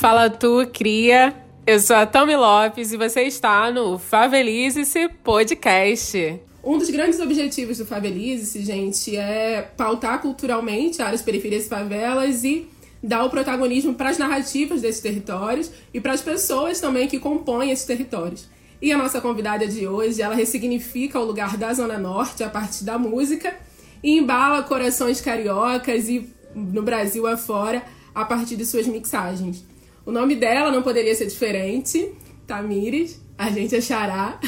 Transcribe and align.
Fala 0.00 0.30
tu, 0.30 0.66
cria. 0.72 1.34
Eu 1.66 1.78
sou 1.78 1.94
a 1.94 2.06
Tommy 2.06 2.34
Lopes 2.34 2.90
e 2.90 2.96
você 2.96 3.24
está 3.24 3.70
no 3.70 3.98
Favelize-se 3.98 5.10
Podcast. 5.22 6.40
Um 6.64 6.78
dos 6.78 6.88
grandes 6.88 7.20
objetivos 7.20 7.76
do 7.76 7.84
Favelize-se, 7.84 8.64
gente, 8.64 9.14
é 9.14 9.60
pautar 9.76 10.22
culturalmente 10.22 11.02
áreas 11.02 11.20
periferias 11.20 11.66
e 11.66 11.68
favelas 11.68 12.44
e 12.44 12.66
dar 13.02 13.24
o 13.24 13.28
protagonismo 13.28 13.92
para 13.92 14.08
as 14.08 14.16
narrativas 14.16 14.80
desses 14.80 15.02
territórios 15.02 15.70
e 15.92 16.00
para 16.00 16.14
as 16.14 16.22
pessoas 16.22 16.80
também 16.80 17.06
que 17.06 17.18
compõem 17.18 17.70
esses 17.70 17.84
territórios. 17.84 18.48
E 18.80 18.90
a 18.90 18.96
nossa 18.96 19.20
convidada 19.20 19.66
de 19.66 19.86
hoje, 19.86 20.22
ela 20.22 20.34
ressignifica 20.34 21.20
o 21.20 21.26
lugar 21.26 21.58
da 21.58 21.74
Zona 21.74 21.98
Norte 21.98 22.42
a 22.42 22.48
partir 22.48 22.84
da 22.84 22.96
música 22.96 23.54
e 24.02 24.16
embala 24.16 24.62
corações 24.62 25.20
cariocas 25.20 26.08
e 26.08 26.26
no 26.54 26.82
Brasil 26.82 27.26
afora 27.26 27.82
a 28.14 28.24
partir 28.24 28.56
de 28.56 28.64
suas 28.64 28.86
mixagens. 28.86 29.68
O 30.10 30.12
nome 30.12 30.34
dela 30.34 30.72
não 30.72 30.82
poderia 30.82 31.14
ser 31.14 31.26
diferente, 31.26 32.12
Tamires, 32.44 33.22
a 33.38 33.48
gente 33.48 33.76
achará. 33.76 34.40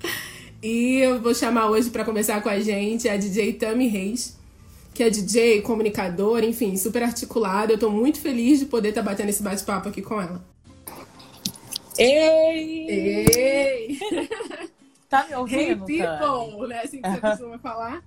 e 0.62 1.00
eu 1.00 1.20
vou 1.20 1.34
chamar 1.34 1.68
hoje 1.68 1.90
para 1.90 2.02
conversar 2.02 2.42
com 2.42 2.48
a 2.48 2.58
gente 2.58 3.10
a 3.10 3.18
DJ 3.18 3.52
Tami 3.52 3.88
Reis, 3.88 4.38
que 4.94 5.02
é 5.02 5.10
DJ, 5.10 5.60
comunicadora, 5.60 6.46
enfim, 6.46 6.78
super 6.78 7.02
articulada. 7.02 7.72
Eu 7.72 7.74
estou 7.74 7.90
muito 7.90 8.22
feliz 8.22 8.60
de 8.60 8.64
poder 8.64 8.88
estar 8.88 9.02
tá 9.02 9.10
batendo 9.10 9.28
esse 9.28 9.42
bate-papo 9.42 9.90
aqui 9.90 10.00
com 10.00 10.18
ela. 10.18 10.42
Ei! 11.98 12.88
Ei! 12.88 13.98
Tá 15.10 15.26
me 15.28 15.34
ouvindo? 15.34 15.60
Hey 15.60 15.76
people, 15.76 16.68
né? 16.68 16.80
Assim 16.82 17.02
que 17.02 17.10
você 17.10 17.20
costuma 17.20 17.58
falar. 17.58 18.02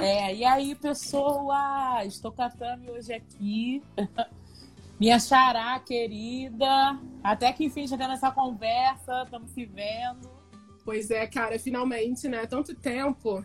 É, 0.00 0.34
e 0.34 0.46
aí, 0.46 0.74
pessoa? 0.74 2.02
Estou 2.06 2.32
com 2.32 2.40
a 2.40 2.48
Tami 2.48 2.88
hoje 2.88 3.12
aqui. 3.12 3.82
Minha 4.98 5.18
xará 5.18 5.78
querida. 5.78 6.98
Até 7.22 7.52
que 7.52 7.64
enfim 7.64 7.86
chegando 7.86 8.10
nessa 8.10 8.30
conversa, 8.30 9.22
estamos 9.24 9.50
se 9.52 9.64
vendo. 9.64 10.28
Pois 10.84 11.10
é, 11.10 11.26
cara, 11.26 11.58
finalmente, 11.58 12.28
né? 12.28 12.46
Tanto 12.46 12.74
tempo. 12.74 13.44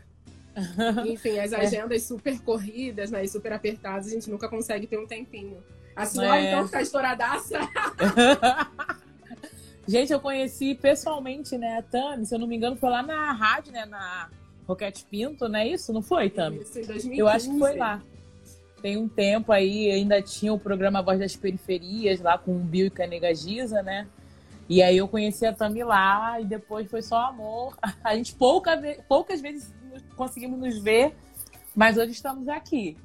Enfim, 1.06 1.40
as 1.40 1.52
é. 1.52 1.58
agendas 1.58 2.04
é. 2.04 2.06
super 2.06 2.40
corridas, 2.42 3.12
né? 3.12 3.24
E 3.24 3.28
super 3.28 3.52
apertadas, 3.52 4.08
a 4.08 4.12
gente 4.12 4.30
nunca 4.30 4.48
consegue 4.48 4.88
ter 4.88 4.98
um 4.98 5.08
tempinho. 5.08 5.58
A 5.96 6.06
senhora, 6.06 6.40
é. 6.40 6.54
então, 6.54 6.68
tá 6.68 6.82
estouradaça. 6.82 7.60
gente, 9.88 10.14
eu 10.14 10.20
conheci 10.20 10.76
pessoalmente, 10.76 11.58
né, 11.58 11.78
a 11.78 11.82
Tami, 11.82 12.26
se 12.26 12.34
eu 12.34 12.40
não 12.40 12.48
me 12.48 12.56
engano, 12.56 12.76
foi 12.76 12.90
lá 12.90 13.04
na 13.04 13.32
rádio, 13.32 13.72
né? 13.72 13.86
Na 13.86 14.30
Roquete 14.68 15.06
Pinto, 15.06 15.48
não 15.50 15.60
é 15.60 15.68
isso? 15.68 15.92
Não 15.92 16.02
foi, 16.02 16.30
Tami? 16.30 16.62
Isso, 16.62 16.80
em 16.80 16.86
2015. 16.86 17.20
Eu 17.20 17.28
acho 17.28 17.52
que 17.52 17.60
foi 17.60 17.76
lá. 17.76 18.02
Tem 18.84 18.98
um 18.98 19.08
tempo 19.08 19.54
aí, 19.54 19.90
ainda 19.90 20.22
tinha 20.22 20.54
o 20.54 20.60
programa 20.60 21.02
Voz 21.02 21.18
das 21.18 21.38
Periferias, 21.38 22.20
lá 22.20 22.38
com 22.38 22.58
o 22.58 22.60
Bill 22.60 22.88
e 22.88 22.90
Canega 22.90 23.34
Giza, 23.34 23.82
né? 23.82 24.06
E 24.68 24.84
aí 24.84 24.98
eu 24.98 25.08
conheci 25.08 25.46
a 25.46 25.54
Tami 25.54 25.86
lá 25.86 26.42
e 26.42 26.44
depois 26.44 26.92
foi 26.92 27.02
só 27.02 27.28
amor. 27.28 27.78
A 28.04 28.14
gente 28.14 28.36
pouca, 28.36 28.78
poucas 29.08 29.40
vezes 29.40 29.74
conseguimos 30.18 30.60
nos 30.60 30.78
ver, 30.80 31.16
mas 31.74 31.98
hoje 31.98 32.12
estamos 32.12 32.50
aqui. 32.50 32.98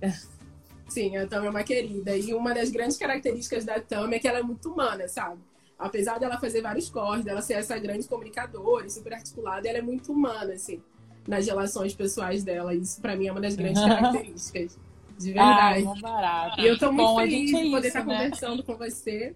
Sim, 0.88 1.16
a 1.16 1.28
Tami 1.28 1.46
é 1.46 1.50
uma 1.50 1.62
querida. 1.62 2.16
E 2.16 2.34
uma 2.34 2.52
das 2.52 2.70
grandes 2.70 2.96
características 2.96 3.64
da 3.64 3.78
Tami 3.78 4.16
é 4.16 4.18
que 4.18 4.26
ela 4.26 4.40
é 4.40 4.42
muito 4.42 4.72
humana, 4.72 5.06
sabe? 5.06 5.38
Apesar 5.78 6.18
dela 6.18 6.40
fazer 6.40 6.60
vários 6.60 6.90
corres, 6.90 7.24
dela 7.24 7.40
ser 7.40 7.54
essa 7.54 7.78
grande 7.78 8.08
comunicadora 8.08 8.84
e 8.84 8.90
super 8.90 9.14
articulada, 9.14 9.68
ela 9.68 9.78
é 9.78 9.82
muito 9.82 10.12
humana, 10.12 10.54
assim 10.54 10.82
nas 11.28 11.46
relações 11.46 11.94
pessoais 11.94 12.42
dela. 12.42 12.74
Isso, 12.74 13.00
para 13.00 13.14
mim, 13.14 13.28
é 13.28 13.30
uma 13.30 13.40
das 13.40 13.54
grandes 13.54 13.80
características. 13.84 14.78
De 15.18 15.32
verdade. 15.32 15.84
Ah, 15.86 16.00
barato. 16.00 16.60
E 16.60 16.66
eu 16.66 16.78
tô 16.78 16.92
muito 16.92 17.08
Bom, 17.08 17.16
feliz 17.18 17.52
é 17.52 17.64
de 17.64 17.70
poder 17.70 17.88
estar 17.88 18.04
né? 18.04 18.14
conversando 18.14 18.62
com 18.62 18.76
você. 18.76 19.34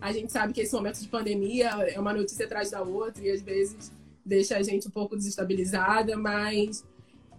A 0.00 0.12
gente 0.12 0.32
sabe 0.32 0.52
que 0.52 0.60
esse 0.62 0.74
momento 0.74 1.00
de 1.00 1.08
pandemia 1.08 1.68
é 1.68 2.00
uma 2.00 2.12
notícia 2.12 2.46
atrás 2.46 2.70
da 2.70 2.82
outra 2.82 3.22
e 3.22 3.30
às 3.30 3.42
vezes 3.42 3.92
deixa 4.24 4.56
a 4.56 4.62
gente 4.62 4.88
um 4.88 4.90
pouco 4.90 5.16
desestabilizada, 5.16 6.16
mas 6.16 6.84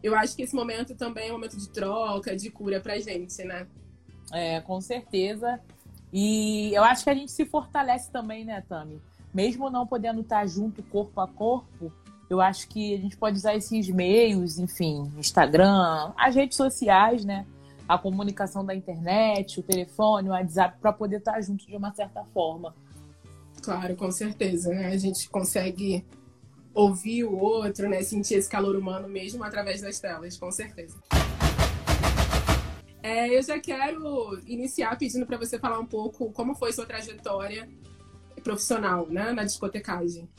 eu 0.04 0.16
acho 0.16 0.36
que 0.36 0.44
esse 0.44 0.56
momento 0.56 0.96
também 0.96 1.30
é 1.30 1.32
um 1.32 1.36
momento 1.36 1.58
de 1.58 1.70
troca, 1.70 2.36
de 2.36 2.50
cura 2.50 2.80
pra 2.80 3.00
gente, 3.00 3.44
né? 3.44 3.68
É, 4.32 4.62
com 4.62 4.80
certeza. 4.80 5.60
E 6.14 6.74
eu 6.74 6.84
acho 6.84 7.04
que 7.04 7.10
a 7.10 7.14
gente 7.14 7.32
se 7.32 7.46
fortalece 7.46 8.12
também, 8.12 8.46
né, 8.46 8.64
Tami? 8.68 9.02
Mesmo 9.34 9.70
não 9.70 9.88
podendo 9.88 10.22
estar 10.22 10.46
junto 10.46 10.84
corpo 10.84 11.20
a 11.22 11.28
corpo, 11.28 11.92
eu 12.30 12.42
acho 12.42 12.68
que 12.68 12.94
a 12.94 12.98
gente 12.98 13.18
pode 13.18 13.38
usar 13.38 13.56
esses 13.56 13.90
meios, 13.90 14.60
enfim, 14.60 15.12
Instagram, 15.18 16.12
as 16.18 16.36
redes 16.36 16.58
sociais, 16.58 17.24
né? 17.26 17.46
A 17.91 17.97
comunicação 17.97 18.66
da 18.66 18.74
internet, 18.74 19.59
o 19.59 19.63
telefone, 19.63 20.29
o 20.29 20.31
WhatsApp, 20.31 20.78
para 20.79 20.94
poder 20.94 21.18
estar 21.18 21.41
junto 21.41 21.68
de 21.68 21.75
uma 21.75 21.94
certa 21.94 22.24
forma. 22.34 22.74
Claro, 23.62 23.97
com 23.97 24.09
certeza, 24.09 24.69
né? 24.69 24.88
A 24.88 24.97
gente 24.97 25.29
consegue 25.29 26.06
ouvir 26.74 27.25
o 27.25 27.38
outro, 27.38 27.90
né? 27.90 28.02
Sentir 28.02 28.35
esse 28.35 28.50
calor 28.50 28.78
humano 28.78 29.09
mesmo 29.09 29.44
através 29.44 29.81
das 29.81 30.00
telas, 30.00 30.38
com 30.38 30.50
certeza. 30.50 30.97
É, 33.03 33.35
eu 33.35 33.44
já 33.44 33.59
quero 33.59 34.40
iniciar 34.47 34.97
pedindo 34.97 35.25
para 35.25 35.35
você 35.35 35.59
falar 35.59 35.78
um 35.78 35.85
pouco 35.85 36.31
como 36.31 36.56
foi 36.56 36.72
sua 36.72 36.85
trajetória 36.85 37.68
profissional, 38.41 39.06
né, 39.09 39.34
na 39.34 39.44
discotecagem. 39.44 40.29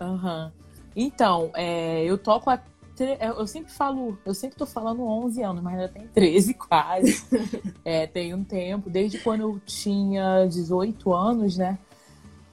Aham. 0.00 0.52
Uhum. 0.54 0.62
Então, 0.94 1.50
é, 1.54 2.04
eu 2.04 2.16
toco 2.16 2.48
há. 2.48 2.62
É, 3.04 3.28
eu 3.28 3.46
sempre 3.46 3.72
falo, 3.72 4.18
eu 4.24 4.34
sempre 4.34 4.56
tô 4.56 4.66
falando 4.66 5.02
11 5.02 5.42
anos, 5.42 5.62
mas 5.62 5.80
já 5.80 5.88
tem 5.88 6.06
13 6.08 6.54
quase. 6.54 7.24
é, 7.84 8.06
tem 8.06 8.34
um 8.34 8.44
tempo, 8.44 8.88
desde 8.88 9.18
quando 9.18 9.40
eu 9.40 9.60
tinha 9.66 10.46
18 10.46 11.12
anos, 11.12 11.56
né? 11.56 11.78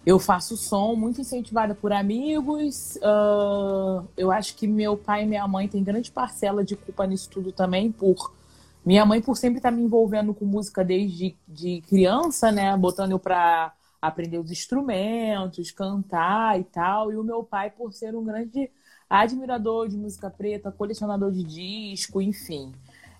Eu 0.05 0.17
faço 0.17 0.57
som 0.57 0.95
muito 0.95 1.21
incentivada 1.21 1.75
por 1.75 1.91
amigos. 1.91 2.95
Uh, 2.97 4.07
eu 4.17 4.31
acho 4.31 4.55
que 4.55 4.65
meu 4.65 4.97
pai 4.97 5.23
e 5.23 5.27
minha 5.27 5.47
mãe 5.47 5.67
têm 5.67 5.83
grande 5.83 6.11
parcela 6.11 6.63
de 6.63 6.75
culpa 6.75 7.05
nisso 7.05 7.29
tudo 7.29 7.51
também, 7.51 7.91
por 7.91 8.33
minha 8.85 9.05
mãe 9.05 9.21
por 9.21 9.35
sempre 9.37 9.57
estar 9.57 9.69
tá 9.69 9.75
me 9.75 9.83
envolvendo 9.83 10.33
com 10.33 10.45
música 10.45 10.83
desde 10.83 11.35
de 11.47 11.81
criança, 11.81 12.51
né? 12.51 12.75
Botando 12.75 13.11
eu 13.11 13.19
pra 13.19 13.73
aprender 14.01 14.39
os 14.39 14.51
instrumentos, 14.51 15.71
cantar 15.71 16.59
e 16.59 16.63
tal. 16.63 17.11
E 17.11 17.17
o 17.17 17.23
meu 17.23 17.43
pai, 17.43 17.69
por 17.69 17.93
ser 17.93 18.15
um 18.15 18.23
grande 18.23 18.71
admirador 19.09 19.87
de 19.87 19.97
música 19.97 20.29
preta, 20.29 20.71
colecionador 20.71 21.31
de 21.31 21.43
disco, 21.43 22.21
enfim. 22.21 22.71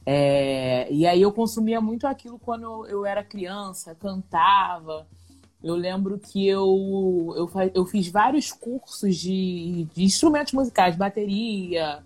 É... 0.05 0.91
e 0.91 1.05
aí 1.05 1.21
eu 1.21 1.31
consumia 1.31 1.81
muito 1.81 2.07
aquilo 2.07 2.39
quando 2.39 2.85
eu, 2.87 3.05
era 3.05 3.23
criança, 3.23 3.95
cantava. 3.95 5.07
Eu 5.61 5.75
lembro 5.75 6.17
que 6.17 6.47
eu, 6.47 7.33
eu, 7.35 7.51
eu 7.73 7.85
fiz 7.85 8.07
vários 8.07 8.51
cursos 8.51 9.17
de, 9.17 9.87
de 9.93 10.03
instrumentos 10.03 10.53
musicais, 10.53 10.95
bateria, 10.95 12.01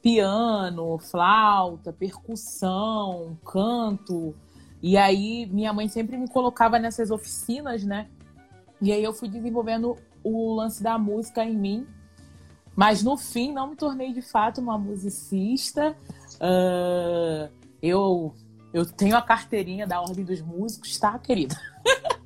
piano, 0.00 0.98
flauta, 0.98 1.92
percussão, 1.92 3.38
canto. 3.44 4.34
E 4.82 4.96
aí 4.98 5.46
minha 5.46 5.72
mãe 5.72 5.88
sempre 5.88 6.18
me 6.18 6.28
colocava 6.28 6.78
nessas 6.78 7.10
oficinas, 7.10 7.84
né? 7.84 8.08
E 8.82 8.92
aí 8.92 9.02
eu 9.02 9.14
fui 9.14 9.28
desenvolvendo 9.28 9.96
o 10.22 10.54
lance 10.54 10.82
da 10.82 10.98
música 10.98 11.42
em 11.42 11.56
mim. 11.56 11.86
Mas 12.76 13.02
no 13.02 13.16
fim 13.16 13.52
não 13.52 13.68
me 13.68 13.76
tornei 13.76 14.12
de 14.12 14.22
fato 14.22 14.60
uma 14.60 14.76
musicista. 14.76 15.96
Uh, 16.34 17.48
eu, 17.80 18.34
eu 18.72 18.84
tenho 18.84 19.16
a 19.16 19.22
carteirinha 19.22 19.86
da 19.86 20.00
Ordem 20.00 20.24
dos 20.24 20.40
Músicos, 20.40 20.98
tá, 20.98 21.18
querida? 21.18 21.56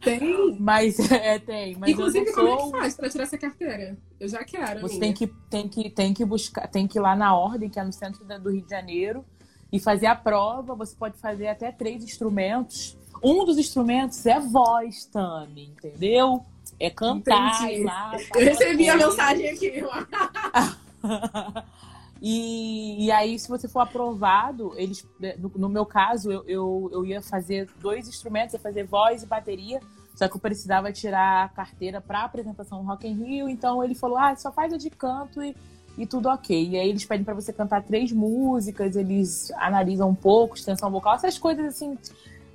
Tem? 0.00 0.56
mas 0.58 0.98
é, 1.10 1.38
tem. 1.38 1.76
Mas 1.76 1.90
Inclusive, 1.90 2.32
sou... 2.32 2.56
como 2.56 2.58
é 2.58 2.64
que 2.64 2.78
faz 2.78 2.96
pra 2.96 3.10
tirar 3.10 3.24
essa 3.24 3.38
carteira? 3.38 3.98
Eu 4.18 4.28
já 4.28 4.42
quero. 4.44 4.80
Você 4.80 4.98
tem 4.98 5.12
que, 5.12 5.26
tem, 5.50 5.68
que, 5.68 5.90
tem 5.90 6.14
que 6.14 6.24
buscar, 6.24 6.66
tem 6.68 6.86
que 6.86 6.98
ir 6.98 7.00
lá 7.00 7.14
na 7.14 7.36
Ordem, 7.36 7.68
que 7.68 7.78
é 7.78 7.84
no 7.84 7.92
centro 7.92 8.24
do 8.24 8.50
Rio 8.50 8.62
de 8.62 8.70
Janeiro 8.70 9.24
e 9.70 9.78
fazer 9.78 10.06
a 10.06 10.16
prova. 10.16 10.74
Você 10.74 10.94
pode 10.96 11.18
fazer 11.18 11.48
até 11.48 11.70
três 11.70 12.02
instrumentos. 12.02 12.96
Um 13.22 13.44
dos 13.44 13.58
instrumentos 13.58 14.24
é 14.26 14.38
voz, 14.38 15.04
Tami, 15.06 15.72
entendeu? 15.76 16.44
É 16.80 16.90
cantar 16.90 17.60
lá. 17.84 18.16
Eu 18.34 18.44
recebi 18.44 18.88
a 18.88 18.96
mensagem 18.96 19.50
aqui. 19.50 19.82
e, 22.22 23.06
e 23.06 23.10
aí, 23.10 23.38
se 23.38 23.48
você 23.48 23.68
for 23.68 23.80
aprovado, 23.80 24.72
eles, 24.76 25.06
no, 25.38 25.50
no 25.56 25.68
meu 25.68 25.84
caso, 25.84 26.30
eu, 26.30 26.44
eu, 26.46 26.90
eu, 26.92 27.06
ia 27.06 27.20
fazer 27.20 27.68
dois 27.80 28.08
instrumentos, 28.08 28.54
ia 28.54 28.60
fazer 28.60 28.84
voz 28.84 29.22
e 29.22 29.26
bateria. 29.26 29.80
Só 30.14 30.28
que 30.28 30.36
eu 30.36 30.40
precisava 30.40 30.92
tirar 30.92 31.44
a 31.44 31.48
carteira 31.48 32.00
para 32.00 32.24
apresentação 32.24 32.82
no 32.82 32.88
Rock 32.88 33.06
in 33.06 33.14
Rio. 33.14 33.48
Então 33.48 33.82
ele 33.82 33.94
falou: 33.94 34.18
ah, 34.18 34.34
só 34.36 34.52
faz 34.52 34.72
a 34.72 34.76
de 34.76 34.90
canto 34.90 35.42
e 35.42 35.54
e 35.98 36.06
tudo 36.06 36.28
ok. 36.28 36.68
E 36.68 36.78
aí 36.78 36.88
eles 36.88 37.04
pedem 37.04 37.24
para 37.24 37.34
você 37.34 37.52
cantar 37.52 37.82
três 37.82 38.12
músicas, 38.12 38.94
eles 38.94 39.50
analisam 39.56 40.08
um 40.08 40.14
pouco, 40.14 40.54
extensão 40.54 40.90
vocal, 40.90 41.16
essas 41.16 41.36
coisas 41.36 41.66
assim, 41.66 41.98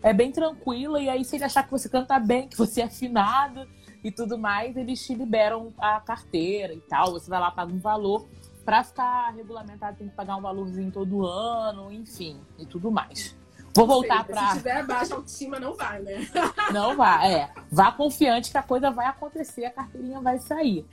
é 0.01 0.13
bem 0.13 0.31
tranquila. 0.31 1.01
E 1.01 1.09
aí, 1.09 1.25
se 1.25 1.35
ele 1.35 1.43
achar 1.43 1.63
que 1.63 1.71
você 1.71 1.89
canta 1.89 2.17
bem, 2.17 2.47
que 2.47 2.57
você 2.57 2.81
é 2.81 2.85
afinado 2.85 3.67
e 4.03 4.11
tudo 4.11 4.37
mais, 4.37 4.75
eles 4.75 5.05
te 5.05 5.13
liberam 5.15 5.73
a 5.77 5.99
carteira 5.99 6.73
e 6.73 6.81
tal. 6.81 7.13
Você 7.13 7.29
vai 7.29 7.39
lá, 7.39 7.51
paga 7.51 7.71
um 7.71 7.79
valor. 7.79 8.27
Para 8.65 8.83
ficar 8.83 9.29
regulamentado, 9.31 9.97
tem 9.97 10.07
que 10.07 10.15
pagar 10.15 10.37
um 10.37 10.41
valorzinho 10.41 10.89
todo 10.91 11.25
ano, 11.25 11.91
enfim, 11.91 12.39
e 12.57 12.65
tudo 12.65 12.89
mais. 12.89 13.35
Vou 13.75 13.87
voltar 13.87 14.23
para. 14.23 14.51
Se 14.51 14.57
tiver 14.57 14.85
baixa 14.85 15.15
autoestima, 15.15 15.59
não 15.59 15.73
vai, 15.73 16.01
né? 16.01 16.27
não 16.71 16.95
vai, 16.95 17.33
é. 17.33 17.49
Vá 17.71 17.91
confiante 17.91 18.51
que 18.51 18.57
a 18.57 18.63
coisa 18.63 18.91
vai 18.91 19.07
acontecer, 19.07 19.65
a 19.65 19.71
carteirinha 19.71 20.21
vai 20.21 20.39
sair. 20.39 20.85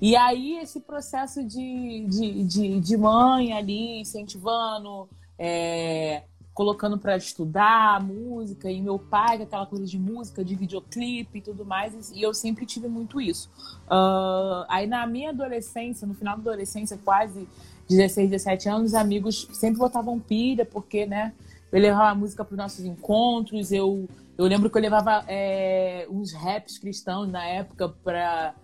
E 0.00 0.16
aí, 0.16 0.58
esse 0.58 0.80
processo 0.80 1.42
de, 1.44 2.06
de, 2.08 2.44
de, 2.44 2.80
de 2.80 2.96
mãe 2.96 3.52
ali, 3.52 4.00
incentivando, 4.00 5.08
é, 5.38 6.24
colocando 6.54 6.96
para 6.96 7.16
estudar 7.16 8.00
música, 8.00 8.70
e 8.70 8.80
meu 8.80 8.96
pai, 8.96 9.42
aquela 9.42 9.66
coisa 9.66 9.84
de 9.84 9.98
música, 9.98 10.44
de 10.44 10.54
videoclipe 10.54 11.38
e 11.38 11.42
tudo 11.42 11.64
mais, 11.64 12.12
e 12.12 12.22
eu 12.22 12.32
sempre 12.32 12.64
tive 12.64 12.86
muito 12.86 13.20
isso. 13.20 13.50
Uh, 13.86 14.64
aí, 14.68 14.86
na 14.86 15.04
minha 15.04 15.30
adolescência, 15.30 16.06
no 16.06 16.14
final 16.14 16.36
da 16.36 16.52
adolescência, 16.52 16.96
quase 17.04 17.48
16, 17.88 18.30
17 18.30 18.68
anos, 18.68 18.94
amigos 18.94 19.48
sempre 19.52 19.80
botavam 19.80 20.18
pilha, 20.20 20.64
porque, 20.64 21.04
né, 21.04 21.34
eu 21.72 21.80
levava 21.80 22.14
música 22.14 22.44
para 22.44 22.52
os 22.52 22.58
nossos 22.58 22.84
encontros, 22.84 23.72
eu, 23.72 24.08
eu 24.38 24.46
lembro 24.46 24.70
que 24.70 24.78
eu 24.78 24.82
levava 24.82 25.24
é, 25.26 26.06
uns 26.08 26.32
raps 26.32 26.78
cristãos 26.78 27.28
na 27.28 27.44
época 27.44 27.88
para 27.88 28.54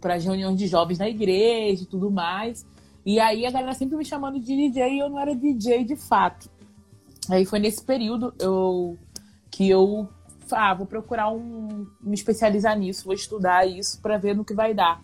para 0.00 0.14
as 0.14 0.24
reuniões 0.24 0.58
de 0.58 0.66
jovens 0.66 0.98
na 0.98 1.08
igreja 1.08 1.84
e 1.84 1.86
tudo 1.86 2.10
mais. 2.10 2.66
E 3.04 3.20
aí 3.20 3.46
a 3.46 3.50
galera 3.52 3.74
sempre 3.74 3.96
me 3.96 4.04
chamando 4.04 4.40
de 4.40 4.56
DJ 4.56 4.94
e 4.94 4.98
eu 4.98 5.08
não 5.08 5.20
era 5.20 5.36
DJ 5.36 5.84
de 5.84 5.94
fato. 5.94 6.50
Aí 7.30 7.44
foi 7.44 7.58
nesse 7.58 7.82
período 7.82 8.34
eu, 8.38 8.98
que 9.50 9.68
eu 9.68 10.08
ah, 10.50 10.74
vou 10.74 10.86
procurar 10.86 11.30
um, 11.30 11.86
me 12.00 12.14
especializar 12.14 12.78
nisso, 12.78 13.04
vou 13.04 13.14
estudar 13.14 13.66
isso 13.66 14.00
para 14.00 14.16
ver 14.16 14.34
no 14.34 14.44
que 14.44 14.54
vai 14.54 14.72
dar. 14.72 15.00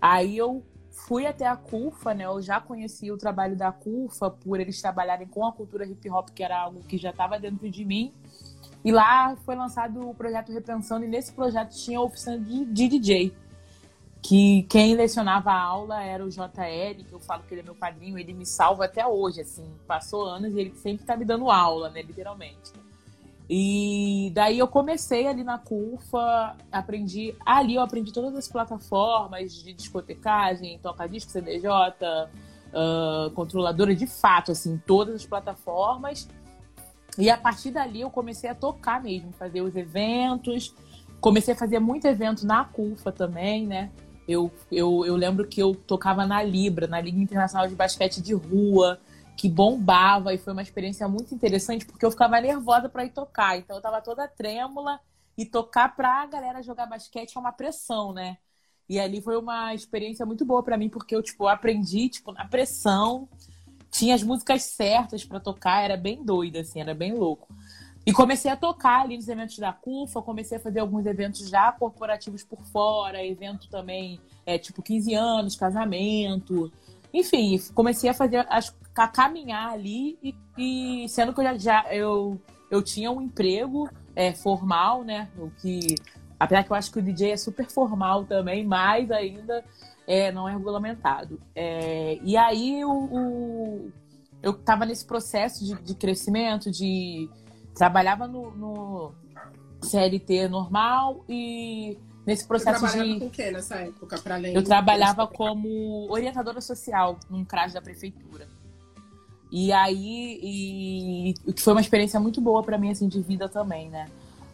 Aí 0.00 0.36
eu 0.36 0.64
fui 0.90 1.26
até 1.26 1.46
a 1.46 1.56
CUFA, 1.56 2.14
né? 2.14 2.24
Eu 2.24 2.40
já 2.40 2.60
conhecia 2.60 3.12
o 3.12 3.18
trabalho 3.18 3.56
da 3.56 3.70
CUFA 3.70 4.30
por 4.30 4.60
eles 4.60 4.80
trabalharem 4.80 5.26
com 5.26 5.46
a 5.46 5.52
cultura 5.52 5.84
hip 5.84 6.08
hop, 6.10 6.30
que 6.30 6.42
era 6.42 6.58
algo 6.58 6.80
que 6.80 6.96
já 6.96 7.10
estava 7.10 7.38
dentro 7.38 7.68
de 7.70 7.84
mim. 7.84 8.12
E 8.84 8.90
lá 8.90 9.36
foi 9.44 9.54
lançado 9.54 10.08
o 10.08 10.14
projeto 10.14 10.52
Repensando, 10.52 11.04
e 11.04 11.08
nesse 11.08 11.32
projeto 11.32 11.70
tinha 11.74 11.98
a 11.98 12.02
oficina 12.02 12.38
de, 12.38 12.64
de 12.64 12.88
DJ 12.88 13.32
que 14.22 14.62
quem 14.70 14.94
lecionava 14.94 15.50
a 15.50 15.60
aula 15.60 16.02
era 16.02 16.24
o 16.24 16.28
JL, 16.28 17.04
que 17.04 17.12
eu 17.12 17.18
falo 17.18 17.42
que 17.42 17.54
ele 17.54 17.62
é 17.62 17.64
meu 17.64 17.74
padrinho, 17.74 18.16
ele 18.16 18.32
me 18.32 18.46
salva 18.46 18.84
até 18.84 19.04
hoje, 19.04 19.40
assim, 19.40 19.68
passou 19.86 20.24
anos 20.26 20.54
e 20.54 20.60
ele 20.60 20.74
sempre 20.76 21.04
tá 21.04 21.16
me 21.16 21.24
dando 21.24 21.50
aula, 21.50 21.90
né, 21.90 22.02
literalmente. 22.02 22.72
E 23.50 24.30
daí 24.32 24.60
eu 24.60 24.68
comecei 24.68 25.26
ali 25.26 25.42
na 25.42 25.58
CUFA, 25.58 26.56
aprendi, 26.70 27.34
ali 27.44 27.74
eu 27.74 27.82
aprendi 27.82 28.12
todas 28.12 28.34
as 28.36 28.46
plataformas 28.46 29.52
de 29.52 29.72
discotecagem, 29.72 30.78
toca-disco, 30.78 31.30
CDJ, 31.30 31.68
uh, 31.68 33.30
controladora 33.32 33.94
de 33.94 34.06
fato, 34.06 34.52
assim, 34.52 34.80
todas 34.86 35.16
as 35.16 35.26
plataformas. 35.26 36.28
E 37.18 37.28
a 37.28 37.36
partir 37.36 37.72
dali 37.72 38.00
eu 38.00 38.10
comecei 38.10 38.48
a 38.48 38.54
tocar 38.54 39.02
mesmo, 39.02 39.32
fazer 39.32 39.60
os 39.62 39.74
eventos, 39.74 40.72
comecei 41.20 41.54
a 41.54 41.56
fazer 41.56 41.80
muito 41.80 42.06
evento 42.06 42.46
na 42.46 42.64
CUFA 42.64 43.10
também, 43.10 43.66
né? 43.66 43.90
Eu, 44.26 44.50
eu, 44.70 45.04
eu 45.04 45.16
lembro 45.16 45.46
que 45.46 45.60
eu 45.60 45.74
tocava 45.74 46.24
na 46.26 46.42
Libra, 46.42 46.86
na 46.86 47.00
Liga 47.00 47.18
Internacional 47.18 47.66
de 47.68 47.74
Basquete 47.74 48.20
de 48.20 48.32
Rua, 48.34 49.00
que 49.36 49.48
bombava 49.48 50.32
e 50.32 50.38
foi 50.38 50.52
uma 50.52 50.62
experiência 50.62 51.08
muito 51.08 51.34
interessante 51.34 51.84
porque 51.84 52.04
eu 52.04 52.10
ficava 52.10 52.40
nervosa 52.40 52.88
para 52.88 53.04
ir 53.04 53.10
tocar. 53.10 53.58
Então 53.58 53.76
eu 53.76 53.82
tava 53.82 54.00
toda 54.00 54.28
trêmula 54.28 55.00
e 55.36 55.44
tocar 55.44 55.96
pra 55.96 56.26
galera 56.26 56.62
jogar 56.62 56.86
basquete 56.86 57.36
é 57.36 57.40
uma 57.40 57.52
pressão, 57.52 58.12
né? 58.12 58.38
E 58.88 59.00
ali 59.00 59.20
foi 59.20 59.36
uma 59.36 59.74
experiência 59.74 60.26
muito 60.26 60.44
boa 60.44 60.62
para 60.62 60.76
mim 60.76 60.88
porque 60.88 61.14
eu 61.14 61.22
tipo 61.22 61.46
aprendi 61.48 62.08
tipo 62.08 62.30
na 62.32 62.46
pressão, 62.46 63.28
tinha 63.90 64.14
as 64.14 64.22
músicas 64.22 64.62
certas 64.62 65.24
para 65.24 65.40
tocar, 65.40 65.82
era 65.82 65.96
bem 65.96 66.24
doida 66.24 66.60
assim, 66.60 66.80
era 66.80 66.94
bem 66.94 67.14
louco. 67.14 67.54
E 68.04 68.12
comecei 68.12 68.50
a 68.50 68.56
tocar 68.56 69.02
ali 69.02 69.16
nos 69.16 69.28
eventos 69.28 69.58
da 69.58 69.72
CUFA, 69.72 70.20
comecei 70.20 70.58
a 70.58 70.60
fazer 70.60 70.80
alguns 70.80 71.06
eventos 71.06 71.48
já 71.48 71.70
corporativos 71.70 72.42
por 72.42 72.64
fora, 72.64 73.24
evento 73.24 73.68
também, 73.68 74.20
é, 74.44 74.58
tipo 74.58 74.82
15 74.82 75.14
anos, 75.14 75.54
casamento. 75.54 76.72
Enfim, 77.14 77.60
comecei 77.74 78.10
a 78.10 78.14
fazer, 78.14 78.46
a 78.48 79.08
caminhar 79.08 79.72
ali 79.72 80.18
e, 80.22 80.34
e 80.58 81.08
sendo 81.08 81.32
que 81.32 81.40
eu 81.40 81.44
já, 81.44 81.56
já 81.58 81.94
eu, 81.94 82.40
eu 82.70 82.82
tinha 82.82 83.10
um 83.10 83.20
emprego 83.20 83.88
é, 84.16 84.32
formal, 84.32 85.04
né? 85.04 85.28
O 85.38 85.50
que, 85.50 85.94
apesar 86.40 86.64
que 86.64 86.72
eu 86.72 86.76
acho 86.76 86.90
que 86.90 86.98
o 86.98 87.02
DJ 87.02 87.32
é 87.32 87.36
super 87.36 87.70
formal 87.70 88.24
também, 88.24 88.66
mas 88.66 89.12
ainda 89.12 89.64
é, 90.08 90.32
não 90.32 90.48
é 90.48 90.52
regulamentado. 90.52 91.40
É, 91.54 92.18
e 92.24 92.36
aí 92.36 92.84
o, 92.84 92.90
o 92.90 93.92
eu 94.42 94.50
estava 94.52 94.84
nesse 94.84 95.04
processo 95.04 95.64
de, 95.64 95.80
de 95.82 95.94
crescimento, 95.94 96.68
de 96.68 97.30
trabalhava 97.74 98.26
no, 98.26 98.50
no 98.52 99.14
CLT 99.82 100.48
normal 100.48 101.24
e 101.28 101.98
nesse 102.26 102.46
processo 102.46 102.80
Você 102.80 102.86
trabalhava 102.86 103.14
de. 103.14 103.20
com 103.20 103.26
o 103.26 103.30
que 103.30 103.50
nessa 103.50 103.76
época, 103.76 104.20
além? 104.34 104.54
Eu 104.54 104.62
trabalhava 104.62 105.26
como 105.26 106.10
orientadora 106.10 106.60
social 106.60 107.18
num 107.28 107.44
CRAS 107.44 107.72
da 107.72 107.82
prefeitura. 107.82 108.48
E 109.50 109.70
aí, 109.70 110.40
e, 110.42 111.52
que 111.52 111.60
foi 111.60 111.74
uma 111.74 111.80
experiência 111.82 112.18
muito 112.18 112.40
boa 112.40 112.62
para 112.62 112.78
mim, 112.78 112.90
assim, 112.90 113.06
de 113.06 113.20
vida 113.20 113.50
também, 113.50 113.90
né? 113.90 114.08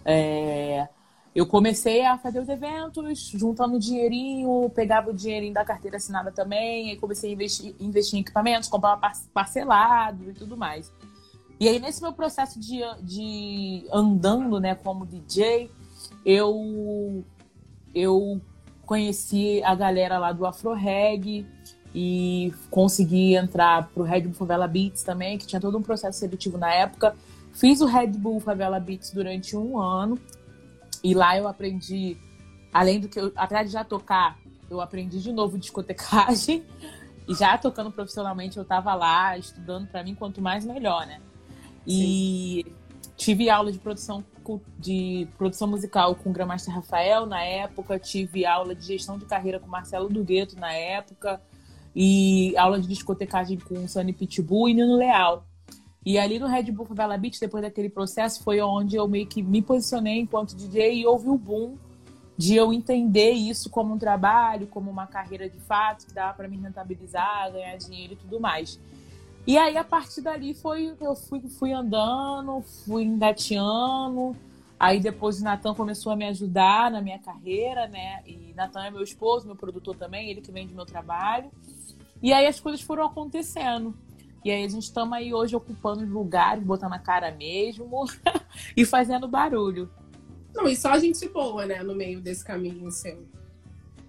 É, 0.05 0.89
eu 1.35 1.47
comecei 1.47 2.05
a 2.05 2.19
fazer 2.19 2.41
os 2.41 2.49
eventos, 2.49 3.29
juntando 3.29 3.79
dinheirinho, 3.79 4.69
pegava 4.75 5.11
o 5.11 5.15
dinheirinho 5.15 5.55
da 5.55 5.65
carteira 5.65 5.99
assinada 5.99 6.33
também, 6.33 6.91
aí 6.91 6.97
comecei 6.97 7.31
a 7.31 7.33
investir, 7.33 7.77
investir 7.79 8.19
em 8.19 8.23
equipamentos, 8.23 8.69
comprava 8.69 9.13
parcelado 9.33 10.31
e 10.31 10.35
tudo 10.35 10.57
mais. 10.57 10.93
E 11.61 11.69
aí, 11.69 11.81
nesse 11.81 12.01
meu 12.01 12.13
processo 12.13 12.61
de, 12.61 12.81
de 13.03 13.87
andando, 13.93 14.61
né, 14.61 14.77
como 14.77 15.05
DJ, 15.05 15.71
eu, 16.25 17.25
eu 17.95 18.41
conheci 18.87 19.63
a 19.65 19.75
galera 19.75 20.19
lá 20.19 20.33
do 20.33 20.47
Afro 20.47 20.73
Reg 20.73 21.47
e 21.95 22.53
consegui 22.71 23.35
entrar 23.35 23.89
pro 23.89 24.05
Red 24.05 24.23
Bull 24.23 24.35
Favela 24.35 24.69
Beats 24.69 25.03
também, 25.03 25.37
que 25.37 25.47
tinha 25.47 25.61
todo 25.61 25.77
um 25.77 25.83
processo 25.83 26.19
seletivo 26.19 26.59
na 26.59 26.73
época. 26.73 27.17
Fiz 27.53 27.81
o 27.81 27.87
Red 27.87 28.09
Bull 28.09 28.39
Favela 28.39 28.79
Beats 28.79 29.11
durante 29.13 29.57
um 29.57 29.81
ano 29.81 30.19
e 31.03 31.13
lá 31.13 31.37
eu 31.37 31.49
aprendi, 31.49 32.17
além 32.73 33.01
do 33.01 33.09
que 33.09 33.19
eu, 33.19 33.33
atrás 33.35 33.67
de 33.67 33.73
já 33.73 33.83
tocar, 33.83 34.39
eu 34.71 34.81
aprendi 34.81 35.21
de 35.21 35.33
novo 35.33 35.57
discotecagem 35.59 36.65
e 37.27 37.35
já 37.35 37.59
tocando 37.59 37.91
profissionalmente 37.91 38.57
eu 38.59 38.65
tava 38.65 38.95
lá 38.95 39.37
estudando 39.37 39.89
para 39.89 40.05
mim 40.05 40.15
quanto 40.15 40.41
mais 40.41 40.65
melhor, 40.65 41.07
né? 41.07 41.21
E 41.89 42.67
tive 43.17 43.49
aula 43.49 43.73
de 43.73 43.79
produção 43.79 44.25
de 44.79 45.29
produção 45.37 45.69
musical 45.69 46.15
com 46.15 46.31
o 46.31 46.33
Gramaster 46.33 46.75
Rafael 46.75 47.27
na 47.27 47.43
época, 47.43 47.99
tive 47.99 48.47
aula 48.47 48.75
de 48.75 48.87
gestão 48.87 49.19
de 49.19 49.27
carreira 49.27 49.61
com 49.61 49.67
Marcelo 49.67 50.09
Dugueto 50.09 50.59
na 50.59 50.73
época, 50.73 51.39
e 51.95 52.57
aula 52.57 52.81
de 52.81 52.89
discotecagem 52.89 53.59
com 53.59 53.75
o 53.85 53.89
Sunny 53.89 54.13
Pitbull 54.13 54.71
e 54.71 54.75
Nino 54.75 54.97
Leal. 54.97 55.45
E 56.05 56.17
ali 56.17 56.39
no 56.39 56.47
Red 56.47 56.71
Bull 56.71 56.87
Favela 56.87 57.19
Beach, 57.19 57.39
depois 57.39 57.63
daquele 57.63 57.91
processo, 57.91 58.43
foi 58.43 58.61
onde 58.61 58.97
eu 58.97 59.07
meio 59.07 59.27
que 59.27 59.43
me 59.43 59.61
posicionei 59.61 60.21
enquanto 60.21 60.57
DJ 60.57 61.01
e 61.01 61.07
houve 61.07 61.29
o 61.29 61.37
boom 61.37 61.77
de 62.37 62.55
eu 62.55 62.73
entender 62.73 63.33
isso 63.33 63.69
como 63.69 63.95
um 63.95 63.99
trabalho, 63.99 64.69
como 64.69 64.91
uma 64.91 65.07
carreira 65.07 65.51
de 65.51 65.59
fato, 65.59 66.07
que 66.07 66.15
dava 66.15 66.35
para 66.35 66.49
me 66.49 66.57
rentabilizar, 66.57 67.53
ganhar 67.53 67.77
dinheiro 67.77 68.13
e 68.13 68.17
tudo 68.17 68.39
mais. 68.39 68.81
E 69.49 69.57
aí, 69.57 69.79
a 69.79 69.83
partir 69.83 70.21
dali, 70.21 70.53
foi, 70.53 70.95
eu 71.01 71.17
fui, 71.17 71.41
fui 71.49 71.73
andando, 71.73 72.61
fui 72.85 73.03
engateando. 73.03 74.37
Aí 74.79 75.01
depois 75.01 75.41
o 75.41 75.45
Natan 75.45 75.75
começou 75.75 76.13
a 76.13 76.17
me 76.17 76.27
ajudar 76.27 76.91
na 76.91 77.01
minha 77.01 77.19
carreira, 77.19 77.89
né? 77.89 78.23
E 78.27 78.53
Natan 78.55 78.85
é 78.85 78.91
meu 78.91 79.03
esposo, 79.03 79.47
meu 79.47 79.57
produtor 79.57 79.97
também, 79.97 80.29
ele 80.29 80.43
que 80.43 80.53
vende 80.53 80.75
meu 80.75 80.85
trabalho. 80.85 81.51
E 82.23 82.31
aí 82.31 82.47
as 82.47 82.61
coisas 82.61 82.83
foram 82.83 83.07
acontecendo. 83.07 83.95
E 84.45 84.51
aí 84.51 84.67
a 84.67 84.69
gente 84.69 84.83
estamos 84.83 85.17
aí 85.17 85.33
hoje 85.33 85.57
ocupando 85.57 86.05
os 86.05 86.11
lugares, 86.11 86.63
botando 86.63 86.93
a 86.93 86.99
cara 86.99 87.31
mesmo 87.31 88.05
e 88.77 88.85
fazendo 88.85 89.27
barulho. 89.27 89.89
Não, 90.55 90.69
e 90.69 90.77
só 90.77 90.99
gente 90.99 91.27
boa, 91.27 91.65
né, 91.65 91.83
no 91.83 91.95
meio 91.95 92.21
desse 92.21 92.45
caminho 92.45 92.91
seu. 92.91 93.25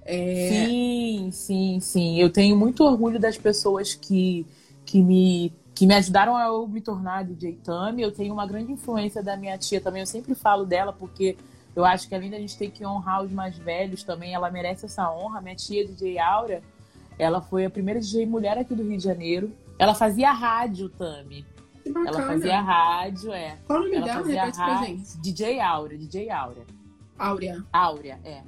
É... 0.03 0.50
Sim, 0.50 1.29
sim, 1.31 1.79
sim. 1.79 2.19
Eu 2.19 2.29
tenho 2.29 2.58
muito 2.58 2.84
orgulho 2.84 3.17
das 3.17 3.38
pessoas 3.38 3.96
que 3.96 4.46
que 4.89 5.03
me, 5.03 5.53
que 5.75 5.86
me 5.86 5.93
ajudaram 5.93 6.36
a 6.36 6.48
eu 6.48 6.67
me 6.67 6.81
tornar 6.81 7.24
DJ 7.24 7.60
Tami. 7.63 8.01
Eu 8.01 8.12
tenho 8.12 8.34
uma 8.34 8.48
grande 8.48 8.72
influência 8.72 9.22
da 9.22 9.38
minha 9.38 9.55
tia 9.58 9.79
também, 9.79 10.01
eu 10.01 10.08
sempre 10.08 10.34
falo 10.34 10.65
dela, 10.65 10.91
porque 10.91 11.38
eu 11.75 11.86
acho 11.86 12.10
que 12.10 12.15
além 12.15 12.31
da 12.31 12.39
gente 12.39 12.58
ter 12.58 12.72
que 12.72 12.84
honrar 12.84 13.24
os 13.24 13.31
mais 13.31 13.55
velhos 13.55 14.01
também, 14.01 14.34
ela 14.34 14.50
merece 14.50 14.88
essa 14.88 15.12
honra. 15.12 15.41
Minha 15.41 15.55
tia, 15.55 15.86
DJ 15.86 16.17
Aura, 16.17 16.63
ela 17.19 17.39
foi 17.39 17.65
a 17.65 17.69
primeira 17.69 18.00
DJ 18.00 18.25
mulher 18.25 18.58
aqui 18.58 18.74
do 18.74 18.81
Rio 18.81 18.98
de 18.98 19.03
Janeiro. 19.03 19.51
Ela 19.77 19.93
fazia 19.93 20.31
rádio, 20.31 20.89
Tami. 20.89 21.46
Ela 21.86 22.22
fazia 22.24 22.60
rádio, 22.60 23.31
é. 23.31 23.58
Qual 23.67 23.79
o 23.79 23.84
nome 23.84 23.96
ela 23.96 24.05
dela? 24.05 24.19
Fazia 24.24 24.46
Repete 24.46 24.58
pra 24.58 24.84
gente. 24.84 25.17
DJ 25.19 25.60
Aura, 25.60 25.98
DJ 25.98 26.29
Aura. 26.31 26.62
Áurea. 27.17 27.63
Áurea, 27.72 28.19
é. 28.24 28.41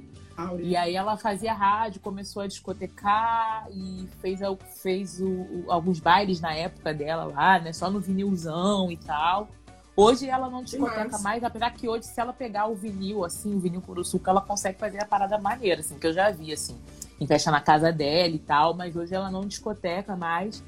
Áurea. 0.48 0.64
E 0.64 0.76
aí 0.76 0.96
ela 0.96 1.16
fazia 1.16 1.52
rádio, 1.52 2.00
começou 2.00 2.42
a 2.42 2.46
discotecar 2.46 3.66
e 3.70 4.08
fez, 4.20 4.40
fez 4.82 5.20
o, 5.20 5.28
o, 5.28 5.64
alguns 5.68 6.00
bailes 6.00 6.40
na 6.40 6.54
época 6.54 6.92
dela 6.92 7.24
lá, 7.24 7.58
né? 7.58 7.72
Só 7.72 7.90
no 7.90 8.00
vinilzão 8.00 8.90
e 8.90 8.96
tal. 8.96 9.48
Hoje 9.94 10.28
ela 10.28 10.48
não 10.48 10.62
discoteca 10.62 11.18
mais, 11.18 11.44
apesar 11.44 11.70
que 11.72 11.86
hoje, 11.86 12.06
se 12.06 12.18
ela 12.18 12.32
pegar 12.32 12.66
o 12.66 12.74
vinil, 12.74 13.24
assim, 13.24 13.54
o 13.54 13.58
vinil 13.58 13.82
Curuçuca, 13.82 14.30
ela 14.30 14.40
consegue 14.40 14.78
fazer 14.78 15.02
a 15.02 15.06
parada 15.06 15.38
maneira, 15.38 15.80
assim, 15.80 15.98
que 15.98 16.06
eu 16.06 16.14
já 16.14 16.30
vi, 16.30 16.50
assim, 16.50 16.80
em 17.20 17.26
festa 17.26 17.50
na 17.50 17.60
casa 17.60 17.92
dela 17.92 18.34
e 18.34 18.38
tal, 18.38 18.74
mas 18.74 18.96
hoje 18.96 19.14
ela 19.14 19.30
não 19.30 19.42
discoteca 19.42 20.16
mais. 20.16 20.64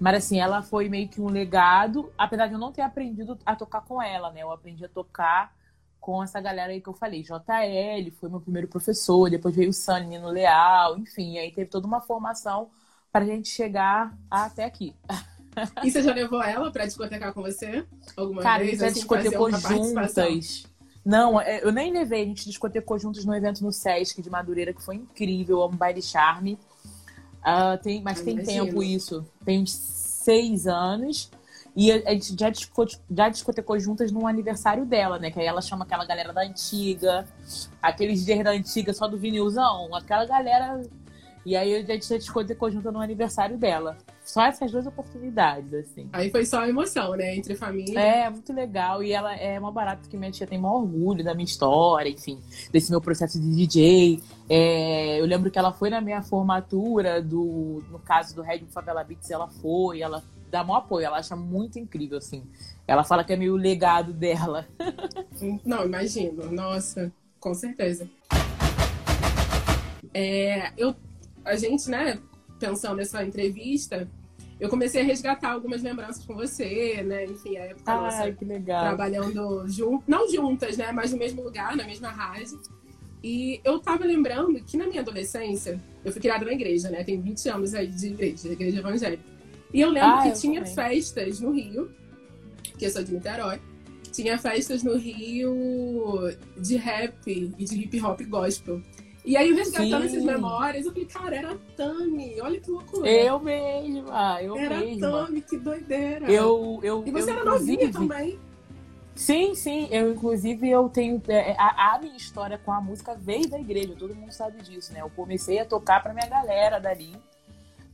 Mas 0.00 0.16
assim, 0.16 0.40
ela 0.40 0.60
foi 0.60 0.88
meio 0.88 1.08
que 1.08 1.20
um 1.20 1.28
legado, 1.28 2.12
apesar 2.18 2.48
de 2.48 2.54
eu 2.54 2.58
não 2.58 2.72
ter 2.72 2.82
aprendido 2.82 3.38
a 3.46 3.54
tocar 3.54 3.80
com 3.82 4.02
ela, 4.02 4.32
né? 4.32 4.42
Eu 4.42 4.50
aprendi 4.50 4.84
a 4.84 4.88
tocar 4.88 5.54
com 6.04 6.22
essa 6.22 6.38
galera 6.38 6.70
aí 6.70 6.82
que 6.82 6.88
eu 6.88 6.92
falei. 6.92 7.22
JL 7.22 8.12
foi 8.20 8.28
meu 8.28 8.38
primeiro 8.38 8.68
professor, 8.68 9.30
depois 9.30 9.56
veio 9.56 9.70
o 9.70 9.72
Sunny 9.72 10.06
Nino 10.06 10.28
Leal, 10.28 10.98
enfim, 10.98 11.38
aí 11.38 11.50
teve 11.50 11.70
toda 11.70 11.86
uma 11.86 11.98
formação 12.02 12.68
para 13.10 13.24
a 13.24 13.26
gente 13.26 13.48
chegar 13.48 14.14
até 14.30 14.66
aqui. 14.66 14.94
E 15.82 15.90
você 15.90 16.02
já 16.02 16.12
levou 16.12 16.42
ela 16.42 16.70
para 16.70 16.84
discotecar 16.84 17.32
com 17.32 17.40
você? 17.40 17.86
Alguma 18.18 18.42
Cara, 18.42 18.64
vez? 18.64 18.80
já 18.80 18.86
assim, 18.88 18.96
discotecou 18.96 19.50
fazer 19.50 19.64
uma 19.64 19.76
participação? 19.78 20.30
juntas. 20.30 20.66
Não, 21.02 21.40
é, 21.40 21.64
eu 21.64 21.72
nem 21.72 21.90
levei, 21.90 22.22
a 22.22 22.26
gente 22.26 22.44
discotecou 22.44 22.98
juntos 22.98 23.24
no 23.24 23.34
evento 23.34 23.64
no 23.64 23.72
Sesc 23.72 24.20
de 24.20 24.28
Madureira, 24.28 24.74
que 24.74 24.82
foi 24.82 24.96
incrível, 24.96 25.62
amo 25.62 25.74
baile 25.76 26.02
charme. 26.02 26.58
Ah, 27.42 27.78
tem, 27.78 28.02
mas 28.02 28.18
Eu 28.18 28.24
tem 28.26 28.34
imagino. 28.34 28.66
tempo 28.66 28.82
isso. 28.82 29.26
Tem 29.42 29.62
uns 29.62 29.72
seis 29.72 30.66
anos. 30.66 31.30
E 31.76 31.90
a 31.90 32.02
a 32.06 32.12
gente 32.12 32.36
já, 32.38 32.50
disco, 32.50 32.86
já 33.10 33.28
discotecou 33.28 33.78
juntas 33.78 34.12
no 34.12 34.26
aniversário 34.26 34.84
dela, 34.84 35.18
né? 35.18 35.30
Que 35.30 35.40
aí 35.40 35.46
ela 35.46 35.60
chama 35.60 35.84
aquela 35.84 36.04
galera 36.04 36.32
da 36.32 36.42
antiga, 36.42 37.26
aqueles 37.82 38.24
dias 38.24 38.44
da 38.44 38.50
antiga 38.50 38.92
só 38.92 39.08
do 39.08 39.18
vinilzão, 39.18 39.94
aquela 39.94 40.24
galera. 40.24 40.82
E 41.44 41.56
aí 41.56 41.74
a 41.74 41.82
gente 41.82 42.08
já 42.08 42.16
discotecou 42.16 42.70
junto 42.70 42.90
no 42.90 43.00
aniversário 43.00 43.58
dela. 43.58 43.98
Só 44.24 44.42
essas 44.46 44.72
duas 44.72 44.86
oportunidades, 44.86 45.74
assim. 45.74 46.08
Aí 46.10 46.30
foi 46.30 46.46
só 46.46 46.66
emoção, 46.66 47.14
né? 47.14 47.36
Entre 47.36 47.54
família. 47.54 48.00
É, 48.00 48.30
muito 48.30 48.50
legal. 48.54 49.02
E 49.02 49.12
ela 49.12 49.36
é 49.36 49.60
uma 49.60 49.70
barata 49.70 50.08
que 50.08 50.16
minha 50.16 50.30
tia 50.30 50.46
tem 50.46 50.58
maior 50.58 50.76
orgulho 50.76 51.22
da 51.22 51.34
minha 51.34 51.44
história, 51.44 52.08
enfim, 52.08 52.40
desse 52.72 52.90
meu 52.90 53.02
processo 53.02 53.38
de 53.38 53.54
DJ. 53.54 54.22
É, 54.48 55.20
eu 55.20 55.26
lembro 55.26 55.50
que 55.50 55.58
ela 55.58 55.72
foi 55.72 55.90
na 55.90 56.00
minha 56.00 56.22
formatura, 56.22 57.20
do, 57.20 57.82
no 57.90 57.98
caso 57.98 58.34
do 58.34 58.40
Red 58.40 58.60
Favela 58.70 59.04
Beats, 59.04 59.30
ela 59.30 59.48
foi, 59.48 60.00
ela 60.00 60.22
dá 60.54 60.62
maior 60.62 60.78
apoio, 60.78 61.06
ela 61.06 61.18
acha 61.18 61.34
muito 61.34 61.80
incrível, 61.80 62.18
assim. 62.18 62.44
Ela 62.86 63.02
fala 63.02 63.24
que 63.24 63.32
é 63.32 63.36
meio 63.36 63.56
legado 63.56 64.12
dela. 64.12 64.68
Não, 65.64 65.84
imagino. 65.84 66.50
Nossa, 66.52 67.12
com 67.40 67.52
certeza. 67.52 68.08
É, 70.12 70.72
eu, 70.76 70.94
a 71.44 71.56
gente, 71.56 71.90
né, 71.90 72.20
pensando 72.60 72.96
nessa 72.96 73.24
entrevista, 73.24 74.08
eu 74.60 74.68
comecei 74.68 75.02
a 75.02 75.04
resgatar 75.04 75.50
algumas 75.50 75.82
lembranças 75.82 76.24
com 76.24 76.34
você, 76.36 77.02
né? 77.02 77.24
Enfim, 77.24 77.56
a 77.56 77.64
época 77.64 77.94
nossa 77.96 78.18
Ai, 78.18 78.32
que 78.32 78.44
legal. 78.44 78.84
trabalhando 78.84 79.66
junto, 79.66 80.04
não 80.06 80.30
juntas, 80.30 80.76
né? 80.76 80.92
Mas 80.92 81.10
no 81.10 81.18
mesmo 81.18 81.42
lugar, 81.42 81.76
na 81.76 81.84
mesma 81.84 82.10
rádio. 82.10 82.60
E 83.24 83.60
eu 83.64 83.80
tava 83.80 84.04
lembrando 84.04 84.62
que 84.62 84.76
na 84.76 84.86
minha 84.86 85.00
adolescência, 85.00 85.80
eu 86.04 86.12
fui 86.12 86.20
criada 86.20 86.44
na 86.44 86.52
igreja, 86.52 86.90
né? 86.90 87.02
Tem 87.02 87.20
20 87.20 87.48
anos 87.48 87.74
aí 87.74 87.88
de 87.88 88.06
igreja, 88.06 88.48
igreja 88.48 88.78
evangélica. 88.78 89.33
E 89.74 89.80
eu 89.80 89.90
lembro 89.90 90.08
Ah, 90.08 90.22
que 90.22 90.28
eu 90.28 90.34
tinha 90.34 90.60
também. 90.60 90.74
festas 90.74 91.40
no 91.40 91.50
Rio, 91.50 91.90
que 92.78 92.86
eu 92.86 92.90
sou 92.90 93.02
de 93.02 93.12
Niterói, 93.12 93.60
tinha 94.12 94.38
festas 94.38 94.84
no 94.84 94.96
Rio 94.96 96.32
de 96.56 96.76
rap 96.76 97.16
e 97.58 97.64
de 97.64 97.74
hip 97.82 98.00
hop 98.00 98.20
gospel. 98.22 98.80
E 99.24 99.36
aí, 99.36 99.48
eu 99.50 99.56
resgatando 99.56 100.02
Sim. 100.02 100.06
essas 100.06 100.22
memórias, 100.22 100.84
eu 100.86 100.92
falei, 100.92 101.08
cara, 101.08 101.34
era 101.36 101.52
a 101.52 101.56
Tami, 101.76 102.40
olha 102.40 102.60
que 102.60 102.70
loucura. 102.70 103.08
Eu 103.10 103.40
mesma, 103.40 104.40
eu 104.42 104.56
era 104.56 104.76
a 104.76 104.80
mesma. 104.80 105.10
Tami, 105.10 105.40
que 105.40 105.58
doideira. 105.58 106.30
Eu, 106.30 106.78
eu, 106.82 107.02
E 107.06 107.10
você 107.10 107.30
eu, 107.30 107.34
era 107.34 107.44
novinha 107.44 107.90
também. 107.90 108.38
Sim, 109.16 109.54
sim. 109.54 109.88
Eu, 109.90 110.12
inclusive, 110.12 110.68
eu 110.68 110.88
tenho. 110.88 111.20
é, 111.28 111.56
A, 111.58 111.94
a 111.94 111.98
minha 111.98 112.16
história 112.16 112.58
com 112.58 112.70
a 112.70 112.80
música 112.80 113.14
veio 113.16 113.48
da 113.48 113.58
igreja, 113.58 113.94
todo 113.98 114.14
mundo 114.14 114.30
sabe 114.32 114.62
disso, 114.62 114.92
né? 114.92 115.00
Eu 115.00 115.10
comecei 115.10 115.58
a 115.58 115.64
tocar 115.64 116.02
pra 116.02 116.12
minha 116.12 116.26
galera 116.28 116.78
dali. 116.78 117.16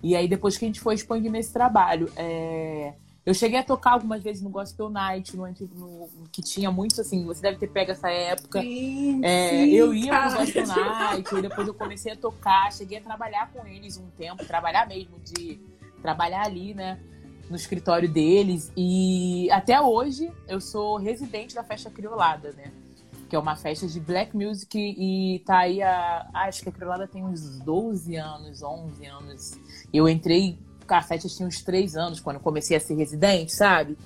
E 0.03 0.17
aí, 0.17 0.27
depois 0.27 0.57
que 0.57 0.65
a 0.65 0.69
gente 0.69 0.81
foi 0.81 0.95
expandindo 0.95 1.37
esse 1.37 1.53
trabalho, 1.53 2.11
é, 2.17 2.95
eu 3.27 3.35
cheguei 3.35 3.59
a 3.59 3.63
tocar 3.63 3.93
algumas 3.93 4.23
vezes 4.23 4.43
no 4.43 4.49
Gospel 4.49 4.89
Night, 4.89 5.37
no, 5.37 5.47
no- 5.47 6.09
que 6.33 6.41
tinha 6.43 6.71
muito 6.71 7.01
assim, 7.01 7.25
você 7.27 7.43
deve 7.43 7.59
ter 7.59 7.69
pego 7.69 7.93
essa 7.93 8.09
época. 8.11 8.63
Sim, 8.63 9.21
É, 9.23 9.51
sim, 9.67 9.71
eu 9.73 9.93
ia 9.93 10.11
cara. 10.11 10.31
no 10.31 10.39
Gospel 10.39 10.67
Night, 10.67 11.35
e 11.37 11.43
depois 11.43 11.69
eu 11.69 11.75
comecei 11.75 12.13
a 12.13 12.17
tocar, 12.17 12.73
cheguei 12.73 12.99
a 12.99 13.01
trabalhar 13.03 13.51
com 13.53 13.67
eles 13.67 13.99
um 13.99 14.07
tempo, 14.17 14.45
trabalhar 14.47 14.89
mesmo, 14.89 15.19
de 15.21 15.61
trabalhar 16.01 16.47
ali, 16.47 16.73
né, 16.73 16.99
no 17.51 17.57
escritório 17.57 18.09
deles. 18.09 18.73
E 18.75 19.51
até 19.51 19.79
hoje 19.81 20.33
eu 20.49 20.61
sou 20.63 20.97
residente 20.97 21.55
da 21.55 21.63
Festa 21.63 21.91
Criolada, 21.91 22.53
né? 22.53 22.73
Que 23.31 23.37
é 23.37 23.39
uma 23.39 23.55
festa 23.55 23.87
de 23.87 24.01
black 24.01 24.37
music 24.37 24.77
e 24.77 25.39
tá 25.47 25.61
aí 25.61 25.81
a. 25.81 26.29
ah, 26.35 26.49
Acho 26.49 26.65
que 26.65 26.69
a 26.69 26.73
Criolada 26.73 27.07
tem 27.07 27.25
uns 27.25 27.61
12 27.61 28.17
anos, 28.17 28.61
11 28.61 29.07
anos. 29.07 29.53
Eu 29.95 30.09
entrei, 30.09 30.59
a 30.89 31.01
festa 31.01 31.29
tinha 31.29 31.47
uns 31.47 31.63
3 31.63 31.97
anos 31.97 32.19
quando 32.19 32.41
comecei 32.41 32.77
a 32.77 32.81
ser 32.81 32.95
residente, 32.97 33.53
sabe? 33.53 33.97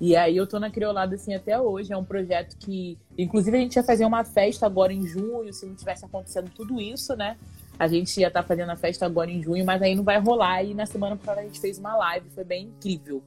E 0.00 0.16
aí 0.16 0.36
eu 0.36 0.46
tô 0.46 0.58
na 0.58 0.70
Criolada 0.70 1.14
assim 1.14 1.34
até 1.34 1.58
hoje. 1.58 1.92
É 1.92 1.96
um 1.96 2.04
projeto 2.04 2.56
que. 2.58 2.98
Inclusive, 3.16 3.56
a 3.56 3.60
gente 3.60 3.76
ia 3.76 3.84
fazer 3.84 4.04
uma 4.04 4.24
festa 4.24 4.66
agora 4.66 4.92
em 4.92 5.06
junho, 5.06 5.52
se 5.52 5.64
não 5.66 5.76
tivesse 5.76 6.04
acontecendo 6.04 6.50
tudo 6.50 6.80
isso, 6.80 7.14
né? 7.14 7.36
A 7.78 7.86
gente 7.86 8.18
ia 8.20 8.26
estar 8.28 8.42
fazendo 8.42 8.70
a 8.70 8.76
festa 8.76 9.06
agora 9.06 9.30
em 9.30 9.40
junho, 9.40 9.64
mas 9.64 9.80
aí 9.80 9.94
não 9.94 10.04
vai 10.04 10.18
rolar. 10.18 10.64
E 10.64 10.74
na 10.74 10.84
semana 10.84 11.16
passada 11.16 11.40
a 11.40 11.44
gente 11.44 11.60
fez 11.60 11.78
uma 11.78 11.96
live, 11.96 12.28
foi 12.30 12.44
bem 12.44 12.66
incrível. 12.66 13.22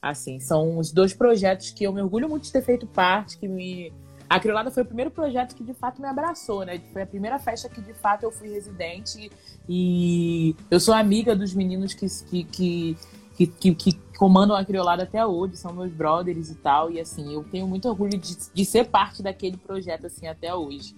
Assim, 0.00 0.40
são 0.40 0.78
os 0.78 0.90
dois 0.92 1.12
projetos 1.12 1.70
que 1.70 1.84
eu 1.84 1.92
me 1.92 2.00
orgulho 2.00 2.28
muito 2.28 2.44
de 2.44 2.52
ter 2.52 2.62
feito 2.62 2.86
parte, 2.86 3.38
que 3.38 3.48
me. 3.48 3.92
A 4.30 4.38
Criolada 4.38 4.70
foi 4.70 4.84
o 4.84 4.86
primeiro 4.86 5.10
projeto 5.10 5.56
que 5.56 5.64
de 5.64 5.74
fato 5.74 6.00
me 6.00 6.06
abraçou, 6.06 6.64
né? 6.64 6.80
Foi 6.92 7.02
a 7.02 7.06
primeira 7.06 7.36
festa 7.40 7.68
que 7.68 7.80
de 7.80 7.92
fato 7.92 8.22
eu 8.22 8.30
fui 8.30 8.48
residente 8.48 9.28
e 9.68 10.54
eu 10.70 10.78
sou 10.78 10.94
amiga 10.94 11.34
dos 11.34 11.52
meninos 11.52 11.94
que, 11.94 12.06
que, 12.46 12.96
que, 13.34 13.46
que, 13.48 13.74
que, 13.74 13.92
comandam 14.16 14.54
a 14.54 14.64
Criolada 14.64 15.02
até 15.02 15.26
hoje, 15.26 15.56
são 15.56 15.72
meus 15.72 15.90
brothers 15.90 16.48
e 16.48 16.54
tal. 16.54 16.92
E 16.92 17.00
assim, 17.00 17.34
eu 17.34 17.42
tenho 17.42 17.66
muito 17.66 17.88
orgulho 17.88 18.16
de, 18.16 18.36
de 18.54 18.64
ser 18.64 18.86
parte 18.86 19.20
daquele 19.20 19.56
projeto 19.56 20.06
assim 20.06 20.28
até 20.28 20.54
hoje. 20.54 20.94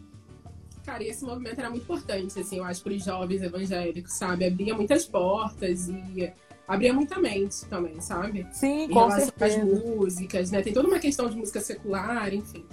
Cara, 0.84 1.02
e 1.02 1.08
esse 1.08 1.24
movimento 1.24 1.58
era 1.58 1.70
muito 1.70 1.84
importante, 1.84 2.38
assim, 2.38 2.58
eu 2.58 2.64
acho, 2.64 2.82
para 2.82 2.92
os 2.92 3.02
jovens 3.02 3.40
evangélicos, 3.40 4.12
sabe? 4.12 4.44
Abria 4.44 4.74
muitas 4.74 5.06
portas 5.06 5.88
e 5.88 6.30
abria 6.68 6.92
muita 6.92 7.18
mente 7.18 7.64
também, 7.64 7.98
sabe? 7.98 8.46
Sim, 8.52 8.82
Em 8.82 8.88
com 8.90 9.06
relação 9.06 9.32
às 9.40 9.52
certeza. 9.52 9.64
músicas, 9.64 10.50
né? 10.50 10.60
Tem 10.60 10.72
toda 10.74 10.86
uma 10.86 10.98
questão 10.98 11.30
de 11.30 11.36
música 11.36 11.60
secular, 11.60 12.34
enfim. 12.34 12.66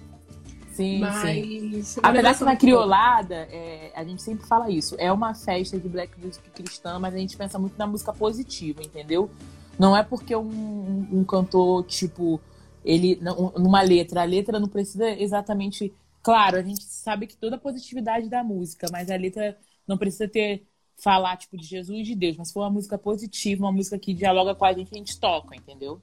Sim, 0.80 1.00
sim. 1.00 1.00
Mas. 1.00 1.98
uma 1.98 2.08
Apesar 2.10 2.38
que 2.38 2.44
na 2.46 2.56
criolada, 2.56 3.36
é, 3.52 3.92
a 3.94 4.04
gente 4.06 4.22
sempre 4.22 4.48
fala 4.48 4.70
isso. 4.70 4.96
É 4.98 5.12
uma 5.12 5.34
festa 5.34 5.78
de 5.78 5.90
black 5.90 6.18
music 6.24 6.50
cristã, 6.52 6.98
mas 7.00 7.14
a 7.14 7.18
gente 7.18 7.36
pensa 7.36 7.60
muito 7.60 7.78
na 7.78 7.86
música 7.86 8.14
positiva, 8.14 8.82
entendeu? 8.82 9.30
Não 9.78 9.96
é 9.96 10.04
porque 10.04 10.34
um, 10.36 10.42
um- 10.50 11.08
um 11.20 11.24
cantor, 11.26 11.84
tipo, 11.86 12.40
ele. 12.86 13.18
não- 13.22 13.52
Numa 13.58 13.82
letra, 13.82 14.22
a 14.22 14.26
letra 14.26 14.58
não 14.60 14.70
precisa 14.70 15.10
exatamente. 15.10 15.94
Claro, 16.24 16.56
a 16.58 16.62
gente 16.62 16.84
sabe 16.86 17.28
que 17.28 17.36
toda 17.36 17.58
a 17.58 17.60
positividade 17.60 18.30
da 18.30 18.42
música, 18.42 18.88
mas 18.92 19.10
a 19.12 19.16
letra 19.18 19.58
não 19.88 19.98
precisa 19.98 20.28
ter. 20.28 20.66
Falar, 21.02 21.38
tipo, 21.38 21.56
de 21.56 21.66
Jesus 21.66 21.98
e 22.00 22.04
de 22.04 22.14
Deus, 22.14 22.36
mas 22.36 22.50
se 22.50 22.54
for 22.54 22.60
uma 22.60 22.70
música 22.70 22.98
positiva, 22.98 23.64
uma 23.64 23.72
música 23.72 23.98
que 23.98 24.14
dialoga 24.14 24.54
com 24.54 24.66
a 24.66 24.74
gente, 24.74 24.94
a 24.94 24.98
gente 24.98 25.18
toca, 25.18 25.56
entendeu? 25.56 26.02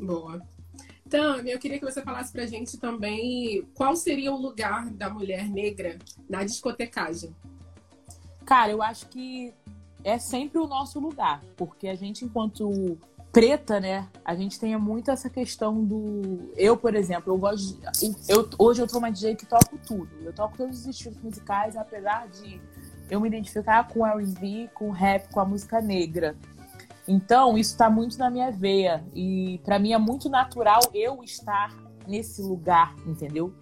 Boa. 0.00 0.40
Então, 1.06 1.36
eu 1.36 1.58
queria 1.58 1.78
que 1.78 1.84
você 1.84 2.02
falasse 2.02 2.32
pra 2.32 2.46
gente 2.46 2.78
também 2.78 3.64
qual 3.74 3.94
seria 3.94 4.32
o 4.32 4.36
lugar 4.36 4.90
da 4.90 5.08
mulher 5.08 5.48
negra 5.48 5.98
na 6.28 6.42
discotecagem. 6.42 7.34
Cara, 8.44 8.72
eu 8.72 8.82
acho 8.82 9.06
que 9.08 9.54
é 10.02 10.18
sempre 10.18 10.58
o 10.58 10.66
nosso 10.66 10.98
lugar, 10.98 11.42
porque 11.56 11.86
a 11.86 11.94
gente, 11.94 12.24
enquanto 12.24 12.98
preta, 13.32 13.78
né, 13.78 14.08
a 14.24 14.34
gente 14.34 14.58
tem 14.58 14.76
muito 14.76 15.10
essa 15.10 15.30
questão 15.30 15.84
do. 15.84 16.52
Eu, 16.56 16.76
por 16.76 16.94
exemplo, 16.94 17.32
eu 17.32 17.38
gosto. 17.38 17.78
De... 17.92 18.14
Eu, 18.28 18.48
hoje 18.58 18.82
eu 18.82 18.88
sou 18.88 18.98
uma 18.98 19.10
DJ 19.10 19.36
que 19.36 19.46
toco 19.46 19.78
tudo. 19.86 20.10
Eu 20.22 20.32
toco 20.32 20.56
todos 20.56 20.80
os 20.80 20.86
estilos 20.86 21.20
musicais, 21.22 21.76
apesar 21.76 22.26
de 22.28 22.60
eu 23.08 23.20
me 23.20 23.28
identificar 23.28 23.86
com 23.86 24.04
R&B, 24.04 24.70
com 24.74 24.90
rap, 24.90 25.28
com 25.32 25.38
a 25.38 25.44
música 25.44 25.80
negra. 25.80 26.36
Então, 27.08 27.56
isso 27.56 27.72
está 27.72 27.88
muito 27.88 28.18
na 28.18 28.28
minha 28.28 28.50
veia. 28.50 29.04
E 29.14 29.60
para 29.64 29.78
mim 29.78 29.92
é 29.92 29.98
muito 29.98 30.28
natural 30.28 30.80
eu 30.92 31.22
estar 31.22 31.74
nesse 32.06 32.42
lugar, 32.42 32.94
entendeu? 33.06 33.54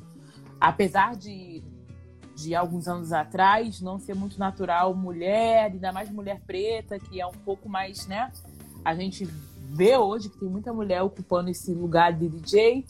Apesar 0.58 1.14
de, 1.14 1.62
de 2.34 2.54
alguns 2.54 2.88
anos 2.88 3.12
atrás 3.12 3.80
não 3.80 3.98
ser 3.98 4.14
muito 4.14 4.38
natural 4.38 4.94
mulher, 4.94 5.70
ainda 5.72 5.92
mais 5.92 6.10
mulher 6.10 6.40
preta, 6.46 6.98
que 6.98 7.20
é 7.20 7.26
um 7.26 7.32
pouco 7.32 7.68
mais, 7.68 8.06
né? 8.06 8.32
A 8.84 8.94
gente 8.94 9.28
vê 9.70 9.96
hoje 9.96 10.30
que 10.30 10.38
tem 10.38 10.48
muita 10.48 10.72
mulher 10.72 11.02
ocupando 11.02 11.50
esse 11.50 11.72
lugar 11.72 12.12
de 12.12 12.28
DJ. 12.28 12.86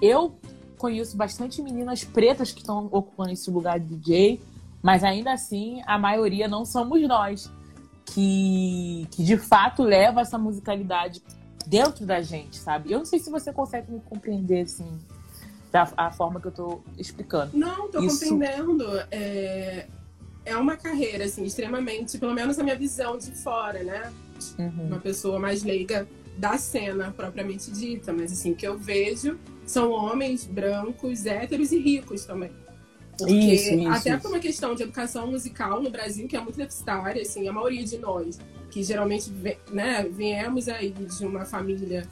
Eu 0.00 0.38
conheço 0.78 1.16
bastante 1.16 1.62
meninas 1.62 2.04
pretas 2.04 2.52
que 2.52 2.60
estão 2.60 2.88
ocupando 2.90 3.32
esse 3.32 3.50
lugar 3.50 3.78
de 3.78 3.96
DJ, 3.96 4.40
mas 4.82 5.04
ainda 5.04 5.32
assim 5.32 5.82
a 5.86 5.98
maioria 5.98 6.48
não 6.48 6.64
somos 6.64 7.00
nós 7.06 7.50
que, 8.14 9.08
que 9.10 9.24
de 9.24 9.36
fato 9.36 9.82
leva 9.82 10.20
essa 10.20 10.38
musicalidade 10.38 11.20
dentro 11.66 12.06
da 12.06 12.22
gente, 12.22 12.56
sabe? 12.56 12.92
Eu 12.92 12.98
não 12.98 13.04
sei 13.04 13.18
se 13.18 13.28
você 13.28 13.52
consegue 13.52 13.90
me 13.90 14.00
compreender, 14.00 14.62
assim, 14.62 14.86
da 15.72 15.90
a 15.96 16.12
forma 16.12 16.40
que 16.40 16.46
eu 16.46 16.52
tô 16.52 16.80
explicando. 16.96 17.58
Não, 17.58 17.90
tô 17.90 18.00
Isso... 18.00 18.28
compreendendo. 18.28 18.86
É, 19.10 19.86
é 20.44 20.56
uma 20.56 20.76
carreira, 20.76 21.24
assim, 21.24 21.42
extremamente, 21.42 22.16
pelo 22.16 22.32
menos 22.32 22.56
a 22.58 22.62
minha 22.62 22.76
visão 22.76 23.18
de 23.18 23.32
fora, 23.32 23.82
né? 23.82 24.12
Uhum. 24.58 24.86
Uma 24.86 25.00
pessoa 25.00 25.40
mais 25.40 25.64
leiga 25.64 26.06
da 26.38 26.56
cena 26.56 27.12
propriamente 27.16 27.70
dita, 27.72 28.12
mas 28.12 28.32
assim, 28.32 28.52
o 28.52 28.54
que 28.54 28.66
eu 28.66 28.78
vejo 28.78 29.38
são 29.66 29.90
homens 29.90 30.44
brancos, 30.44 31.26
héteros 31.26 31.72
e 31.72 31.78
ricos 31.78 32.24
também. 32.24 32.52
Porque 33.16 33.32
isso, 33.32 33.74
isso, 33.74 33.88
até 33.88 34.16
por 34.16 34.28
uma 34.28 34.38
questão 34.38 34.74
de 34.74 34.82
educação 34.82 35.30
musical 35.30 35.80
no 35.80 35.90
Brasil, 35.90 36.26
que 36.26 36.36
é 36.36 36.40
muito 36.40 36.56
deficitária, 36.56 37.22
assim, 37.22 37.48
a 37.48 37.52
maioria 37.52 37.84
de 37.84 37.98
nós, 37.98 38.38
que 38.70 38.82
geralmente 38.82 39.30
né, 39.70 40.04
viemos 40.10 40.68
aí 40.68 40.90
de 40.90 41.24
uma 41.24 41.44
família, 41.44 42.06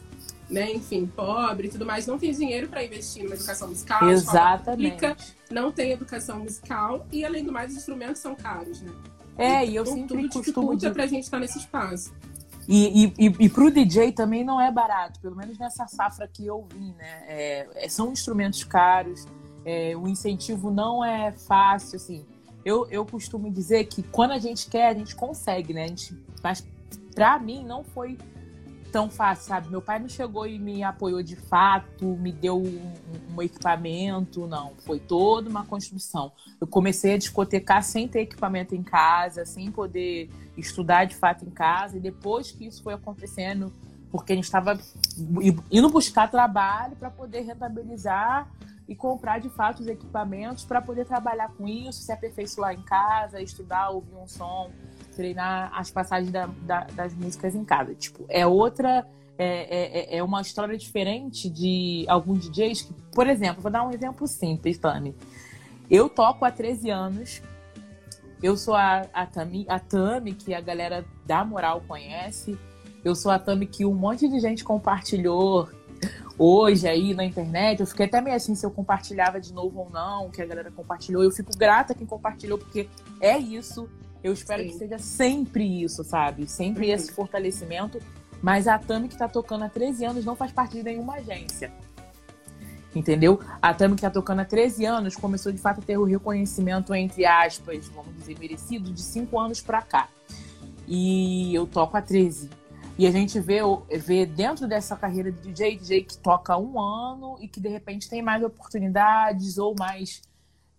né, 0.49 0.73
enfim, 0.73 1.07
pobre 1.07 1.69
e 1.69 1.71
tudo 1.71 1.85
mais, 1.85 2.07
não 2.07 2.19
tem 2.19 2.33
dinheiro 2.33 2.69
para 2.69 2.85
investir 2.85 3.25
numa 3.25 3.35
educação 3.35 3.69
musical. 3.69 4.09
Exatamente. 4.09 4.93
Pública, 4.93 5.17
não 5.51 5.73
tem 5.73 5.93
educação 5.93 6.41
musical 6.41 7.07
e, 7.11 7.25
além 7.25 7.45
do 7.45 7.53
mais, 7.53 7.73
os 7.73 7.79
instrumentos 7.79 8.21
são 8.21 8.35
caros, 8.35 8.81
né? 8.81 8.93
É, 9.37 9.67
e 9.67 9.75
eu 9.75 9.83
então, 9.83 9.95
sempre 9.95 10.29
tudo 10.29 10.45
costumo 10.45 10.77
dizer... 10.77 10.93
pra 10.93 11.07
gente 11.07 11.25
estar 11.25 11.39
nesse 11.39 11.59
espaço. 11.59 12.13
E, 12.69 13.05
e, 13.05 13.15
e, 13.19 13.37
e 13.41 13.49
pro 13.49 13.71
DJ 13.71 14.13
também 14.13 14.45
não 14.45 14.61
é 14.61 14.71
barato, 14.71 15.19
pelo 15.21 15.35
menos 15.35 15.59
nessa 15.59 15.87
safra 15.87 16.29
que 16.29 16.47
eu 16.47 16.67
vi, 16.73 16.93
né? 16.93 17.25
É, 17.27 17.69
é, 17.75 17.89
são 17.89 18.13
instrumentos 18.13 18.63
caros, 18.63 19.27
é, 19.65 19.97
o 19.97 20.09
incentivo 20.09 20.71
não 20.71 21.05
é 21.05 21.33
fácil, 21.33 21.97
assim. 21.97 22.25
Eu, 22.65 22.87
eu 22.91 23.05
costumo 23.05 23.51
dizer 23.51 23.85
que 23.87 24.03
quando 24.03 24.33
a 24.33 24.39
gente 24.39 24.69
quer, 24.69 24.89
a 24.89 24.95
gente 24.95 25.15
consegue, 25.17 25.73
né? 25.73 25.85
A 25.85 25.89
gente, 25.89 26.17
mas 26.43 26.65
pra 27.15 27.39
mim 27.39 27.65
não 27.65 27.83
foi 27.83 28.17
tão 28.93 29.09
fácil, 29.09 29.47
sabe? 29.47 29.71
Meu 29.71 29.81
pai 29.81 29.99
não 29.99 30.09
chegou 30.09 30.47
e 30.47 30.59
me 30.59 30.83
apoiou 30.83 31.23
de 31.23 31.35
fato, 31.35 32.05
me 32.05 32.31
deu 32.31 32.63
um, 32.63 32.93
um, 33.35 33.43
equipamento, 33.43 34.47
não. 34.47 34.75
Foi 34.85 35.01
toda 35.01 35.49
uma 35.49 35.65
construção. 35.65 36.31
Eu 36.61 36.67
comecei 36.67 37.15
a 37.15 37.19
discotecar 37.19 37.83
sem 37.83 38.07
ter 38.07 38.21
equipamento 38.21 38.75
em 38.75 38.83
casa, 38.83 39.47
sem 39.47 39.73
poder 39.73 40.31
estudar 40.57 41.07
de 41.07 41.17
fato 41.17 41.45
em 41.45 41.51
casa, 41.51 41.97
e 41.97 42.01
depois 42.01 42.53
que 42.53 42.67
isso 42.67 42.83
foi 42.83 42.93
acontecendo, 42.93 43.73
porque 44.11 44.35
a 44.35 44.37
gente 44.37 44.45
estava 44.45 44.79
indo 45.71 45.89
buscar 45.89 46.31
trabalho 46.31 46.95
para 46.97 47.11
poder 47.11 47.41
rentabilizar 47.41 48.47
e 48.89 48.95
comprar 48.95 49.41
de 49.41 49.49
fato 49.49 49.81
os 49.81 49.87
equipamentos 49.87 50.65
para 50.65 50.83
poder 50.83 51.07
trabalhar 51.07 51.53
com 51.57 51.67
isso, 51.69 52.03
se 52.03 52.13
aperfeiçoar 52.13 52.75
em 52.75 52.83
casa, 52.83 53.41
estudar, 53.41 53.91
ouvir 53.91 54.15
um 54.15 54.27
som, 54.27 54.71
treinar 55.15 55.71
as 55.75 55.91
passagens 55.91 56.31
da, 56.31 56.47
da, 56.47 56.85
das 56.95 57.15
músicas 57.15 57.55
em 57.55 57.65
casa. 57.65 57.95
Tipo, 57.95 58.25
é 58.29 58.47
outra. 58.47 59.07
É, 59.39 60.15
é, 60.15 60.19
é 60.19 60.23
uma 60.23 60.41
história 60.41 60.77
diferente 60.77 61.49
de 61.49 62.05
alguns 62.07 62.49
DJs 62.49 62.83
que, 62.83 62.95
por 63.13 63.27
exemplo, 63.27 63.63
vou 63.63 63.73
dar 63.73 63.83
um 63.83 63.91
exemplo 63.91 64.27
simples, 64.27 64.79
Tami. 64.79 65.17
Eu 65.91 66.09
toco 66.09 66.45
há 66.45 66.51
13 66.51 66.91
anos. 66.91 67.43
Eu 68.43 68.57
sou 68.57 68.75
a, 68.75 69.07
a, 69.13 69.27
Tami, 69.27 69.65
a 69.69 69.79
Tami, 69.79 70.33
que 70.35 70.55
a 70.55 70.61
galera 70.61 71.05
da 71.25 71.45
moral 71.45 71.83
conhece. 71.89 72.59
Eu 73.05 73.15
sou 73.15 73.33
a 73.33 73.39
Tami 73.39 73.67
que 73.67 73.85
um 73.85 73.95
monte 73.95 74.29
de 74.29 74.39
gente 74.39 74.63
compartilhou 74.63 75.69
hoje 76.43 76.89
aí 76.89 77.15
na 77.15 77.25
internet. 77.25 77.81
Eu 77.81 77.87
fiquei 77.87 78.07
até 78.07 78.21
meio 78.21 78.35
assim 78.35 78.55
se 78.55 78.67
eu 78.67 78.71
compartilhava 78.71 79.41
de 79.41 79.53
novo 79.53 79.81
ou 79.81 79.91
não, 79.91 80.29
que 80.31 80.43
a 80.43 80.47
galera 80.47 80.71
compartilhou. 80.71 81.23
Eu 81.23 81.31
fico 81.31 81.57
grata 81.57 81.95
quem 81.95 82.07
compartilhou, 82.07 82.59
porque 82.59 82.89
é 83.21 83.39
isso. 83.39 83.89
Eu 84.25 84.33
espero 84.33 84.63
Sim. 84.63 84.69
que 84.69 84.75
seja 84.75 84.99
sempre 84.99 85.83
isso, 85.83 86.03
sabe? 86.03 86.49
Sempre 86.49 86.89
uhum. 86.89 86.95
esse 86.95 87.13
fortalecimento. 87.13 88.01
Mas 88.41 88.67
a 88.67 88.77
Tami 88.77 89.09
que 89.09 89.17
tá 89.17 89.29
tocando 89.29 89.65
há 89.65 89.69
13 89.69 90.05
anos 90.05 90.25
não 90.25 90.35
faz 90.35 90.51
parte 90.51 90.77
de 90.77 90.83
nenhuma 90.83 91.15
agência. 91.15 91.73
Entendeu? 92.95 93.41
A 93.61 93.73
Tami 93.73 93.95
que 93.95 94.03
tá 94.03 94.11
tocando 94.11 94.41
há 94.41 94.45
13 94.45 94.85
anos 94.85 95.15
começou 95.15 95.53
de 95.53 95.59
fato 95.59 95.81
a 95.81 95.83
ter 95.83 95.97
o 95.97 96.05
reconhecimento, 96.05 96.93
entre 96.93 97.25
aspas, 97.25 97.89
vamos 97.89 98.15
dizer, 98.17 98.37
merecido, 98.39 98.93
de 98.93 99.01
5 99.01 99.39
anos 99.39 99.61
pra 99.61 99.81
cá. 99.81 100.09
E 100.89 101.55
eu 101.55 101.67
toco 101.67 101.97
há 101.97 102.03
13. 102.03 102.51
E 102.99 103.07
a 103.07 103.11
gente 103.11 103.41
vê, 103.41 103.61
vê 103.99 104.27
dentro 104.27 104.69
dessa 104.69 104.97
carreira 104.97 105.33
de 105.33 105.41
DJ, 105.41 105.77
DJ 105.77 106.05
que 106.05 106.19
toca 106.19 106.57
um 106.59 106.79
ano 106.79 107.37
e 107.41 107.49
que 107.49 107.61
de 107.61 107.69
repente 107.69 108.09
tem 108.09 108.21
mais 108.21 108.43
oportunidades 108.43 109.59
ou 109.59 109.75
mais 109.79 110.21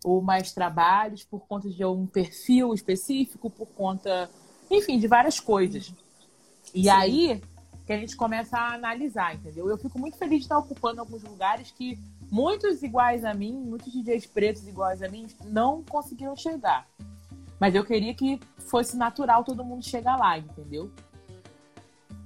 ou 0.03 0.21
mais 0.21 0.51
trabalhos 0.51 1.23
por 1.23 1.47
conta 1.47 1.69
de 1.69 1.83
um 1.85 2.05
perfil 2.05 2.73
específico, 2.73 3.49
por 3.49 3.67
conta, 3.67 4.29
enfim, 4.69 4.99
de 4.99 5.07
várias 5.07 5.39
coisas. 5.39 5.93
E 6.73 6.83
Sim. 6.83 6.89
aí 6.89 7.41
que 7.85 7.93
a 7.93 7.97
gente 7.97 8.15
começa 8.15 8.57
a 8.57 8.73
analisar, 8.73 9.35
entendeu? 9.35 9.69
Eu 9.69 9.77
fico 9.77 9.99
muito 9.99 10.17
feliz 10.17 10.39
de 10.39 10.45
estar 10.45 10.57
ocupando 10.57 11.01
alguns 11.01 11.23
lugares 11.23 11.71
que 11.71 11.99
muitos 12.31 12.81
iguais 12.81 13.25
a 13.25 13.33
mim, 13.33 13.53
muitos 13.53 13.91
DJs 13.91 14.25
pretos 14.27 14.67
iguais 14.67 15.01
a 15.01 15.09
mim, 15.09 15.27
não 15.45 15.83
conseguiram 15.83 16.35
chegar. 16.35 16.87
Mas 17.59 17.75
eu 17.75 17.85
queria 17.85 18.13
que 18.13 18.39
fosse 18.57 18.97
natural 18.97 19.43
todo 19.43 19.63
mundo 19.63 19.85
chegar 19.85 20.17
lá, 20.17 20.37
entendeu? 20.37 20.91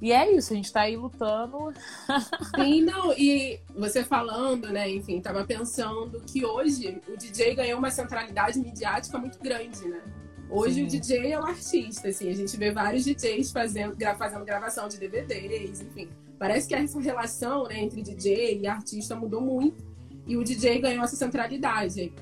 E 0.02 0.12
é 0.12 0.32
isso, 0.32 0.54
a 0.54 0.56
gente 0.56 0.72
tá 0.72 0.82
aí 0.82 0.96
lutando. 0.96 1.74
Sim, 2.56 2.82
não, 2.82 3.14
e 3.14 3.60
você 3.76 4.04
falando, 4.04 4.70
né, 4.70 4.90
enfim, 4.90 5.20
tava 5.20 5.44
pensando 5.44 6.22
que 6.22 6.46
hoje 6.46 7.02
o 7.08 7.18
DJ 7.18 7.56
ganhou 7.56 7.80
uma 7.80 7.90
centralidade 7.90 8.60
midiática 8.60 9.18
muito 9.18 9.40
grande, 9.40 9.88
né? 9.88 10.02
Hoje 10.50 10.76
Sim. 10.76 10.84
o 10.84 10.88
DJ 10.88 11.32
é 11.34 11.40
o 11.40 11.44
artista, 11.44 12.08
assim, 12.08 12.30
a 12.30 12.34
gente 12.34 12.56
vê 12.56 12.72
vários 12.72 13.04
DJs 13.04 13.52
fazendo, 13.52 13.96
gra 13.96 14.16
fazendo 14.16 14.46
gravação 14.46 14.88
de 14.88 14.98
DVDs, 14.98 15.82
enfim. 15.82 16.10
Parece 16.40 16.68
que 16.68 16.76
essa 16.76 17.00
relação 17.00 17.64
né, 17.64 17.80
entre 17.80 18.02
DJ 18.02 18.60
e 18.62 18.68
artista 18.68 19.16
mudou 19.16 19.42
muito 19.42 19.84
e 20.28 20.38
o 20.38 20.44
DJ 20.44 20.80
ganhou 20.80 21.04
essa 21.04 21.16
centralidade. 21.16 22.14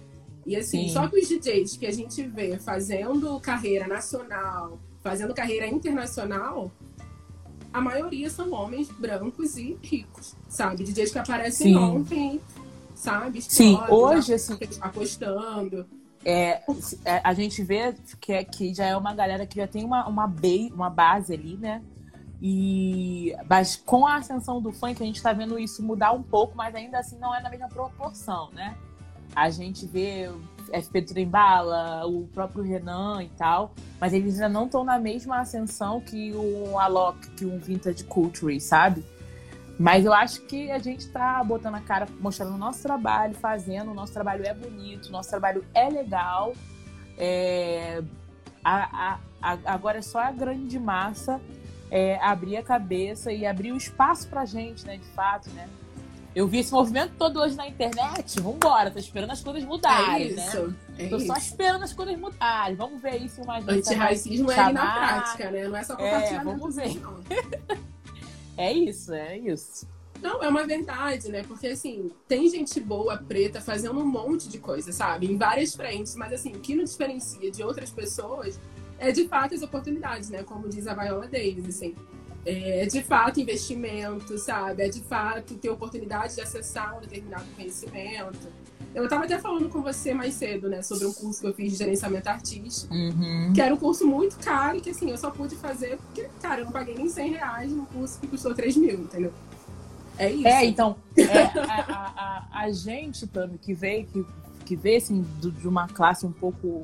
E 0.46 0.56
assim, 0.56 0.88
Sim. 0.88 0.94
só 0.94 1.08
que 1.08 1.20
os 1.20 1.28
DJs 1.28 1.76
que 1.76 1.86
a 1.86 1.92
gente 1.92 2.24
vê 2.24 2.58
fazendo 2.58 3.40
carreira 3.42 3.88
nacional, 3.88 4.80
fazendo 5.04 5.34
carreira 5.34 5.68
internacional, 5.68 6.72
a 7.76 7.82
maioria 7.82 8.30
são 8.30 8.54
homens 8.54 8.90
brancos 8.90 9.58
e 9.58 9.78
ricos, 9.84 10.34
sabe? 10.48 10.82
DJs 10.86 11.12
que 11.12 11.20
aparecem 11.20 11.74
Sim. 11.74 11.78
ontem, 11.78 12.42
sabe? 12.96 13.42
Sim, 13.42 13.78
hoje, 13.90 14.34
assim. 14.34 14.58
Apostando. 14.80 15.86
É, 16.24 16.64
é, 17.04 17.22
a 17.22 17.34
gente 17.34 17.62
vê 17.62 17.94
que, 18.22 18.32
é, 18.32 18.46
que 18.46 18.74
já 18.74 18.86
é 18.86 18.96
uma 18.96 19.14
galera 19.14 19.46
que 19.46 19.58
já 19.58 19.68
tem 19.68 19.84
uma, 19.84 20.08
uma, 20.08 20.26
base, 20.26 20.72
uma 20.74 20.90
base 20.90 21.34
ali, 21.34 21.58
né? 21.58 21.84
E, 22.42 23.36
mas 23.50 23.76
com 23.76 24.08
a 24.08 24.16
ascensão 24.16 24.62
do 24.62 24.72
funk, 24.72 25.04
a 25.04 25.06
gente 25.06 25.22
tá 25.22 25.34
vendo 25.34 25.60
isso 25.60 25.84
mudar 25.84 26.14
um 26.14 26.24
pouco, 26.24 26.56
mas 26.56 26.74
ainda 26.74 27.00
assim 27.00 27.18
não 27.20 27.36
é 27.36 27.42
na 27.42 27.50
mesma 27.50 27.68
proporção, 27.68 28.52
né? 28.52 28.78
A 29.36 29.50
gente 29.50 29.86
vê 29.86 30.32
FP 30.72 31.02
Trembala, 31.02 32.06
o 32.06 32.28
próprio 32.28 32.64
Renan 32.64 33.24
e 33.24 33.30
tal, 33.30 33.74
mas 34.00 34.14
eles 34.14 34.36
ainda 34.36 34.50
não 34.50 34.66
estão 34.66 34.84
na 34.84 35.00
mesma 35.00 35.40
ascensão 35.40 36.02
que 36.02 36.34
o 36.34 36.78
Alok, 36.80 37.30
que 37.32 37.46
o 37.46 37.58
Vintage 37.60 38.04
Culture, 38.04 38.60
sabe? 38.60 39.04
Mas 39.78 40.06
eu 40.06 40.14
acho 40.14 40.42
que 40.44 40.72
a 40.72 40.80
gente 40.80 41.10
tá 41.10 41.44
botando 41.44 41.76
a 41.76 41.82
cara, 41.82 42.08
mostrando 42.20 42.54
o 42.54 42.58
nosso 42.58 42.82
trabalho, 42.82 43.34
fazendo, 43.34 43.92
o 43.92 43.94
nosso 43.94 44.14
trabalho 44.14 44.46
é 44.46 44.54
bonito, 44.54 45.08
o 45.08 45.12
nosso 45.12 45.30
trabalho 45.30 45.66
é 45.74 45.90
legal. 45.90 46.54
É... 47.18 48.02
A, 48.64 49.12
a, 49.12 49.20
a, 49.42 49.74
agora 49.74 50.00
é 50.00 50.02
só 50.02 50.20
a 50.20 50.32
grande 50.32 50.80
massa 50.80 51.40
é, 51.92 52.18
abrir 52.20 52.58
a 52.58 52.64
cabeça 52.64 53.32
e 53.32 53.46
abrir 53.46 53.72
o 53.72 53.78
espaço 53.78 54.28
pra 54.28 54.46
gente, 54.46 54.86
né, 54.86 54.98
de 54.98 55.08
fato, 55.10 55.50
né? 55.52 55.70
Eu 56.36 56.48
vi 56.50 56.60
esse 56.60 56.74
movimento 56.74 57.14
todo 57.18 57.40
hoje 57.40 57.56
na 57.56 57.66
internet. 57.66 58.42
Vambora, 58.42 58.92
tô 58.92 59.00
esperando 59.00 59.32
as 59.32 59.42
coisas 59.42 59.64
mudarem, 59.64 60.32
é 60.32 60.34
né? 60.34 60.46
isso, 60.46 60.68
né? 60.68 60.76
É 60.98 61.08
tô 61.08 61.16
isso. 61.16 61.28
só 61.28 61.38
esperando 61.38 61.84
as 61.84 61.94
coisas 61.94 62.20
mudarem. 62.20 62.76
Vamos 62.76 63.02
ver 63.02 63.22
uma 63.38 63.62
gente. 63.62 63.72
Antirracismo 63.72 64.52
é 64.52 64.74
na 64.74 64.92
prática, 64.92 65.50
né? 65.50 65.68
Não 65.70 65.78
é 65.78 65.84
só 65.84 65.96
compartilhar. 65.96 66.42
É, 66.42 66.44
vamos 66.44 66.76
ver. 66.76 67.02
é 68.58 68.74
isso, 68.74 69.14
é 69.14 69.38
isso. 69.38 69.88
Não, 70.22 70.44
é 70.44 70.50
uma 70.50 70.66
verdade, 70.66 71.30
né? 71.30 71.44
Porque, 71.44 71.68
assim, 71.68 72.12
tem 72.28 72.50
gente 72.50 72.82
boa, 72.82 73.18
preta, 73.18 73.62
fazendo 73.62 73.98
um 73.98 74.06
monte 74.06 74.50
de 74.50 74.58
coisa, 74.58 74.92
sabe? 74.92 75.28
Em 75.28 75.38
várias 75.38 75.74
frentes. 75.74 76.16
Mas, 76.16 76.34
assim, 76.34 76.52
o 76.52 76.60
que 76.60 76.76
nos 76.76 76.92
diferencia 76.92 77.50
de 77.50 77.64
outras 77.64 77.92
pessoas 77.92 78.60
é, 79.00 79.12
de 79.12 79.28
fato, 79.28 79.56
as 79.56 79.62
oportunidades, 79.62 80.30
né? 80.30 80.44
Como 80.44 80.68
diz 80.68 80.86
a 80.88 80.94
Viola 80.94 81.28
Davis, 81.28 81.68
assim. 81.68 81.96
É 82.46 82.86
de 82.86 83.02
fato 83.02 83.40
investimento, 83.40 84.38
sabe? 84.38 84.84
É 84.84 84.90
de 84.90 85.02
fato 85.02 85.56
ter 85.56 85.70
oportunidade 85.70 86.36
de 86.36 86.42
acessar 86.42 86.96
um 86.98 87.02
determinado 87.02 87.46
conhecimento. 87.56 88.48
Eu 88.94 89.06
estava 89.06 89.26
até 89.26 89.38
falando 89.38 89.68
com 89.68 89.82
você 89.82 90.14
mais 90.14 90.36
cedo, 90.36 90.70
né, 90.70 90.82
sobre 90.82 91.06
um 91.06 91.12
curso 91.12 91.42
que 91.42 91.48
eu 91.48 91.54
fiz 91.54 91.74
de 91.74 91.80
gerenciamento 91.80 92.30
artístico, 92.30 92.94
uhum. 92.94 93.52
que 93.54 93.60
era 93.60 93.74
um 93.74 93.78
curso 93.78 94.08
muito 94.08 94.38
caro, 94.38 94.80
que 94.80 94.90
assim, 94.90 95.12
eu 95.12 95.18
só 95.18 95.30
pude 95.30 95.56
fazer 95.56 95.98
porque, 95.98 96.30
cara, 96.42 96.62
eu 96.62 96.66
não 96.66 96.72
paguei 96.72 96.96
nem 96.96 97.10
100 97.10 97.32
reais 97.32 97.72
num 97.74 97.84
curso 97.86 98.20
que 98.22 98.28
custou 98.28 98.54
3 98.54 98.78
mil, 98.78 99.02
entendeu? 99.02 99.34
É 100.18 100.32
isso. 100.32 100.48
É, 100.48 100.66
então, 100.66 100.96
é, 101.18 101.44
a, 101.60 102.48
a, 102.52 102.60
a, 102.62 102.72
gente, 102.72 103.28
Tami, 103.28 103.58
que 103.58 103.74
veio, 103.74 104.06
que, 104.06 104.26
que 104.66 104.76
vê, 104.78 104.96
assim, 104.96 105.26
de 105.42 105.68
uma 105.68 105.88
classe 105.88 106.26
um 106.26 106.32
pouco, 106.32 106.84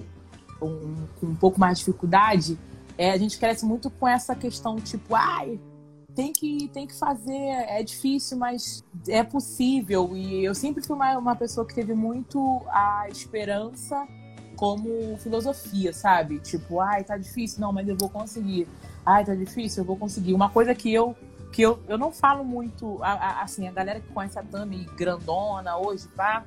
um, 0.62 0.96
com 1.20 1.28
um 1.28 1.36
pouco 1.36 1.60
mais 1.60 1.78
de 1.78 1.86
dificuldade, 1.86 2.60
é, 3.02 3.10
a 3.10 3.18
gente 3.18 3.40
cresce 3.40 3.66
muito 3.66 3.90
com 3.90 4.08
essa 4.08 4.36
questão, 4.36 4.76
tipo, 4.76 5.16
ai, 5.16 5.60
tem 6.14 6.32
que, 6.32 6.68
tem 6.68 6.86
que 6.86 6.94
fazer, 6.94 7.34
é 7.34 7.82
difícil, 7.82 8.38
mas 8.38 8.84
é 9.08 9.24
possível. 9.24 10.16
E 10.16 10.46
eu 10.46 10.54
sempre 10.54 10.86
fui 10.86 10.96
uma, 10.96 11.18
uma 11.18 11.36
pessoa 11.36 11.66
que 11.66 11.74
teve 11.74 11.96
muito 11.96 12.62
a 12.68 13.08
esperança 13.10 14.08
como 14.56 15.18
filosofia, 15.18 15.92
sabe? 15.92 16.38
Tipo, 16.42 16.80
ai, 16.80 17.04
tá 17.04 17.18
difícil, 17.18 17.60
não, 17.60 17.74
mas 17.74 17.88
eu 17.88 17.98
vou 17.98 18.08
conseguir. 18.08 18.68
Ai, 19.04 19.26
tá 19.26 19.34
difícil, 19.34 19.82
eu 19.82 19.88
vou 19.88 19.98
conseguir. 19.98 20.36
Uma 20.36 20.52
coisa 20.52 20.76
que 20.76 20.94
eu 20.94 21.16
que 21.52 21.64
eu, 21.64 21.80
eu 21.88 21.98
não 21.98 22.12
falo 22.12 22.46
muito, 22.46 23.04
a, 23.04 23.14
a, 23.14 23.42
assim, 23.42 23.68
a 23.68 23.72
galera 23.72 24.00
que 24.00 24.08
conhece 24.14 24.38
a 24.38 24.44
Tami 24.44 24.86
grandona 24.96 25.76
hoje, 25.76 26.08
pá, 26.16 26.46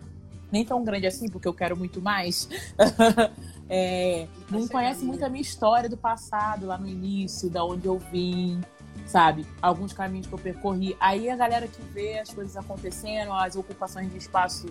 nem 0.54 0.64
tão 0.64 0.84
grande 0.84 1.06
assim, 1.06 1.28
porque 1.28 1.48
eu 1.48 1.52
quero 1.52 1.76
muito 1.76 2.00
mais, 2.00 2.48
é, 3.68 4.26
não 4.50 4.68
conhece 4.68 5.04
muito 5.04 5.24
a 5.24 5.28
minha 5.28 5.42
história 5.42 5.88
do 5.88 5.96
passado, 5.96 6.66
lá 6.66 6.76
no 6.76 6.86
início, 6.86 7.48
da 7.48 7.64
onde 7.64 7.86
eu 7.86 7.98
vim, 7.98 8.60
sabe? 9.06 9.46
Alguns 9.60 9.92
caminhos 9.92 10.26
que 10.26 10.32
eu 10.32 10.38
percorri. 10.38 10.96
Aí 11.00 11.30
a 11.30 11.36
galera 11.36 11.66
que 11.66 11.80
vê 11.82 12.18
as 12.18 12.32
coisas 12.32 12.56
acontecendo, 12.56 13.32
as 13.32 13.56
ocupações 13.56 14.10
de 14.10 14.18
espaço 14.18 14.66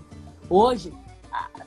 hoje, 0.50 0.94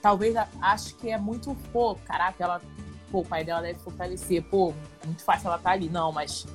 talvez 0.01 0.37
ache 0.61 0.95
que 0.95 1.11
é 1.11 1.19
muito, 1.19 1.57
pô, 1.73 1.97
caraca, 1.97 2.43
ela, 2.43 2.62
pô, 3.11 3.21
o 3.21 3.25
pai 3.25 3.45
dela 3.45 3.61
deve 3.61 3.79
fortalecer, 3.81 4.43
pô, 4.45 4.73
muito 5.05 5.25
fácil 5.25 5.49
ela 5.49 5.59
tá 5.59 5.71
ali. 5.71 5.89
Não, 5.89 6.12
mas 6.12 6.47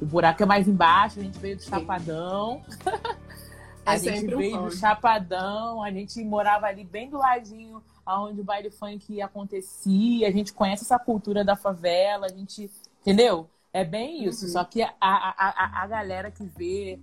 o 0.00 0.04
buraco 0.04 0.42
é 0.42 0.46
mais 0.46 0.66
embaixo, 0.66 1.20
a 1.20 1.22
gente 1.22 1.38
veio 1.38 1.56
do 1.56 1.62
Sim. 1.62 1.70
Chapadão. 1.70 2.62
a 3.86 3.94
é 3.94 3.98
gente 3.98 4.34
veio 4.34 4.62
do 4.62 4.72
Chapadão, 4.72 5.82
a 5.82 5.90
gente 5.92 6.22
morava 6.24 6.66
ali 6.66 6.84
bem 6.84 7.08
do 7.08 7.18
ladinho 7.18 7.80
onde 8.06 8.40
o 8.40 8.44
baile 8.44 8.70
funk 8.70 9.20
acontecia, 9.20 10.28
a 10.28 10.30
gente 10.30 10.52
conhece 10.52 10.84
essa 10.84 10.98
cultura 10.98 11.44
da 11.44 11.56
favela, 11.56 12.26
a 12.26 12.28
gente. 12.28 12.70
Entendeu? 13.00 13.48
É 13.72 13.84
bem 13.84 14.24
isso. 14.24 14.46
Uhum. 14.46 14.52
Só 14.52 14.64
que 14.64 14.82
a, 14.82 14.92
a, 15.00 15.34
a, 15.48 15.82
a 15.82 15.86
galera 15.86 16.30
que 16.30 16.44
vê 16.44 16.98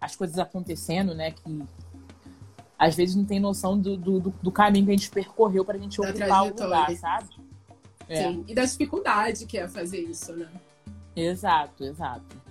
as 0.00 0.16
coisas 0.16 0.38
acontecendo, 0.38 1.14
né? 1.14 1.30
Que 1.30 1.62
às 2.78 2.94
vezes 2.94 3.14
não 3.16 3.24
tem 3.24 3.40
noção 3.40 3.78
do, 3.78 3.96
do, 3.96 4.20
do 4.20 4.52
caminho 4.52 4.84
que 4.86 4.90
a 4.90 4.96
gente 4.96 5.10
percorreu 5.10 5.64
para 5.64 5.76
a 5.76 5.80
gente 5.80 6.00
da 6.00 6.10
ocupar 6.10 6.42
o 6.42 6.48
lugar, 6.48 6.90
sabe? 6.96 7.28
É. 8.08 8.22
Sim, 8.22 8.44
e 8.46 8.54
da 8.54 8.64
dificuldade 8.64 9.46
que 9.46 9.58
é 9.58 9.66
fazer 9.66 10.00
isso, 10.00 10.34
né? 10.34 10.48
Exato, 11.14 11.84
exato. 11.84 12.45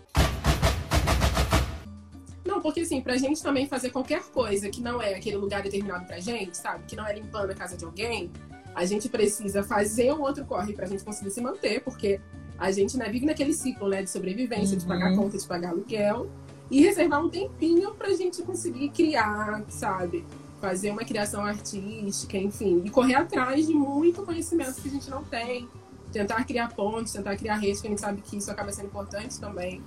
Porque 2.66 2.80
assim, 2.80 3.00
pra 3.00 3.16
gente 3.16 3.44
também 3.44 3.68
fazer 3.68 3.92
qualquer 3.92 4.24
coisa 4.24 4.72
que 4.72 4.82
não 4.82 5.00
é 5.00 5.14
aquele 5.14 5.38
lugar 5.38 5.62
determinado 5.62 6.04
pra 6.08 6.20
gente, 6.20 6.58
sabe? 6.58 6.84
Que 6.88 6.96
não 6.96 7.06
é 7.06 7.14
limpando 7.14 7.52
a 7.52 7.54
casa 7.54 7.78
de 7.78 7.86
alguém, 7.86 8.32
a 8.74 8.84
gente 8.86 9.08
precisa 9.08 9.62
fazer 9.62 10.12
um 10.12 10.22
outro 10.24 10.44
corre 10.46 10.74
pra 10.74 10.88
gente 10.88 11.04
conseguir 11.04 11.30
se 11.30 11.40
manter, 11.40 11.84
porque 11.84 12.20
a 12.58 12.72
gente 12.72 12.98
né, 12.98 13.08
vive 13.08 13.24
naquele 13.24 13.54
ciclo 13.54 13.88
né, 13.88 14.02
de 14.02 14.10
sobrevivência, 14.10 14.74
uhum. 14.74 14.80
de 14.80 14.86
pagar 14.88 15.12
uhum. 15.12 15.18
conta, 15.18 15.38
de 15.38 15.46
pagar 15.46 15.70
aluguel, 15.70 16.28
e 16.72 16.82
reservar 16.82 17.24
um 17.24 17.30
tempinho 17.30 17.94
pra 17.94 18.12
gente 18.16 18.42
conseguir 18.42 18.90
criar, 18.90 19.64
sabe? 19.70 20.26
Fazer 20.60 20.90
uma 20.90 21.06
criação 21.06 21.46
artística, 21.46 22.36
enfim, 22.36 22.82
e 22.84 22.90
correr 22.90 23.14
atrás 23.14 23.68
de 23.68 23.76
muito 23.76 24.24
conhecimento 24.24 24.82
que 24.82 24.88
a 24.88 24.92
gente 24.92 25.08
não 25.08 25.24
tem 25.24 25.70
tentar 26.12 26.44
criar 26.46 26.70
pontes, 26.70 27.14
tentar 27.14 27.38
criar 27.38 27.58
redes, 27.58 27.80
que 27.80 27.86
a 27.86 27.90
gente 27.92 28.02
sabe 28.02 28.22
que 28.22 28.38
isso 28.38 28.50
acaba 28.50 28.72
sendo 28.72 28.88
importante 28.88 29.40
também. 29.40 29.84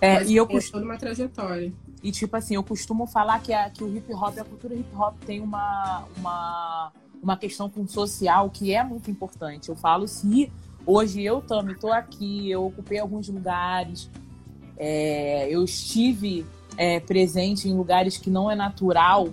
É, 0.00 0.14
Mas 0.14 0.30
e 0.30 0.36
eu 0.36 0.46
costumo... 0.46 0.72
toda 0.72 0.84
uma 0.86 0.98
trajetória. 0.98 1.70
E 2.04 2.12
tipo 2.12 2.36
assim, 2.36 2.54
eu 2.54 2.62
costumo 2.62 3.06
falar 3.06 3.40
que, 3.40 3.50
a, 3.50 3.70
que 3.70 3.82
o 3.82 3.96
hip 3.96 4.12
hop, 4.12 4.38
a 4.38 4.44
cultura 4.44 4.74
hip 4.74 4.94
hop 4.94 5.16
tem 5.24 5.40
uma, 5.40 6.04
uma, 6.18 6.92
uma 7.22 7.34
questão 7.34 7.70
com 7.70 7.88
social 7.88 8.50
que 8.50 8.74
é 8.74 8.84
muito 8.84 9.10
importante. 9.10 9.70
Eu 9.70 9.74
falo 9.74 10.06
se 10.06 10.52
hoje 10.84 11.22
eu 11.22 11.40
também 11.40 11.74
estou 11.74 11.90
aqui, 11.90 12.50
eu 12.50 12.66
ocupei 12.66 12.98
alguns 12.98 13.26
lugares, 13.30 14.10
é, 14.76 15.48
eu 15.48 15.64
estive 15.64 16.44
é, 16.76 17.00
presente 17.00 17.70
em 17.70 17.74
lugares 17.74 18.18
que 18.18 18.28
não 18.28 18.50
é 18.50 18.54
natural 18.54 19.30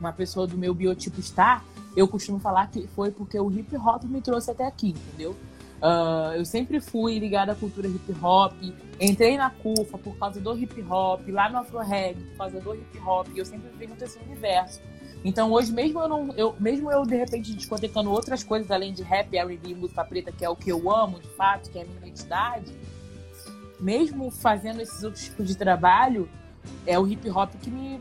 uma 0.00 0.10
pessoa 0.10 0.46
do 0.46 0.56
meu 0.56 0.72
biotipo 0.72 1.20
estar, 1.20 1.62
eu 1.94 2.08
costumo 2.08 2.38
falar 2.38 2.68
que 2.68 2.86
foi 2.88 3.10
porque 3.10 3.38
o 3.38 3.50
hip 3.50 3.76
hop 3.76 4.04
me 4.04 4.22
trouxe 4.22 4.50
até 4.50 4.66
aqui, 4.66 4.90
entendeu? 4.90 5.36
Uh, 5.80 6.34
eu 6.36 6.44
sempre 6.44 6.78
fui 6.78 7.18
ligada 7.18 7.52
à 7.52 7.54
cultura 7.54 7.88
hip 7.88 8.14
hop. 8.22 8.52
Entrei 9.00 9.36
na 9.36 9.50
CUFA 9.50 9.96
por 9.96 10.16
causa 10.18 10.40
do 10.40 10.56
hip 10.58 10.82
hop, 10.82 11.26
lá 11.28 11.48
no 11.48 11.58
Afro 11.58 11.78
Reg 11.78 12.16
por 12.16 12.36
causa 12.36 12.60
do 12.60 12.74
hip 12.74 12.98
hop. 12.98 13.28
E 13.34 13.38
eu 13.38 13.46
sempre 13.46 13.68
vivi 13.70 13.86
muito 13.86 14.04
esse 14.04 14.18
universo. 14.18 14.80
Então 15.24 15.50
hoje, 15.52 15.72
mesmo 15.72 16.00
eu, 16.00 16.08
não, 16.08 16.32
eu, 16.34 16.54
mesmo 16.58 16.90
eu 16.90 17.04
de 17.04 17.16
repente 17.16 17.54
discotecando 17.54 18.10
outras 18.10 18.42
coisas 18.42 18.70
além 18.70 18.92
de 18.92 19.02
rap, 19.02 19.36
R&B, 19.36 19.74
música 19.74 20.04
preta, 20.04 20.32
que 20.32 20.44
é 20.44 20.48
o 20.48 20.56
que 20.56 20.70
eu 20.70 20.90
amo 20.90 21.18
de 21.18 21.28
fato, 21.28 21.70
que 21.70 21.78
é 21.78 21.82
a 21.82 21.84
minha 21.84 21.98
identidade, 21.98 22.72
mesmo 23.78 24.30
fazendo 24.30 24.80
esses 24.80 25.02
outros 25.02 25.24
tipos 25.24 25.46
de 25.46 25.56
trabalho, 25.56 26.28
é 26.86 26.98
o 26.98 27.06
hip 27.06 27.28
hop 27.30 27.50
que 27.60 27.70
me, 27.70 28.00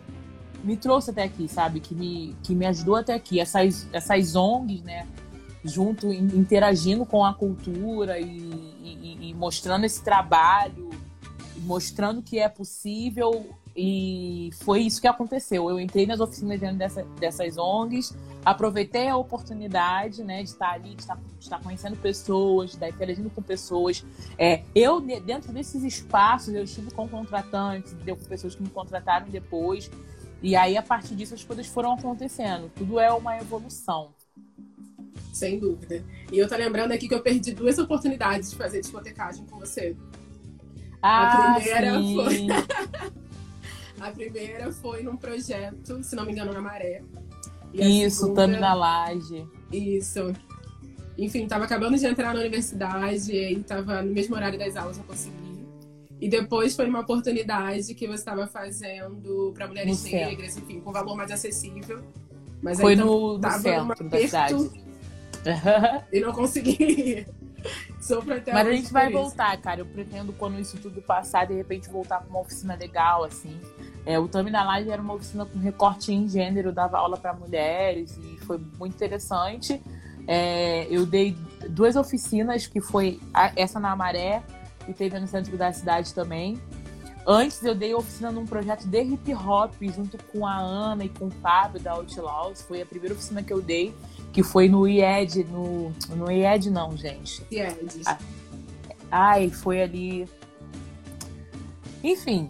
me 0.63 0.78
trouxe 0.78 1.12
até 1.12 1.24
aqui, 1.24 1.48
sabe? 1.48 1.80
Que 1.80 1.94
me, 1.94 2.36
que 2.44 2.56
me 2.56 2.65
ajudou 2.65 2.96
até 2.96 3.13
aqui. 3.13 3.39
Essas, 3.39 3.88
essas 3.92 4.36
ONGs, 4.36 4.84
né? 4.84 5.08
Junto, 5.63 6.12
interagindo 6.13 7.06
com 7.06 7.24
a 7.26 7.34
cultura 7.34 8.19
e, 8.19 8.26
e, 8.82 9.30
e 9.30 9.34
mostrando 9.34 9.86
esse 9.86 10.04
trabalho, 10.04 10.89
mostrando 11.58 12.22
que 12.22 12.39
é 12.39 12.48
possível. 12.48 13.50
E 13.76 14.50
foi 14.62 14.82
isso 14.82 15.00
que 15.00 15.08
aconteceu. 15.08 15.69
Eu 15.69 15.80
entrei 15.80 16.06
nas 16.06 16.19
oficinas 16.19 16.60
dentro 16.60 16.78
dessa, 16.78 17.04
dessas 17.19 17.58
ONGs, 17.58 18.13
aproveitei 18.43 19.08
a 19.08 19.15
oportunidade 19.15 20.24
né, 20.24 20.43
de 20.43 20.50
estar 20.50 20.72
ali, 20.72 20.95
de 20.95 21.02
estar, 21.02 21.15
de 21.15 21.43
estar 21.43 21.62
conhecendo 21.62 21.95
pessoas, 21.95 22.72
de 22.72 22.76
estar 22.76 22.89
interagindo 22.89 23.30
com 23.30 23.41
pessoas. 23.41 24.04
É, 24.38 24.63
eu, 24.76 25.00
dentro 25.00 25.54
desses 25.54 25.84
espaços, 25.84 26.54
eu 26.54 26.63
estive 26.63 26.91
com 26.91 27.08
contratantes, 27.08 27.93
deu 27.93 28.17
com 28.17 28.26
pessoas 28.26 28.56
que 28.56 28.63
me 28.63 28.69
contrataram 28.69 29.28
depois. 29.30 29.89
E 30.41 30.56
aí, 30.56 30.76
a 30.78 30.82
partir 30.82 31.15
disso, 31.15 31.34
as 31.34 31.43
coisas 31.43 31.67
foram 31.67 31.93
acontecendo. 31.93 32.72
Tudo 32.76 33.00
é 33.00 33.12
uma 33.12 33.38
evolução 33.38 34.10
sem 35.34 35.60
dúvida. 35.60 36.04
E 36.32 36.38
eu 36.38 36.48
tô 36.48 36.56
lembrando 36.56 36.92
aqui 36.92 37.08
que 37.08 37.13
eu 37.13 37.22
perdi 37.22 37.54
duas 37.54 37.78
oportunidades 37.78 38.52
de 38.52 38.56
fazer 38.56 38.82
discotecagem 38.82 39.46
com 39.46 39.60
você. 39.60 39.96
Ah, 41.02 41.56
a 41.56 41.56
primeira 41.56 42.00
sim. 42.00 42.15
foi. 42.15 42.48
a 44.00 44.12
primeira 44.12 44.72
foi 44.72 45.04
num 45.04 45.15
projeto, 45.15 46.04
se 46.04 46.15
não 46.15 46.26
me 46.26 46.32
engano, 46.32 46.54
na 46.54 46.62
Maré. 46.62 47.02
Isso, 47.74 48.22
segunda... 48.22 48.42
Tami 48.42 48.60
na 48.60 48.74
Laje. 48.74 49.48
Isso. 49.72 50.34
Enfim, 51.18 51.48
tava 51.48 51.65
acabando 51.65 51.98
de 51.98 52.06
entrar 52.06 52.34
na 52.34 52.39
universidade 52.39 53.34
e 53.34 53.62
tava 53.63 54.02
no 54.02 54.12
mesmo 54.12 54.36
horário 54.36 54.58
das 54.58 54.76
aulas, 54.76 54.98
eu 54.98 55.04
consegui. 55.04 55.36
E 56.20 56.28
depois 56.28 56.76
foi 56.76 56.88
uma 56.88 57.00
oportunidade 57.00 57.94
que 57.94 58.08
você 58.08 58.15
estava 58.15 58.48
fazendo 58.48 59.52
para 59.54 59.68
mulheres 59.68 60.04
no 60.04 60.12
negras, 60.12 60.58
enfim, 60.58 60.82
com 60.82 60.92
valor 60.92 61.15
mais 61.15 61.32
acessível. 61.32 62.02
Mas 62.62 62.80
foi 62.80 62.92
aí, 62.92 62.98
no, 62.98 63.38
no 63.38 63.52
centro 63.52 64.10
da 64.10 64.18
cidade 64.20 64.88
e 66.12 66.19
não 66.19 66.32
consegui. 66.32 67.25
Mas 68.54 68.67
a 68.67 68.71
gente 68.71 68.91
vai 68.91 69.12
voltar, 69.12 69.58
cara. 69.58 69.82
Eu 69.82 69.86
pretendo, 69.86 70.34
quando 70.34 70.60
isso 70.60 70.78
tudo 70.78 71.02
passar, 71.02 71.45
de 71.45 71.54
repente 71.54 71.89
voltar 71.89 72.19
com 72.21 72.30
uma 72.30 72.39
oficina 72.39 72.75
legal, 72.75 73.23
assim. 73.23 73.60
É, 74.06 74.17
o 74.17 74.28
Tami 74.28 74.49
na 74.49 74.63
Live 74.63 74.89
era 74.89 75.02
uma 75.02 75.13
oficina 75.13 75.45
com 75.45 75.60
recorte 75.60 76.13
em 76.13 76.28
gênero, 76.28 76.71
dava 76.71 76.97
aula 76.97 77.17
para 77.17 77.34
mulheres 77.34 78.17
e 78.17 78.38
foi 78.45 78.58
muito 78.78 78.95
interessante. 78.95 79.82
É, 80.25 80.88
eu 80.89 81.06
dei 81.06 81.36
duas 81.69 81.95
oficinas, 81.95 82.65
que 82.65 82.80
foi 82.80 83.19
essa 83.56 83.80
na 83.80 83.95
Maré 83.95 84.41
e 84.88 84.93
teve 84.93 85.19
no 85.19 85.28
centro 85.28 85.56
da 85.58 85.71
cidade 85.71 86.13
também. 86.13 86.60
Antes 87.28 87.63
eu 87.63 87.75
dei 87.75 87.93
oficina 87.93 88.32
num 88.32 88.45
projeto 88.45 88.88
de 88.88 89.02
hip 89.02 89.34
hop 89.36 89.73
junto 89.93 90.17
com 90.32 90.47
a 90.47 90.58
Ana 90.58 91.06
e 91.06 91.10
com 91.10 91.28
o 91.28 91.30
Fábio 91.30 91.80
da 91.80 91.91
Outlaws. 91.91 92.62
Foi 92.62 92.82
a 92.82 92.86
primeira 92.86 93.13
oficina 93.13 93.43
que 93.43 93.54
eu 93.54 93.62
dei 93.62 93.93
que 94.32 94.44
foi 94.44 94.70
no 94.70 94.88
IED, 94.88 95.44
no, 95.46 95.92
no 96.15 96.32
IED 96.32 96.70
não, 96.70 96.96
gente. 96.96 97.44
IED. 97.52 98.04
Ai, 99.12 99.50
foi 99.50 99.82
ali. 99.82 100.30
Enfim, 102.04 102.50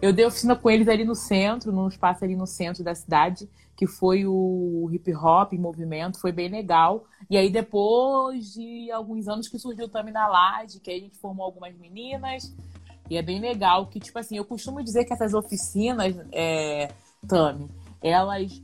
eu 0.00 0.12
dei 0.12 0.26
oficina 0.26 0.54
com 0.54 0.70
eles 0.70 0.88
ali 0.88 1.04
no 1.04 1.14
centro, 1.14 1.72
num 1.72 1.88
espaço 1.88 2.24
ali 2.24 2.36
no 2.36 2.46
centro 2.46 2.84
da 2.84 2.94
cidade, 2.94 3.48
que 3.76 3.86
foi 3.86 4.26
o 4.26 4.88
hip 4.92 5.14
hop 5.14 5.52
em 5.52 5.58
movimento, 5.58 6.20
foi 6.20 6.32
bem 6.32 6.48
legal. 6.48 7.04
E 7.30 7.36
aí, 7.36 7.50
depois 7.50 8.52
de 8.52 8.90
alguns 8.90 9.28
anos 9.28 9.48
que 9.48 9.58
surgiu 9.58 9.88
também 9.88 10.12
na 10.12 10.28
Laje, 10.28 10.80
que 10.80 10.90
aí 10.90 10.98
a 10.98 11.02
gente 11.02 11.18
formou 11.18 11.44
algumas 11.44 11.76
meninas, 11.76 12.54
e 13.08 13.16
é 13.16 13.22
bem 13.22 13.40
legal, 13.40 13.86
que, 13.86 13.98
tipo 13.98 14.18
assim, 14.18 14.36
eu 14.36 14.44
costumo 14.44 14.82
dizer 14.82 15.04
que 15.04 15.12
essas 15.12 15.34
oficinas, 15.34 16.16
é, 16.30 16.90
Tami, 17.26 17.68
elas 18.00 18.60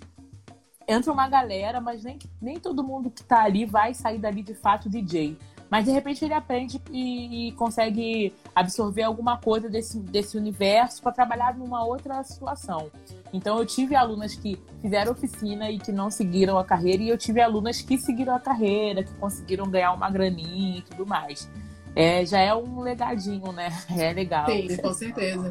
entra 0.88 1.12
uma 1.12 1.28
galera, 1.28 1.80
mas 1.80 2.02
nem, 2.02 2.18
nem 2.40 2.58
todo 2.58 2.82
mundo 2.82 3.10
que 3.10 3.22
tá 3.22 3.42
ali 3.42 3.66
vai 3.66 3.92
sair 3.92 4.18
dali 4.18 4.42
de 4.42 4.54
fato 4.54 4.88
DJ. 4.88 5.36
Mas 5.70 5.84
de 5.84 5.90
repente 5.90 6.24
ele 6.24 6.32
aprende 6.32 6.80
e, 6.90 7.48
e 7.48 7.52
consegue 7.52 8.32
absorver 8.54 9.02
alguma 9.02 9.36
coisa 9.36 9.68
desse, 9.68 9.98
desse 10.00 10.36
universo 10.38 11.02
para 11.02 11.12
trabalhar 11.12 11.54
numa 11.54 11.84
outra 11.84 12.24
situação. 12.24 12.90
Então 13.34 13.58
eu 13.58 13.66
tive 13.66 13.94
alunas 13.94 14.34
que 14.34 14.58
fizeram 14.80 15.12
oficina 15.12 15.70
e 15.70 15.78
que 15.78 15.92
não 15.92 16.10
seguiram 16.10 16.58
a 16.58 16.64
carreira, 16.64 17.02
e 17.02 17.10
eu 17.10 17.18
tive 17.18 17.42
alunas 17.42 17.82
que 17.82 17.98
seguiram 17.98 18.34
a 18.34 18.40
carreira, 18.40 19.04
que 19.04 19.12
conseguiram 19.16 19.70
ganhar 19.70 19.92
uma 19.92 20.08
graninha 20.08 20.78
e 20.78 20.82
tudo 20.82 21.06
mais. 21.06 21.46
é, 21.94 22.24
já 22.24 22.38
é 22.38 22.54
um 22.54 22.80
legadinho, 22.80 23.52
né? 23.52 23.68
É 23.94 24.12
legal. 24.12 24.46
Sim, 24.46 24.76
com 24.78 24.94
certeza. 24.94 25.50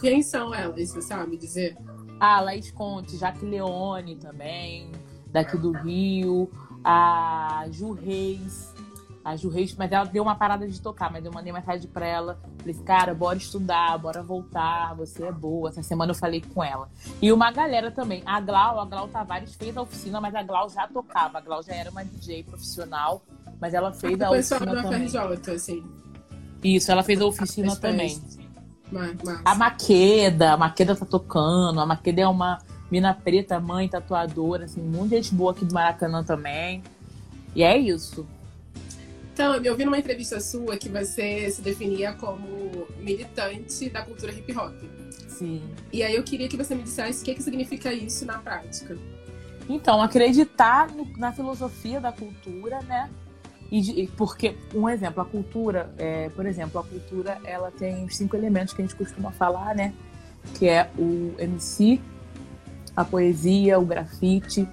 Quem 0.00 0.22
são 0.22 0.54
elas, 0.54 0.90
você 0.90 1.02
sabe 1.02 1.36
dizer? 1.36 1.76
Ah, 2.20 2.40
Laís 2.40 2.70
Conte, 2.70 3.16
Jaque 3.16 3.46
Leone 3.46 4.16
também, 4.16 4.92
daqui 5.26 5.56
do 5.56 5.72
Rio, 5.72 6.50
a 6.84 7.64
Ju 7.70 7.92
Reis, 7.92 8.74
a 9.24 9.36
Ju 9.36 9.48
Reis, 9.48 9.74
mas 9.74 9.90
ela 9.90 10.04
deu 10.04 10.22
uma 10.22 10.34
parada 10.34 10.68
de 10.68 10.80
tocar, 10.80 11.10
mas 11.10 11.24
eu 11.24 11.32
mandei 11.32 11.52
mensagem 11.52 11.88
pra 11.88 12.06
ela. 12.06 12.38
Falei 12.58 12.74
cara, 12.84 13.14
bora 13.14 13.38
estudar, 13.38 13.96
bora 13.98 14.22
voltar, 14.22 14.94
você 14.94 15.24
é 15.24 15.32
boa. 15.32 15.70
Essa 15.70 15.82
semana 15.82 16.10
eu 16.10 16.14
falei 16.14 16.42
com 16.42 16.62
ela. 16.62 16.90
E 17.22 17.32
uma 17.32 17.50
galera 17.50 17.90
também. 17.90 18.22
A 18.26 18.40
Glau, 18.40 18.80
a 18.80 18.84
Glau 18.84 19.08
Tavares 19.08 19.54
fez 19.54 19.76
a 19.76 19.82
oficina, 19.82 20.20
mas 20.20 20.34
a 20.34 20.42
Glau 20.42 20.68
já 20.68 20.86
tocava. 20.88 21.38
A 21.38 21.40
Glau 21.40 21.62
já 21.62 21.74
era 21.74 21.90
uma 21.90 22.04
DJ 22.04 22.44
profissional, 22.44 23.22
mas 23.58 23.72
ela 23.74 23.92
fez 23.92 24.20
a, 24.20 24.30
oficina 24.30 24.74
da 24.74 24.82
também. 24.82 25.08
FRJ, 25.08 25.54
assim. 25.54 25.84
Isso, 26.62 26.92
ela 26.92 27.02
fez 27.02 27.20
a 27.20 27.26
oficina 27.26 27.76
também. 27.76 28.20
Mas, 28.90 29.16
a 29.44 29.54
Maqueda, 29.54 30.52
a 30.52 30.56
Maqueda 30.56 30.96
tá 30.96 31.06
tocando, 31.06 31.80
a 31.80 31.86
Maqueda 31.86 32.22
é 32.22 32.26
uma 32.26 32.58
mina 32.90 33.14
preta, 33.14 33.60
mãe, 33.60 33.88
tatuadora, 33.88 34.64
assim, 34.64 34.80
muita 34.80 35.16
gente 35.16 35.34
boa 35.34 35.52
aqui 35.52 35.64
do 35.64 35.72
Maracanã 35.72 36.24
também. 36.24 36.82
E 37.54 37.62
é 37.62 37.76
isso. 37.78 38.26
Então, 39.32 39.54
eu 39.54 39.76
vi 39.76 39.84
numa 39.84 39.98
entrevista 39.98 40.40
sua 40.40 40.76
que 40.76 40.88
você 40.88 41.50
se 41.50 41.62
definia 41.62 42.12
como 42.12 42.86
militante 42.98 43.88
da 43.88 44.02
cultura 44.02 44.32
hip 44.32 44.52
hop. 44.56 44.74
Sim. 45.28 45.62
E 45.92 46.02
aí 46.02 46.14
eu 46.14 46.22
queria 46.22 46.48
que 46.48 46.56
você 46.56 46.74
me 46.74 46.82
dissesse 46.82 47.22
o 47.22 47.24
que, 47.24 47.34
que 47.34 47.42
significa 47.42 47.92
isso 47.92 48.26
na 48.26 48.38
prática. 48.38 48.98
Então, 49.68 50.02
acreditar 50.02 50.90
no, 50.90 51.06
na 51.16 51.32
filosofia 51.32 52.00
da 52.00 52.12
cultura, 52.12 52.80
né? 52.82 53.08
E 53.70 53.80
de, 53.80 54.10
porque, 54.16 54.56
um 54.74 54.88
exemplo, 54.88 55.22
a 55.22 55.24
cultura, 55.24 55.92
é, 55.96 56.28
por 56.30 56.44
exemplo, 56.44 56.80
a 56.80 56.84
cultura 56.84 57.38
ela 57.44 57.70
tem 57.70 58.04
os 58.04 58.16
cinco 58.16 58.36
elementos 58.36 58.74
que 58.74 58.82
a 58.82 58.84
gente 58.84 58.96
costuma 58.96 59.30
falar, 59.30 59.74
né? 59.74 59.94
Que 60.54 60.68
é 60.68 60.90
o 60.98 61.34
MC, 61.38 62.00
a 62.96 63.04
poesia, 63.04 63.78
o 63.78 63.84
grafite, 63.84 64.68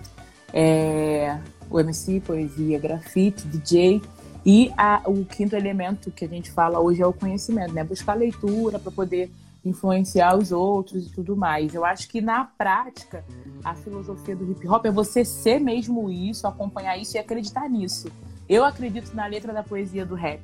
é, 0.51 1.37
o 1.69 1.79
MC, 1.79 2.19
poesia, 2.21 2.79
grafite, 2.79 3.47
DJ. 3.47 4.01
E 4.45 4.71
a, 4.77 5.01
o 5.05 5.25
quinto 5.25 5.55
elemento 5.55 6.09
que 6.09 6.25
a 6.25 6.27
gente 6.27 6.49
fala 6.49 6.79
hoje 6.79 7.01
é 7.01 7.05
o 7.05 7.13
conhecimento, 7.13 7.73
né? 7.73 7.83
Buscar 7.83 8.15
leitura 8.15 8.79
para 8.79 8.91
poder 8.91 9.29
influenciar 9.63 10.37
os 10.37 10.51
outros 10.51 11.07
e 11.07 11.09
tudo 11.11 11.35
mais. 11.35 11.75
Eu 11.75 11.85
acho 11.85 12.07
que 12.07 12.21
na 12.21 12.45
prática, 12.45 13.23
a 13.63 13.75
filosofia 13.75 14.35
do 14.35 14.49
hip 14.51 14.67
hop 14.67 14.85
é 14.85 14.91
você 14.91 15.25
ser 15.25 15.59
mesmo 15.59 16.09
isso, 16.09 16.47
acompanhar 16.47 16.97
isso 16.97 17.17
e 17.17 17.19
acreditar 17.19 17.69
nisso. 17.69 18.09
Eu 18.49 18.63
acredito 18.63 19.13
na 19.13 19.25
letra 19.27 19.53
da 19.53 19.61
poesia 19.61 20.05
do 20.05 20.15
rap, 20.15 20.41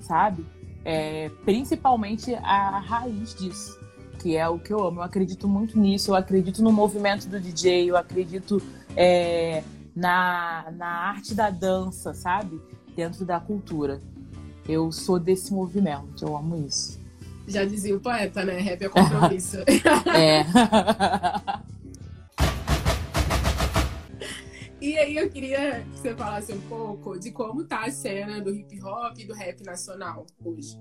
sabe? 0.00 0.44
É, 0.84 1.30
principalmente 1.44 2.34
a 2.34 2.78
raiz 2.78 3.34
disso, 3.34 3.78
que 4.18 4.36
é 4.36 4.48
o 4.48 4.58
que 4.58 4.72
eu 4.72 4.84
amo. 4.84 5.00
Eu 5.00 5.04
acredito 5.04 5.46
muito 5.46 5.78
nisso, 5.78 6.10
eu 6.10 6.14
acredito 6.14 6.62
no 6.62 6.72
movimento 6.72 7.28
do 7.28 7.38
DJ, 7.38 7.90
eu 7.90 7.96
acredito 7.96 8.60
é, 8.96 9.62
na, 9.94 10.72
na 10.76 10.88
arte 10.88 11.34
da 11.34 11.50
dança, 11.50 12.14
sabe? 12.14 12.60
Dentro 12.96 13.24
da 13.24 13.38
cultura. 13.38 14.00
Eu 14.68 14.90
sou 14.92 15.18
desse 15.18 15.52
movimento, 15.52 16.24
eu 16.24 16.36
amo 16.36 16.64
isso. 16.66 17.00
Já 17.46 17.64
dizia 17.64 17.96
o 17.96 18.00
poeta, 18.00 18.44
né? 18.44 18.58
Rap 18.58 18.82
é 18.82 18.88
compromisso. 18.88 19.58
é. 20.14 20.46
E 24.82 24.98
aí 24.98 25.16
eu 25.16 25.30
queria 25.30 25.86
que 25.92 26.00
você 26.00 26.12
falasse 26.12 26.52
um 26.52 26.60
pouco 26.62 27.16
de 27.16 27.30
como 27.30 27.62
tá 27.62 27.84
a 27.84 27.90
cena 27.92 28.40
do 28.40 28.52
hip 28.52 28.82
hop 28.82 29.16
e 29.16 29.24
do 29.24 29.32
rap 29.32 29.62
nacional 29.62 30.26
hoje. 30.44 30.76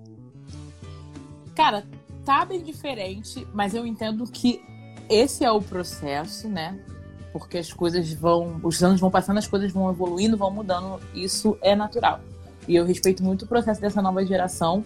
Cara, 1.56 1.86
tá 2.26 2.44
bem 2.44 2.64
diferente, 2.64 3.48
mas 3.54 3.76
eu 3.76 3.86
entendo 3.86 4.26
que 4.26 4.60
esse 5.08 5.46
é 5.46 5.52
o 5.52 5.62
processo, 5.62 6.50
né? 6.50 6.84
Porque 7.32 7.60
as 7.60 7.72
coisas 7.72 8.12
vão, 8.12 8.60
os 8.64 8.82
anos 8.82 9.00
vão 9.00 9.12
passando, 9.12 9.38
as 9.38 9.48
coisas 9.48 9.72
vão 9.72 9.92
evoluindo, 9.92 10.36
vão 10.36 10.50
mudando, 10.50 11.00
isso 11.14 11.56
é 11.62 11.76
natural. 11.76 12.22
E 12.68 12.76
eu 12.76 12.84
respeito 12.84 13.24
muito 13.24 13.46
o 13.46 13.48
processo 13.48 13.80
dessa 13.80 14.02
nova 14.02 14.26
geração, 14.26 14.84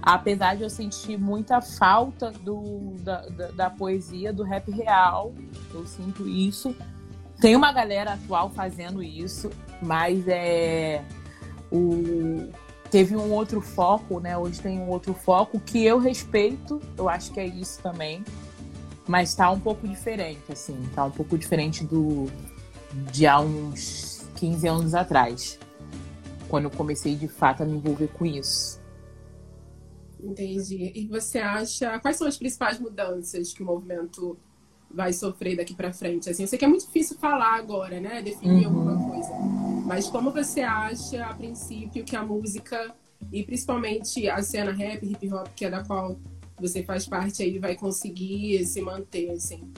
apesar 0.00 0.54
de 0.54 0.62
eu 0.62 0.70
sentir 0.70 1.18
muita 1.18 1.60
falta 1.60 2.30
do, 2.30 2.94
da, 3.00 3.22
da, 3.22 3.50
da 3.50 3.70
poesia 3.70 4.32
do 4.32 4.44
rap 4.44 4.70
real, 4.70 5.34
eu 5.74 5.84
sinto 5.84 6.28
isso 6.28 6.76
tem 7.42 7.56
uma 7.56 7.72
galera 7.72 8.12
atual 8.12 8.50
fazendo 8.50 9.02
isso, 9.02 9.50
mas 9.82 10.28
é 10.28 11.04
o 11.72 12.48
teve 12.88 13.16
um 13.16 13.32
outro 13.32 13.60
foco, 13.60 14.20
né? 14.20 14.38
Hoje 14.38 14.60
tem 14.60 14.78
um 14.78 14.88
outro 14.88 15.12
foco 15.12 15.58
que 15.58 15.84
eu 15.84 15.98
respeito, 15.98 16.80
eu 16.96 17.08
acho 17.08 17.32
que 17.32 17.40
é 17.40 17.46
isso 17.46 17.82
também, 17.82 18.22
mas 19.08 19.34
tá 19.34 19.50
um 19.50 19.58
pouco 19.58 19.88
diferente, 19.88 20.52
assim, 20.52 20.80
tá 20.94 21.04
um 21.04 21.10
pouco 21.10 21.36
diferente 21.36 21.84
do 21.84 22.30
de 23.10 23.26
há 23.26 23.40
uns 23.40 24.24
15 24.36 24.68
anos 24.68 24.94
atrás, 24.94 25.58
quando 26.48 26.64
eu 26.64 26.70
comecei 26.70 27.16
de 27.16 27.26
fato 27.26 27.64
a 27.64 27.66
me 27.66 27.76
envolver 27.76 28.08
com 28.08 28.24
isso. 28.24 28.80
Entendi. 30.22 30.92
E 30.94 31.08
você 31.08 31.40
acha 31.40 31.98
quais 31.98 32.16
são 32.16 32.28
as 32.28 32.36
principais 32.36 32.78
mudanças 32.78 33.52
que 33.52 33.64
o 33.64 33.66
movimento 33.66 34.38
vai 34.94 35.12
sofrer 35.12 35.56
daqui 35.56 35.74
para 35.74 35.92
frente? 35.92 36.28
Assim, 36.28 36.42
eu 36.42 36.48
sei 36.48 36.58
que 36.58 36.64
é 36.64 36.68
muito 36.68 36.86
difícil 36.86 37.16
falar 37.18 37.56
agora, 37.56 38.00
né? 38.00 38.22
Definir 38.22 38.66
uhum. 38.66 38.84
alguma 38.84 39.10
coisa. 39.10 39.30
Mas 39.86 40.08
como 40.08 40.30
você 40.30 40.60
acha, 40.60 41.24
a 41.24 41.34
princípio, 41.34 42.04
que 42.04 42.16
a 42.16 42.22
música 42.22 42.94
e 43.30 43.42
principalmente 43.42 44.28
a 44.28 44.42
cena 44.42 44.72
rap, 44.72 45.04
hip 45.04 45.32
hop, 45.32 45.48
que 45.54 45.64
é 45.64 45.70
da 45.70 45.84
qual 45.84 46.16
você 46.58 46.82
faz 46.82 47.06
parte 47.06 47.42
aí, 47.42 47.58
vai 47.58 47.74
conseguir 47.74 48.64
se 48.64 48.80
manter, 48.80 49.30
assim, 49.30 49.72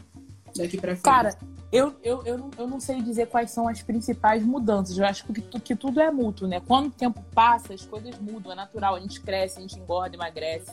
daqui 0.57 0.77
para 0.77 0.93
frente? 0.93 1.03
Cara, 1.03 1.39
eu, 1.73 1.95
eu, 2.03 2.23
eu, 2.25 2.39
não, 2.39 2.51
eu 2.57 2.67
não 2.69 2.79
sei 2.79 3.03
dizer 3.03 3.27
quais 3.27 3.51
são 3.51 3.67
as 3.67 3.83
principais 3.83 4.45
mudanças. 4.45 4.97
Eu 4.97 5.05
acho 5.05 5.25
que, 5.27 5.41
que 5.61 5.75
tudo 5.75 6.01
é 6.01 6.11
mútuo, 6.11 6.47
né? 6.47 6.61
Quando 6.61 6.87
o 6.87 6.91
tempo 6.91 7.21
passa, 7.35 7.75
as 7.75 7.85
coisas 7.85 8.19
mudam, 8.21 8.53
é 8.53 8.55
natural. 8.55 8.95
A 8.95 9.01
gente 9.01 9.21
cresce, 9.21 9.59
a 9.59 9.63
gente 9.63 9.79
engorda, 9.79 10.15
emagrece. 10.15 10.71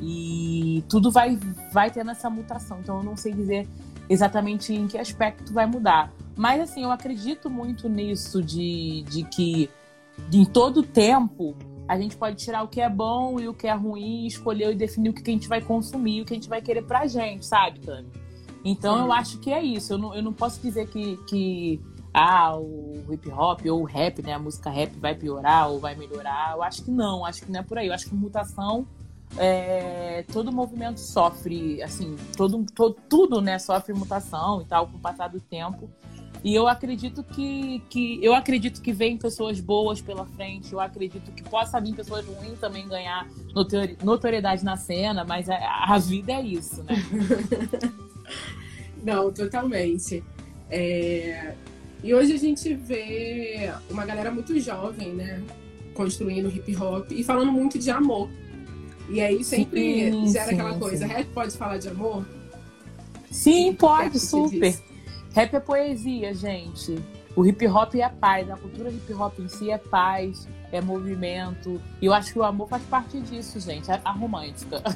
E 0.00 0.84
tudo 0.88 1.10
vai, 1.10 1.38
vai 1.72 1.90
tendo 1.90 2.10
essa 2.10 2.30
mutação. 2.30 2.80
Então 2.80 2.98
eu 2.98 3.04
não 3.04 3.16
sei 3.16 3.32
dizer 3.32 3.68
exatamente 4.08 4.74
em 4.74 4.86
que 4.86 4.98
aspecto 4.98 5.52
vai 5.52 5.66
mudar. 5.66 6.12
Mas 6.36 6.60
assim, 6.60 6.82
eu 6.82 6.90
acredito 6.90 7.50
muito 7.50 7.88
nisso 7.88 8.42
de, 8.42 9.02
de 9.08 9.24
que 9.24 9.70
em 10.32 10.44
todo 10.44 10.82
tempo 10.82 11.54
a 11.86 11.98
gente 11.98 12.16
pode 12.16 12.36
tirar 12.36 12.62
o 12.62 12.68
que 12.68 12.80
é 12.80 12.88
bom 12.88 13.38
e 13.40 13.48
o 13.48 13.54
que 13.54 13.66
é 13.66 13.74
ruim, 13.74 14.26
escolher 14.26 14.72
e 14.72 14.74
definir 14.74 15.10
o 15.10 15.12
que 15.12 15.28
a 15.28 15.34
gente 15.34 15.48
vai 15.48 15.60
consumir, 15.60 16.22
o 16.22 16.24
que 16.24 16.32
a 16.32 16.36
gente 16.36 16.48
vai 16.48 16.62
querer 16.62 16.82
pra 16.82 17.06
gente, 17.06 17.44
sabe, 17.44 17.80
Tami? 17.80 18.08
Então 18.64 18.98
eu 18.98 19.12
acho 19.12 19.38
que 19.38 19.52
é 19.52 19.62
isso. 19.62 19.94
Eu 19.94 19.98
não, 19.98 20.14
eu 20.14 20.22
não 20.22 20.32
posso 20.32 20.60
dizer 20.60 20.86
que, 20.88 21.16
que 21.26 21.80
ah, 22.12 22.56
o 22.56 23.04
hip 23.10 23.28
hop 23.30 23.60
ou 23.66 23.82
o 23.82 23.84
rap, 23.84 24.22
né? 24.22 24.34
A 24.34 24.38
música 24.38 24.70
rap 24.70 24.92
vai 24.98 25.14
piorar 25.14 25.70
ou 25.70 25.78
vai 25.78 25.94
melhorar. 25.94 26.52
Eu 26.54 26.62
acho 26.62 26.84
que 26.84 26.90
não, 26.90 27.24
acho 27.24 27.42
que 27.42 27.50
não 27.50 27.60
é 27.60 27.62
por 27.62 27.78
aí. 27.78 27.88
Eu 27.88 27.94
acho 27.94 28.08
que 28.08 28.14
mutação 28.14 28.86
é, 29.36 30.24
todo 30.32 30.52
movimento 30.52 30.98
sofre, 30.98 31.82
assim, 31.82 32.16
todo, 32.36 32.64
todo, 32.74 32.96
tudo, 33.08 33.40
né, 33.40 33.58
sofre 33.58 33.92
mutação 33.92 34.62
e 34.62 34.64
tal 34.64 34.86
com 34.86 34.96
o 34.96 35.00
passar 35.00 35.28
do 35.28 35.40
tempo. 35.40 35.88
E 36.42 36.54
eu 36.54 36.66
acredito 36.66 37.22
que, 37.22 37.82
que 37.90 38.18
eu 38.24 38.34
acredito 38.34 38.80
que 38.80 38.92
vem 38.92 39.18
pessoas 39.18 39.60
boas 39.60 40.00
pela 40.00 40.24
frente, 40.24 40.72
eu 40.72 40.80
acredito 40.80 41.30
que 41.32 41.42
possa 41.42 41.78
vir 41.78 41.94
pessoas 41.94 42.24
ruins 42.24 42.58
também 42.58 42.88
ganhar 42.88 43.28
notoriedade 44.02 44.64
na 44.64 44.76
cena, 44.76 45.22
mas 45.22 45.50
a, 45.50 45.56
a 45.86 45.98
vida 45.98 46.32
é 46.32 46.40
isso, 46.40 46.82
né? 46.82 46.94
Não, 49.04 49.30
totalmente. 49.32 50.24
É... 50.70 51.54
E 52.02 52.14
hoje 52.14 52.32
a 52.32 52.38
gente 52.38 52.72
vê 52.74 53.70
uma 53.90 54.06
galera 54.06 54.30
muito 54.30 54.58
jovem, 54.58 55.12
né? 55.12 55.42
Construindo 55.92 56.48
hip 56.48 56.74
hop 56.76 57.10
e 57.12 57.22
falando 57.22 57.52
muito 57.52 57.78
de 57.78 57.90
amor. 57.90 58.30
E 59.10 59.20
aí 59.20 59.42
sempre 59.42 60.10
sim, 60.10 60.32
gera 60.32 60.48
sim, 60.48 60.54
aquela 60.54 60.78
coisa. 60.78 61.06
Sim. 61.06 61.12
Rap 61.12 61.26
pode 61.26 61.56
falar 61.56 61.78
de 61.78 61.88
amor? 61.88 62.24
Sim, 63.30 63.74
pode, 63.74 64.20
super. 64.20 64.78
Rap 65.32 65.54
é 65.54 65.60
poesia, 65.60 66.32
gente. 66.32 66.96
O 67.34 67.44
hip 67.44 67.66
hop 67.66 67.94
é 67.94 68.08
paz, 68.08 68.48
a 68.50 68.56
cultura 68.56 68.90
hip 68.90 69.12
hop 69.12 69.38
em 69.38 69.48
si 69.48 69.70
é 69.70 69.78
paz, 69.78 70.48
é 70.70 70.80
movimento. 70.80 71.80
E 72.00 72.06
eu 72.06 72.12
acho 72.12 72.32
que 72.32 72.38
o 72.38 72.44
amor 72.44 72.68
faz 72.68 72.82
parte 72.84 73.20
disso, 73.20 73.58
gente. 73.58 73.90
A, 73.90 74.00
a 74.04 74.12
romântica. 74.12 74.82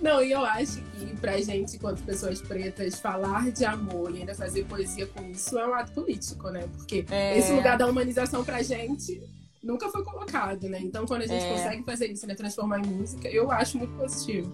Não, 0.00 0.22
e 0.22 0.30
eu 0.30 0.44
acho 0.44 0.80
que 0.80 1.16
pra 1.16 1.40
gente, 1.40 1.74
enquanto 1.76 2.02
pessoas 2.04 2.40
pretas, 2.40 3.00
falar 3.00 3.50
de 3.50 3.64
amor 3.64 4.14
e 4.14 4.20
ainda 4.20 4.34
fazer 4.34 4.64
poesia 4.64 5.06
com 5.08 5.24
isso 5.24 5.58
é 5.58 5.66
um 5.66 5.74
ato 5.74 5.90
político, 5.92 6.48
né? 6.50 6.68
Porque 6.76 7.04
é... 7.10 7.36
esse 7.36 7.52
lugar 7.52 7.76
da 7.76 7.86
humanização 7.86 8.44
pra 8.44 8.62
gente 8.62 9.20
nunca 9.68 9.90
foi 9.90 10.02
colocado, 10.02 10.66
né? 10.66 10.80
Então, 10.80 11.04
quando 11.04 11.22
a 11.22 11.26
gente 11.26 11.44
é... 11.44 11.52
consegue 11.52 11.84
fazer 11.84 12.06
isso, 12.06 12.26
né? 12.26 12.34
Transformar 12.34 12.80
em 12.80 12.86
música, 12.86 13.28
eu 13.28 13.50
acho 13.52 13.76
muito 13.76 13.94
positivo. 13.94 14.50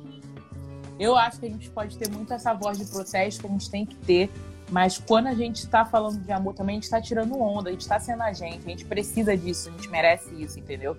Eu 0.99 1.17
acho 1.17 1.39
que 1.39 1.47
a 1.47 1.49
gente 1.49 1.71
pode 1.71 1.97
ter 1.97 2.11
muito 2.11 2.33
essa 2.33 2.53
voz 2.53 2.77
de 2.77 2.85
protesto 2.85 3.41
que 3.41 3.47
a 3.47 3.51
gente 3.51 3.71
tem 3.71 3.87
que 3.87 3.97
ter, 3.97 4.31
Mas 4.71 4.99
quando 4.99 5.27
a 5.27 5.35
gente 5.35 5.57
está 5.57 5.85
falando 5.85 6.19
de 6.19 6.33
amor 6.33 6.55
também, 6.55 6.75
a 6.75 6.77
gente 6.77 6.85
está 6.85 7.01
tirando 7.01 7.39
onda, 7.39 7.69
a 7.69 7.73
gente 7.73 7.83
está 7.83 8.01
sendo 8.01 8.23
a 8.23 8.33
gente, 8.33 8.65
a 8.65 8.71
gente 8.71 8.85
precisa 8.85 9.37
disso, 9.37 9.69
a 9.69 9.73
gente 9.73 9.89
merece 9.89 10.35
isso, 10.43 10.59
entendeu? 10.59 10.97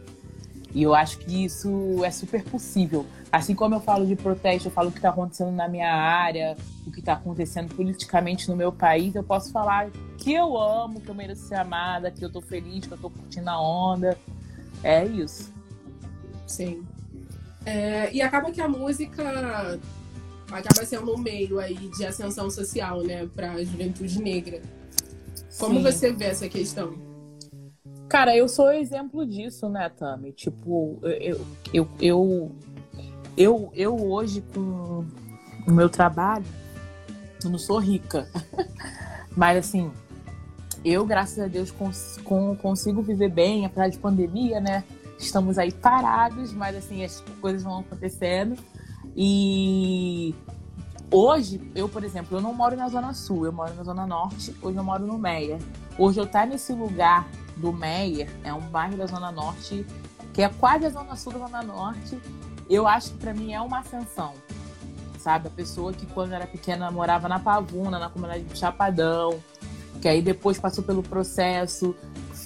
E 0.73 0.83
eu 0.83 0.93
acho 0.93 1.17
que 1.19 1.45
isso 1.45 2.03
é 2.03 2.11
super 2.11 2.43
possível. 2.43 3.05
Assim 3.31 3.55
como 3.55 3.75
eu 3.75 3.79
falo 3.79 4.05
de 4.05 4.15
protesto, 4.15 4.67
eu 4.67 4.71
falo 4.71 4.89
o 4.89 4.91
que 4.91 4.99
está 4.99 5.09
acontecendo 5.09 5.51
na 5.51 5.67
minha 5.67 5.91
área, 5.91 6.55
o 6.85 6.91
que 6.91 6.99
está 6.99 7.13
acontecendo 7.13 7.73
politicamente 7.73 8.47
no 8.49 8.55
meu 8.55 8.71
país, 8.71 9.15
eu 9.15 9.23
posso 9.23 9.51
falar 9.51 9.89
que 10.25 10.33
eu 10.33 10.57
amo, 10.57 10.99
que 10.99 11.07
eu 11.07 11.13
mereço 11.13 11.43
ser 11.43 11.53
amada, 11.53 12.09
que 12.09 12.25
eu 12.25 12.31
tô 12.31 12.41
feliz, 12.41 12.87
que 12.87 12.91
eu 12.91 12.97
tô 12.97 13.11
curtindo 13.11 13.47
a 13.47 13.61
onda. 13.61 14.17
É 14.81 15.05
isso. 15.05 15.53
Sim. 16.47 16.83
É, 17.63 18.11
e 18.11 18.23
acaba 18.23 18.51
que 18.51 18.59
a 18.59 18.67
música 18.67 19.79
acaba 20.51 20.83
sendo 20.83 21.13
um 21.13 21.19
meio 21.19 21.59
aí 21.59 21.75
de 21.75 22.03
ascensão 22.03 22.49
social, 22.49 23.03
né, 23.03 23.29
para 23.35 23.51
a 23.51 23.63
juventude 23.63 24.19
negra. 24.19 24.63
Como 25.59 25.75
Sim. 25.75 25.83
você 25.83 26.11
vê 26.11 26.25
essa 26.25 26.49
questão? 26.49 26.95
Cara, 28.09 28.35
eu 28.35 28.49
sou 28.49 28.71
exemplo 28.71 29.27
disso, 29.27 29.69
né, 29.69 29.89
Tami? 29.89 30.31
Tipo, 30.31 30.99
eu, 31.03 31.45
eu, 31.71 31.87
eu, 32.01 32.51
eu, 33.37 33.71
eu 33.75 33.95
hoje 33.95 34.41
com 34.41 35.05
o 35.67 35.71
meu 35.71 35.87
trabalho, 35.87 36.45
eu 37.43 37.49
não 37.51 37.59
sou 37.59 37.77
rica, 37.77 38.27
mas 39.37 39.57
assim, 39.59 39.91
eu, 40.85 41.03
graças 41.03 41.39
a 41.39 41.47
Deus, 41.47 41.71
cons 41.71 42.19
consigo 42.61 43.01
viver 43.01 43.29
bem, 43.29 43.65
apesar 43.65 43.89
de 43.89 43.97
pandemia, 43.97 44.61
né? 44.61 44.83
Estamos 45.17 45.57
aí 45.57 45.71
parados, 45.71 46.53
mas 46.53 46.75
assim, 46.75 47.03
as 47.03 47.21
coisas 47.41 47.63
vão 47.63 47.79
acontecendo. 47.79 48.55
E 49.15 50.35
hoje, 51.09 51.59
eu, 51.73 51.89
por 51.89 52.03
exemplo, 52.03 52.37
eu 52.37 52.41
não 52.41 52.53
moro 52.53 52.75
na 52.75 52.87
Zona 52.87 53.13
Sul, 53.13 53.47
eu 53.47 53.51
moro 53.51 53.73
na 53.73 53.83
Zona 53.83 54.05
Norte, 54.05 54.55
hoje 54.61 54.77
eu 54.77 54.83
moro 54.83 55.07
no 55.07 55.17
Meia. 55.17 55.57
Hoje 55.97 56.19
eu 56.19 56.25
estar 56.25 56.41
tá 56.41 56.45
nesse 56.45 56.71
lugar 56.71 57.27
do 57.57 57.73
Meia, 57.73 58.27
é 58.43 58.53
um 58.53 58.61
bairro 58.61 58.95
da 58.95 59.07
Zona 59.07 59.31
Norte, 59.31 59.83
que 60.33 60.43
é 60.43 60.49
quase 60.49 60.85
a 60.85 60.89
Zona 60.89 61.15
Sul 61.15 61.33
da 61.33 61.39
Zona 61.39 61.63
Norte, 61.63 62.19
eu 62.69 62.85
acho 62.85 63.11
que 63.11 63.17
para 63.17 63.33
mim 63.33 63.53
é 63.53 63.61
uma 63.61 63.79
ascensão. 63.79 64.33
Sabe? 65.17 65.47
A 65.47 65.51
pessoa 65.51 65.91
que 65.91 66.05
quando 66.05 66.33
era 66.33 66.45
pequena 66.45 66.91
morava 66.91 67.27
na 67.27 67.39
Pavuna, 67.39 67.97
na 67.97 68.09
comunidade 68.09 68.43
de 68.43 68.55
Chapadão, 68.55 69.39
que 70.01 70.07
aí 70.07 70.21
depois 70.21 70.59
passou 70.59 70.83
pelo 70.83 71.01
processo, 71.01 71.95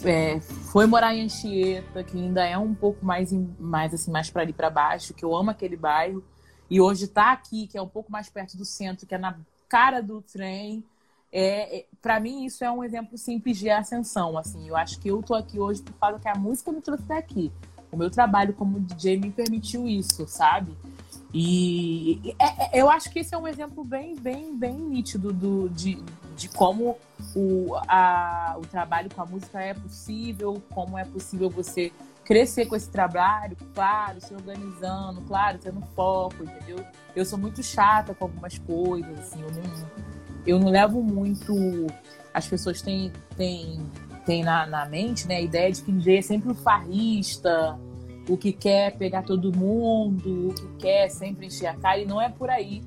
é, 0.03 0.39
foi 0.39 0.85
morar 0.85 1.13
em 1.13 1.23
Anchieta, 1.23 2.03
que 2.03 2.17
ainda 2.17 2.45
é 2.45 2.57
um 2.57 2.73
pouco 2.73 3.05
mais, 3.05 3.31
mais 3.59 3.93
assim, 3.93 4.11
mais 4.11 4.29
para 4.29 4.41
ali 4.41 4.53
para 4.53 4.69
baixo, 4.69 5.13
que 5.13 5.25
eu 5.25 5.35
amo 5.35 5.49
aquele 5.49 5.75
bairro, 5.75 6.23
e 6.69 6.79
hoje 6.79 7.05
está 7.05 7.31
aqui, 7.31 7.67
que 7.67 7.77
é 7.77 7.81
um 7.81 7.87
pouco 7.87 8.11
mais 8.11 8.29
perto 8.29 8.55
do 8.55 8.63
centro, 8.63 9.07
que 9.07 9.15
é 9.15 9.17
na 9.17 9.35
cara 9.67 10.01
do 10.01 10.21
trem. 10.21 10.83
É, 11.31 11.79
é 11.79 11.85
para 12.01 12.19
mim 12.19 12.45
isso 12.45 12.63
é 12.63 12.71
um 12.71 12.83
exemplo 12.83 13.17
simples 13.17 13.57
de 13.57 13.69
ascensão, 13.69 14.37
assim. 14.37 14.67
Eu 14.67 14.75
acho 14.75 14.99
que 14.99 15.09
eu 15.09 15.21
tô 15.21 15.33
aqui 15.33 15.59
hoje 15.59 15.81
por 15.81 15.93
causa 15.93 16.19
que 16.19 16.27
a 16.27 16.35
música 16.35 16.71
me 16.71 16.81
trouxe 16.81 17.03
até 17.03 17.17
aqui. 17.17 17.51
O 17.91 17.97
meu 17.97 18.09
trabalho 18.09 18.53
como 18.53 18.79
DJ 18.79 19.17
me 19.17 19.31
permitiu 19.31 19.87
isso, 19.87 20.27
sabe? 20.27 20.77
E 21.33 22.35
é, 22.39 22.77
é, 22.77 22.81
eu 22.81 22.89
acho 22.89 23.09
que 23.11 23.19
esse 23.19 23.35
é 23.35 23.37
um 23.37 23.47
exemplo 23.47 23.83
bem, 23.83 24.15
bem, 24.15 24.55
bem 24.55 24.73
nítido 24.73 25.31
do, 25.31 25.69
de, 25.69 26.03
de 26.35 26.49
como 26.49 26.97
o, 27.35 27.75
a, 27.87 28.55
o 28.57 28.61
trabalho 28.61 29.09
com 29.13 29.21
a 29.21 29.25
música 29.25 29.61
é 29.61 29.73
possível, 29.73 30.61
como 30.69 30.97
é 30.97 31.05
possível 31.05 31.49
você 31.49 31.91
crescer 32.25 32.65
com 32.65 32.75
esse 32.75 32.89
trabalho, 32.89 33.57
claro, 33.73 34.21
se 34.21 34.33
organizando, 34.33 35.21
claro, 35.21 35.57
tendo 35.57 35.81
foco, 35.95 36.43
entendeu? 36.43 36.83
Eu 37.15 37.25
sou 37.25 37.37
muito 37.37 37.61
chata 37.63 38.13
com 38.13 38.25
algumas 38.25 38.57
coisas, 38.59 39.19
assim, 39.19 39.41
eu 39.41 39.51
não, 39.51 39.87
eu 40.45 40.59
não 40.59 40.69
levo 40.69 41.01
muito. 41.01 41.53
As 42.33 42.47
pessoas 42.47 42.81
têm, 42.81 43.11
têm, 43.35 43.79
têm 44.25 44.43
na, 44.43 44.67
na 44.67 44.85
mente 44.85 45.27
né, 45.27 45.37
a 45.37 45.41
ideia 45.41 45.71
de 45.71 45.81
que 45.81 45.91
DJ 45.91 46.19
é 46.19 46.21
sempre 46.21 46.51
o 46.51 46.55
farrista, 46.55 47.79
o 48.29 48.37
que 48.37 48.53
quer 48.53 48.95
pegar 48.95 49.23
todo 49.23 49.55
mundo, 49.55 50.49
o 50.49 50.53
que 50.53 50.67
quer 50.77 51.09
sempre 51.09 51.47
encher 51.47 51.65
a 51.65 51.75
cara, 51.75 51.97
e 51.97 52.05
não 52.05 52.21
é 52.21 52.29
por 52.29 52.49
aí. 52.49 52.83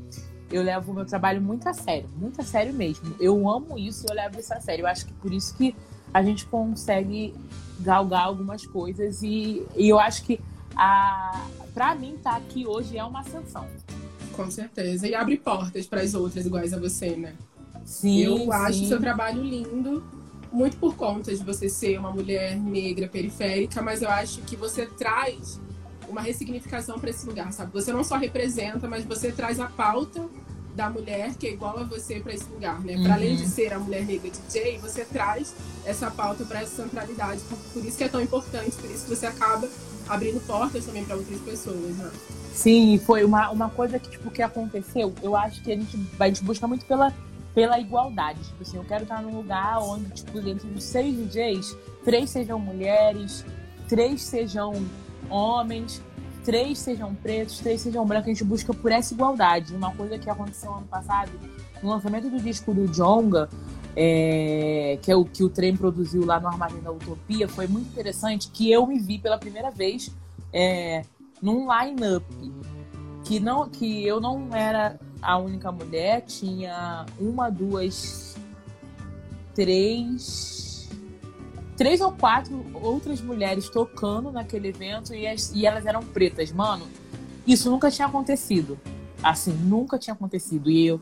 Eu 0.50 0.62
levo 0.62 0.92
o 0.92 0.94
meu 0.94 1.04
trabalho 1.04 1.42
muito 1.42 1.68
a 1.68 1.74
sério, 1.74 2.08
muito 2.16 2.40
a 2.40 2.44
sério 2.44 2.72
mesmo. 2.72 3.16
Eu 3.18 3.48
amo 3.48 3.78
isso 3.78 4.06
e 4.06 4.10
eu 4.10 4.14
levo 4.14 4.38
isso 4.38 4.54
a 4.54 4.60
sério. 4.60 4.84
Eu 4.84 4.86
acho 4.86 5.06
que 5.06 5.12
por 5.14 5.32
isso 5.32 5.56
que 5.56 5.74
a 6.14 6.22
gente 6.22 6.46
consegue 6.46 7.34
galgar 7.80 8.24
algumas 8.24 8.64
coisas 8.66 9.22
e, 9.22 9.66
e 9.74 9.88
eu 9.88 9.98
acho 9.98 10.24
que 10.24 10.38
a 10.76 11.46
para 11.74 11.94
mim 11.94 12.14
estar 12.14 12.32
tá 12.32 12.36
aqui 12.36 12.66
hoje 12.66 12.96
é 12.96 13.04
uma 13.04 13.20
ascensão. 13.20 13.66
Com 14.32 14.50
certeza. 14.50 15.08
E 15.08 15.14
abre 15.14 15.38
portas 15.38 15.86
para 15.86 16.02
as 16.02 16.14
outras 16.14 16.46
iguais 16.46 16.72
a 16.72 16.78
você, 16.78 17.16
né? 17.16 17.34
Sim. 17.84 18.20
Eu 18.20 18.38
sim. 18.38 18.52
acho 18.52 18.86
seu 18.86 19.00
trabalho 19.00 19.42
lindo 19.42 20.04
muito 20.52 20.76
por 20.76 20.94
conta 20.94 21.34
de 21.34 21.42
você 21.42 21.68
ser 21.68 21.98
uma 21.98 22.10
mulher 22.10 22.56
negra 22.56 23.08
periférica, 23.08 23.80
mas 23.82 24.02
eu 24.02 24.10
acho 24.10 24.40
que 24.42 24.54
você 24.54 24.86
traz 24.86 25.60
uma 26.08 26.20
ressignificação 26.20 26.98
para 26.98 27.10
esse 27.10 27.26
lugar, 27.26 27.52
sabe? 27.52 27.72
Você 27.72 27.92
não 27.92 28.04
só 28.04 28.16
representa, 28.16 28.86
mas 28.86 29.04
você 29.04 29.32
traz 29.32 29.58
a 29.58 29.66
pauta 29.66 30.28
da 30.74 30.88
mulher 30.88 31.34
que 31.34 31.46
é 31.46 31.52
igual 31.52 31.78
a 31.78 31.84
você 31.84 32.20
para 32.20 32.34
esse 32.34 32.48
lugar, 32.50 32.80
né? 32.80 32.96
Uhum. 32.96 33.04
Para 33.04 33.14
além 33.14 33.36
de 33.36 33.46
ser 33.46 33.72
a 33.72 33.78
mulher 33.78 34.04
negra 34.04 34.30
DJ, 34.30 34.78
você 34.78 35.04
traz 35.04 35.54
essa 35.84 36.10
pauta 36.10 36.44
para 36.44 36.60
essa 36.62 36.82
centralidade, 36.82 37.40
por, 37.42 37.58
por, 37.72 37.84
isso 37.84 37.96
que 37.96 38.04
é 38.04 38.08
tão 38.08 38.20
importante, 38.20 38.76
por 38.76 38.90
isso 38.90 39.04
que 39.04 39.10
você 39.10 39.26
acaba 39.26 39.68
abrindo 40.08 40.40
portas 40.46 40.84
também 40.84 41.04
para 41.04 41.16
outras 41.16 41.40
pessoas, 41.40 41.96
né? 41.96 42.10
Sim, 42.54 43.00
foi 43.04 43.24
uma, 43.24 43.50
uma 43.50 43.70
coisa 43.70 43.98
que 43.98 44.10
tipo 44.10 44.30
que 44.30 44.42
aconteceu. 44.42 45.14
Eu 45.22 45.34
acho 45.34 45.62
que 45.62 45.72
a 45.72 45.76
gente 45.76 45.96
vai 46.18 46.28
a 46.30 46.32
gente 46.32 46.44
busca 46.44 46.66
muito 46.66 46.84
pela 46.84 47.12
pela 47.54 47.78
igualdade. 47.78 48.40
Tipo 48.44 48.62
assim, 48.62 48.76
eu 48.76 48.84
quero 48.84 49.02
estar 49.02 49.22
num 49.22 49.36
lugar 49.36 49.78
onde, 49.80 50.10
tipo, 50.10 50.40
dentro 50.40 50.68
dos 50.68 50.84
seis 50.84 51.16
DJs, 51.16 51.76
três 52.04 52.30
sejam 52.30 52.58
mulheres, 52.58 53.44
três 53.88 54.22
sejam 54.22 54.74
homens, 55.28 56.02
três 56.44 56.78
sejam 56.78 57.14
pretos, 57.14 57.58
três 57.58 57.80
sejam 57.80 58.06
brancos. 58.06 58.26
A 58.26 58.32
gente 58.32 58.44
busca 58.44 58.72
por 58.72 58.90
essa 58.90 59.14
igualdade. 59.14 59.74
Uma 59.74 59.94
coisa 59.94 60.18
que 60.18 60.28
aconteceu 60.28 60.72
ano 60.72 60.86
passado, 60.86 61.30
no 61.82 61.90
lançamento 61.90 62.30
do 62.30 62.40
disco 62.40 62.72
do 62.72 62.86
Jonga, 62.88 63.48
é, 63.94 64.98
que 65.02 65.10
é 65.10 65.16
o 65.16 65.24
que 65.24 65.44
o 65.44 65.48
trem 65.48 65.76
produziu 65.76 66.24
lá 66.24 66.40
no 66.40 66.48
Armazém 66.48 66.80
da 66.80 66.90
Utopia, 66.90 67.48
foi 67.48 67.66
muito 67.66 67.88
interessante 67.88 68.48
que 68.48 68.70
eu 68.70 68.86
me 68.86 68.98
vi 68.98 69.18
pela 69.18 69.36
primeira 69.36 69.70
vez 69.70 70.10
é, 70.52 71.02
num 71.42 71.66
line-up 71.70 72.24
que 73.24 73.38
não 73.38 73.68
que 73.68 74.04
eu 74.06 74.20
não 74.20 74.48
era 74.52 74.98
a 75.22 75.38
única 75.38 75.70
mulher, 75.70 76.22
tinha 76.22 77.06
uma, 77.18 77.48
duas, 77.48 78.36
três, 79.54 80.90
três 81.76 82.00
ou 82.00 82.12
quatro 82.12 82.66
outras 82.74 83.20
mulheres 83.20 83.68
tocando 83.68 84.32
naquele 84.32 84.68
evento 84.68 85.14
e, 85.14 85.26
as, 85.26 85.52
e 85.54 85.64
elas 85.64 85.86
eram 85.86 86.02
pretas, 86.02 86.50
mano. 86.52 86.86
Isso 87.46 87.70
nunca 87.70 87.90
tinha 87.90 88.06
acontecido. 88.06 88.78
Assim, 89.22 89.52
nunca 89.52 89.98
tinha 89.98 90.14
acontecido. 90.14 90.68
E 90.68 90.86
eu, 90.86 91.00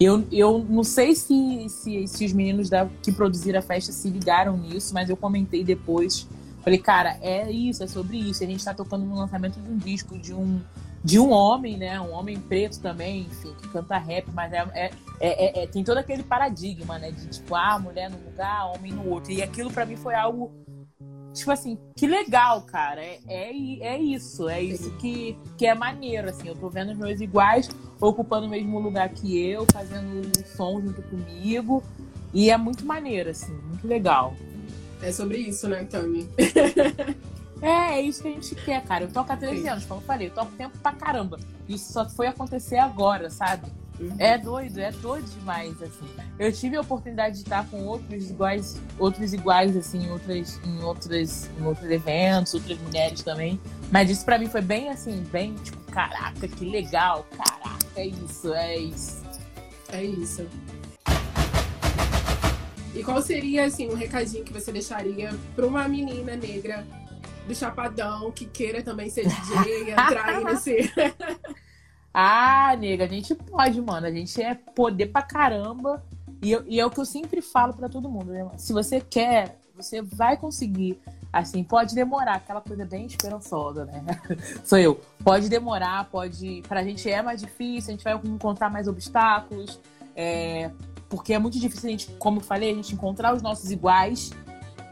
eu, 0.00 0.24
eu 0.32 0.66
não 0.68 0.82
sei 0.82 1.14
se, 1.14 1.68
se, 1.68 2.06
se 2.08 2.24
os 2.24 2.32
meninos 2.32 2.68
da, 2.68 2.88
que 3.02 3.12
produziram 3.12 3.60
a 3.60 3.62
festa 3.62 3.92
se 3.92 4.08
ligaram 4.08 4.56
nisso, 4.56 4.92
mas 4.92 5.08
eu 5.08 5.16
comentei 5.16 5.62
depois. 5.62 6.26
Falei, 6.62 6.78
cara, 6.78 7.16
é 7.22 7.50
isso, 7.50 7.82
é 7.82 7.86
sobre 7.86 8.18
isso. 8.18 8.42
A 8.42 8.46
gente 8.46 8.64
tá 8.64 8.74
tocando 8.74 9.04
no 9.04 9.14
lançamento 9.14 9.60
de 9.60 9.70
um 9.70 9.76
disco 9.78 10.18
de 10.18 10.34
um 10.34 10.60
de 11.02 11.18
um 11.18 11.30
homem, 11.30 11.76
né? 11.76 12.00
Um 12.00 12.12
homem 12.12 12.38
preto 12.38 12.80
também, 12.80 13.22
enfim, 13.22 13.54
que 13.60 13.68
canta 13.68 13.96
rap, 13.96 14.30
mas 14.32 14.52
é, 14.52 14.68
é, 14.74 14.90
é, 15.20 15.62
é 15.62 15.66
tem 15.66 15.82
todo 15.82 15.98
aquele 15.98 16.22
paradigma, 16.22 16.98
né? 16.98 17.10
De 17.10 17.26
tipo, 17.26 17.54
ah, 17.54 17.78
mulher 17.78 18.10
num 18.10 18.22
lugar, 18.24 18.70
homem 18.74 18.92
no 18.92 19.08
outro. 19.08 19.32
E 19.32 19.42
aquilo 19.42 19.70
para 19.70 19.86
mim 19.86 19.96
foi 19.96 20.14
algo, 20.14 20.52
tipo 21.32 21.50
assim, 21.50 21.78
que 21.96 22.06
legal, 22.06 22.62
cara. 22.62 23.00
É, 23.00 23.18
é, 23.26 23.50
é 23.80 23.98
isso, 23.98 24.48
é 24.48 24.62
isso 24.62 24.90
que, 24.96 25.38
que 25.56 25.66
é 25.66 25.74
maneiro, 25.74 26.28
assim. 26.28 26.48
Eu 26.48 26.54
tô 26.54 26.68
vendo 26.68 26.92
os 26.92 26.98
meus 26.98 27.20
iguais 27.20 27.68
ocupando 27.98 28.46
o 28.46 28.50
mesmo 28.50 28.78
lugar 28.78 29.08
que 29.08 29.38
eu, 29.40 29.66
fazendo 29.72 30.30
som 30.56 30.80
junto 30.80 31.02
comigo. 31.02 31.82
E 32.32 32.50
é 32.50 32.56
muito 32.56 32.84
maneiro, 32.84 33.30
assim, 33.30 33.52
muito 33.52 33.88
legal. 33.88 34.34
É 35.02 35.10
sobre 35.10 35.38
isso, 35.38 35.66
né, 35.66 35.82
Tami? 35.84 36.28
É, 37.62 37.94
é 37.94 38.00
isso 38.00 38.22
que 38.22 38.28
a 38.28 38.32
gente 38.32 38.54
quer, 38.54 38.82
cara. 38.84 39.04
Eu 39.04 39.12
toco 39.12 39.32
há 39.32 39.36
13 39.36 39.62
Sim. 39.62 39.68
anos, 39.68 39.84
como 39.84 40.00
eu 40.00 40.04
falei, 40.04 40.28
eu 40.28 40.32
toco 40.32 40.52
tempo 40.52 40.76
pra 40.78 40.92
caramba. 40.92 41.38
Isso 41.68 41.92
só 41.92 42.08
foi 42.08 42.26
acontecer 42.26 42.78
agora, 42.78 43.30
sabe? 43.30 43.70
Uhum. 44.00 44.16
É 44.18 44.38
doido, 44.38 44.78
é 44.78 44.90
doido 44.90 45.28
demais, 45.38 45.80
assim. 45.82 46.08
Eu 46.38 46.50
tive 46.50 46.76
a 46.76 46.80
oportunidade 46.80 47.36
de 47.36 47.42
estar 47.42 47.68
com 47.68 47.84
outros 47.84 48.30
iguais, 48.30 48.80
outros 48.98 49.34
iguais, 49.34 49.76
assim, 49.76 50.06
em, 50.06 50.10
outras, 50.10 50.58
em, 50.64 50.82
outras, 50.82 51.50
em 51.58 51.66
outros 51.66 51.90
eventos, 51.90 52.54
outras 52.54 52.78
mulheres 52.78 53.22
também. 53.22 53.60
Mas 53.92 54.08
isso 54.08 54.24
pra 54.24 54.38
mim 54.38 54.48
foi 54.48 54.62
bem, 54.62 54.88
assim, 54.88 55.22
bem, 55.30 55.54
tipo, 55.56 55.78
caraca, 55.92 56.48
que 56.48 56.64
legal, 56.64 57.26
caraca, 57.36 57.86
é 57.94 58.06
isso, 58.06 58.54
é 58.54 58.78
isso. 58.78 59.20
É 59.92 60.02
isso. 60.02 60.46
E 62.94 63.04
qual 63.04 63.20
seria, 63.20 63.66
assim, 63.66 63.88
um 63.90 63.94
recadinho 63.94 64.44
que 64.44 64.52
você 64.52 64.72
deixaria 64.72 65.30
para 65.54 65.66
uma 65.66 65.86
menina 65.86 66.34
negra 66.36 66.86
do 67.46 67.54
Chapadão 67.54 68.30
que 68.30 68.46
queira 68.46 68.82
também 68.82 69.10
ser 69.10 69.26
DJ, 69.26 69.90
entrar 69.92 70.26
aí 70.26 70.44
nesse. 70.44 70.92
ah, 72.12 72.76
nega, 72.78 73.04
a 73.04 73.08
gente 73.08 73.34
pode, 73.34 73.80
mano. 73.80 74.06
A 74.06 74.10
gente 74.10 74.40
é 74.40 74.54
poder 74.54 75.06
pra 75.06 75.22
caramba. 75.22 76.04
E, 76.42 76.52
eu, 76.52 76.64
e 76.66 76.80
é 76.80 76.86
o 76.86 76.90
que 76.90 77.00
eu 77.00 77.04
sempre 77.04 77.42
falo 77.42 77.74
para 77.74 77.88
todo 77.88 78.08
mundo, 78.08 78.32
né? 78.32 78.48
Se 78.56 78.72
você 78.72 79.00
quer, 79.00 79.58
você 79.74 80.00
vai 80.02 80.36
conseguir. 80.36 81.00
Assim, 81.32 81.62
pode 81.62 81.94
demorar, 81.94 82.36
aquela 82.36 82.60
coisa 82.60 82.84
bem 82.84 83.06
esperançosa, 83.06 83.84
né? 83.84 84.04
Sou 84.64 84.78
eu. 84.78 85.00
Pode 85.22 85.48
demorar, 85.48 86.08
pode. 86.10 86.62
Pra 86.66 86.82
gente 86.82 87.08
é 87.08 87.22
mais 87.22 87.40
difícil, 87.40 87.90
a 87.90 87.92
gente 87.92 88.04
vai 88.04 88.14
encontrar 88.14 88.68
mais 88.68 88.88
obstáculos. 88.88 89.80
É... 90.16 90.70
Porque 91.08 91.32
é 91.32 91.38
muito 91.38 91.58
difícil 91.58 91.88
a 91.88 91.90
gente, 91.90 92.10
como 92.18 92.38
eu 92.38 92.44
falei, 92.44 92.70
a 92.70 92.74
gente 92.74 92.94
encontrar 92.94 93.34
os 93.34 93.42
nossos 93.42 93.70
iguais. 93.70 94.32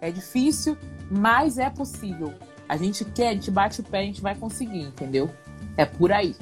É 0.00 0.12
difícil, 0.12 0.76
mas 1.10 1.58
é 1.58 1.70
possível. 1.70 2.34
A 2.68 2.76
gente 2.76 3.04
quer, 3.04 3.28
a 3.28 3.34
gente 3.34 3.50
bate 3.50 3.80
o 3.80 3.84
pé, 3.84 4.00
a 4.00 4.02
gente 4.02 4.20
vai 4.20 4.34
conseguir, 4.34 4.82
entendeu? 4.82 5.30
É 5.76 5.84
por 5.84 6.12
aí 6.12 6.34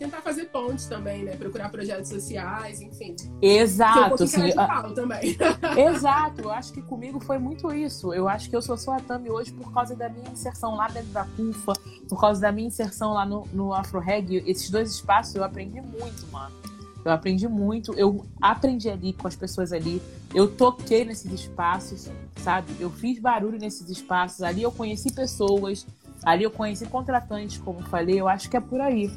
tentar 0.00 0.22
fazer 0.22 0.46
pontes 0.46 0.86
também, 0.86 1.24
né? 1.24 1.36
Procurar 1.36 1.68
projetos 1.68 2.08
sociais, 2.08 2.80
enfim. 2.80 3.14
Exato. 3.42 4.24
Assim, 4.24 4.50
a... 4.56 4.82
também. 4.94 5.36
Exato. 5.76 6.40
Eu 6.40 6.50
acho 6.50 6.72
que 6.72 6.80
comigo 6.80 7.20
foi 7.20 7.38
muito 7.38 7.70
isso. 7.70 8.14
Eu 8.14 8.26
acho 8.26 8.48
que 8.48 8.56
eu 8.56 8.62
sou 8.62 8.78
só 8.78 8.96
a 8.96 9.00
Tami 9.00 9.30
hoje 9.30 9.52
por 9.52 9.70
causa 9.72 9.94
da 9.94 10.08
minha 10.08 10.30
inserção 10.30 10.74
lá 10.74 10.88
dentro 10.88 11.10
da 11.10 11.26
CUFA, 11.36 11.74
por 12.08 12.18
causa 12.18 12.40
da 12.40 12.50
minha 12.50 12.68
inserção 12.68 13.12
lá 13.12 13.26
no, 13.26 13.46
no 13.52 13.74
Afro 13.74 14.00
Reg. 14.00 14.42
Esses 14.46 14.70
dois 14.70 14.90
espaços 14.90 15.34
eu 15.34 15.44
aprendi 15.44 15.82
muito, 15.82 16.26
mano. 16.32 16.56
Eu 17.04 17.12
aprendi 17.12 17.48
muito, 17.48 17.94
eu 17.94 18.26
aprendi 18.40 18.90
ali 18.90 19.12
com 19.12 19.26
as 19.26 19.34
pessoas 19.34 19.72
ali, 19.72 20.02
eu 20.34 20.48
toquei 20.48 21.04
nesses 21.04 21.32
espaços, 21.32 22.10
sabe? 22.36 22.72
Eu 22.78 22.90
fiz 22.90 23.18
barulho 23.18 23.58
nesses 23.58 23.88
espaços, 23.88 24.42
ali 24.42 24.62
eu 24.62 24.70
conheci 24.70 25.12
pessoas, 25.12 25.86
ali 26.22 26.44
eu 26.44 26.50
conheci 26.50 26.86
contratantes, 26.86 27.58
como 27.58 27.80
falei, 27.82 28.20
eu 28.20 28.28
acho 28.28 28.50
que 28.50 28.56
é 28.56 28.60
por 28.60 28.80
aí 28.80 29.10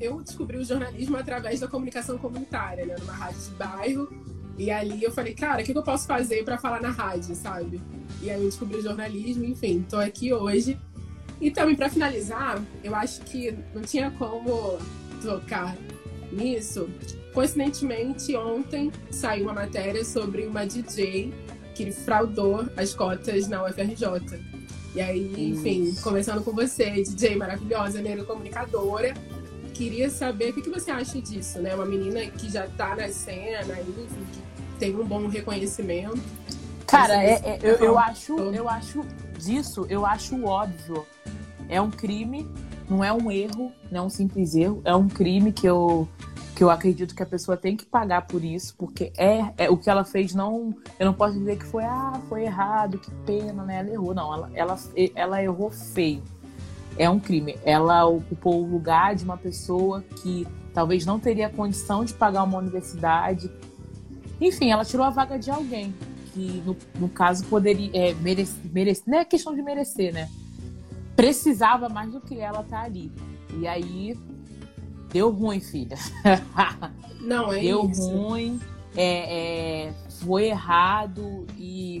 eu 0.00 0.20
descobri 0.22 0.56
o 0.56 0.64
jornalismo 0.64 1.16
através 1.16 1.60
da 1.60 1.68
comunicação 1.68 2.16
comunitária, 2.16 2.86
né? 2.86 2.96
Numa 2.98 3.12
rádio 3.12 3.40
de 3.42 3.50
bairro. 3.50 4.08
E 4.56 4.70
ali 4.70 5.02
eu 5.02 5.12
falei, 5.12 5.34
cara, 5.34 5.62
o 5.62 5.64
que 5.64 5.76
eu 5.76 5.82
posso 5.82 6.06
fazer 6.06 6.42
para 6.44 6.58
falar 6.58 6.80
na 6.80 6.90
rádio, 6.90 7.34
sabe? 7.34 7.80
E 8.22 8.30
aí 8.30 8.40
eu 8.40 8.46
descobri 8.46 8.78
o 8.78 8.82
jornalismo, 8.82 9.44
enfim, 9.44 9.84
tô 9.88 9.96
aqui 9.96 10.32
hoje. 10.32 10.78
E 11.40 11.50
também, 11.50 11.76
para 11.76 11.88
finalizar, 11.88 12.62
eu 12.82 12.94
acho 12.94 13.20
que 13.22 13.56
não 13.74 13.82
tinha 13.82 14.10
como 14.12 14.78
tocar 15.22 15.76
nisso. 16.32 16.88
Coincidentemente, 17.32 18.36
ontem 18.36 18.90
saiu 19.10 19.44
uma 19.44 19.52
matéria 19.52 20.04
sobre 20.04 20.46
uma 20.46 20.66
DJ 20.66 21.32
que 21.74 21.92
fraudou 21.92 22.66
as 22.76 22.92
cotas 22.94 23.48
na 23.48 23.64
UFRJ. 23.64 24.40
E 24.94 25.00
aí, 25.00 25.50
enfim, 25.50 25.94
começando 26.02 26.42
com 26.42 26.52
você, 26.52 26.90
DJ 27.02 27.36
maravilhosa, 27.36 28.02
negra 28.02 28.24
comunicadora, 28.24 29.14
queria 29.72 30.10
saber 30.10 30.50
o 30.50 30.54
que, 30.54 30.62
que 30.62 30.70
você 30.70 30.90
acha 30.90 31.22
disso, 31.22 31.60
né? 31.60 31.74
Uma 31.74 31.86
menina 31.86 32.20
que 32.26 32.50
já 32.50 32.66
tá 32.66 32.96
na 32.96 33.08
cena, 33.08 33.80
enfim, 33.80 34.26
que 34.32 34.78
tem 34.78 34.94
um 34.94 35.04
bom 35.04 35.28
reconhecimento. 35.28 36.20
Cara, 36.86 37.22
é, 37.22 37.34
é, 37.44 37.58
eu, 37.62 37.76
eu, 37.76 37.98
acho, 37.98 38.36
eu 38.38 38.68
acho 38.68 39.06
disso, 39.38 39.86
eu 39.88 40.04
acho 40.04 40.44
óbvio. 40.44 41.06
É 41.68 41.80
um 41.80 41.90
crime, 41.90 42.46
não 42.90 43.04
é 43.04 43.12
um 43.12 43.30
erro, 43.30 43.72
não 43.90 44.00
é 44.00 44.06
um 44.06 44.10
simples 44.10 44.56
erro, 44.56 44.82
é 44.84 44.94
um 44.94 45.08
crime 45.08 45.52
que 45.52 45.66
eu 45.66 46.08
que 46.60 46.64
eu 46.64 46.68
acredito 46.68 47.14
que 47.14 47.22
a 47.22 47.26
pessoa 47.26 47.56
tem 47.56 47.74
que 47.74 47.86
pagar 47.86 48.26
por 48.26 48.44
isso, 48.44 48.74
porque 48.76 49.10
é, 49.16 49.50
é 49.56 49.70
o 49.70 49.78
que 49.78 49.88
ela 49.88 50.04
fez 50.04 50.34
não, 50.34 50.76
eu 50.98 51.06
não 51.06 51.14
posso 51.14 51.38
dizer 51.38 51.56
que 51.56 51.64
foi 51.64 51.84
ah, 51.84 52.20
foi 52.28 52.42
errado, 52.42 52.98
que 52.98 53.10
pena, 53.24 53.64
né? 53.64 53.78
Ela 53.78 53.90
errou, 53.90 54.12
não, 54.12 54.34
ela, 54.34 54.50
ela, 54.52 54.78
ela 55.14 55.42
errou 55.42 55.70
feio 55.70 56.22
é 56.98 57.08
um 57.08 57.18
crime. 57.18 57.56
Ela 57.64 58.04
ocupou 58.04 58.62
o 58.62 58.70
lugar 58.70 59.14
de 59.14 59.24
uma 59.24 59.38
pessoa 59.38 60.04
que 60.22 60.46
talvez 60.74 61.06
não 61.06 61.18
teria 61.18 61.48
condição 61.48 62.04
de 62.04 62.12
pagar 62.12 62.42
uma 62.42 62.58
universidade. 62.58 63.50
Enfim, 64.38 64.70
ela 64.70 64.84
tirou 64.84 65.06
a 65.06 65.10
vaga 65.10 65.38
de 65.38 65.50
alguém 65.50 65.94
que, 66.34 66.62
no, 66.66 66.76
no 66.98 67.08
caso, 67.08 67.46
poderia 67.46 67.90
é, 67.94 68.12
merecer, 68.12 68.70
merecer. 68.70 69.04
Não 69.06 69.18
é 69.18 69.24
questão 69.24 69.54
de 69.54 69.62
merecer, 69.62 70.12
né? 70.12 70.28
Precisava 71.16 71.88
mais 71.88 72.12
do 72.12 72.20
que 72.20 72.38
ela 72.38 72.60
estar 72.60 72.80
tá 72.80 72.82
ali. 72.82 73.10
E 73.58 73.66
aí 73.66 74.14
deu 75.12 75.30
ruim, 75.30 75.60
filha. 75.60 75.96
Não, 77.20 77.52
é 77.52 77.60
deu 77.60 77.88
isso. 77.88 78.08
Deu 78.08 78.18
ruim, 78.18 78.60
é, 78.96 79.86
é, 79.88 79.92
foi 80.22 80.48
errado 80.48 81.46
e 81.56 82.00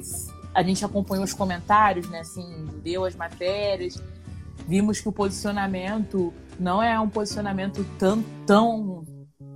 a 0.54 0.62
gente 0.62 0.84
acompanhou 0.84 1.24
os 1.24 1.32
comentários, 1.32 2.08
né? 2.08 2.20
Assim, 2.20 2.68
deu 2.82 3.04
as 3.04 3.14
matérias 3.14 4.00
vimos 4.70 5.00
que 5.00 5.08
o 5.08 5.12
posicionamento 5.12 6.32
não 6.58 6.80
é 6.80 6.98
um 7.00 7.08
posicionamento 7.08 7.84
tão, 7.98 8.22
tão 8.46 9.04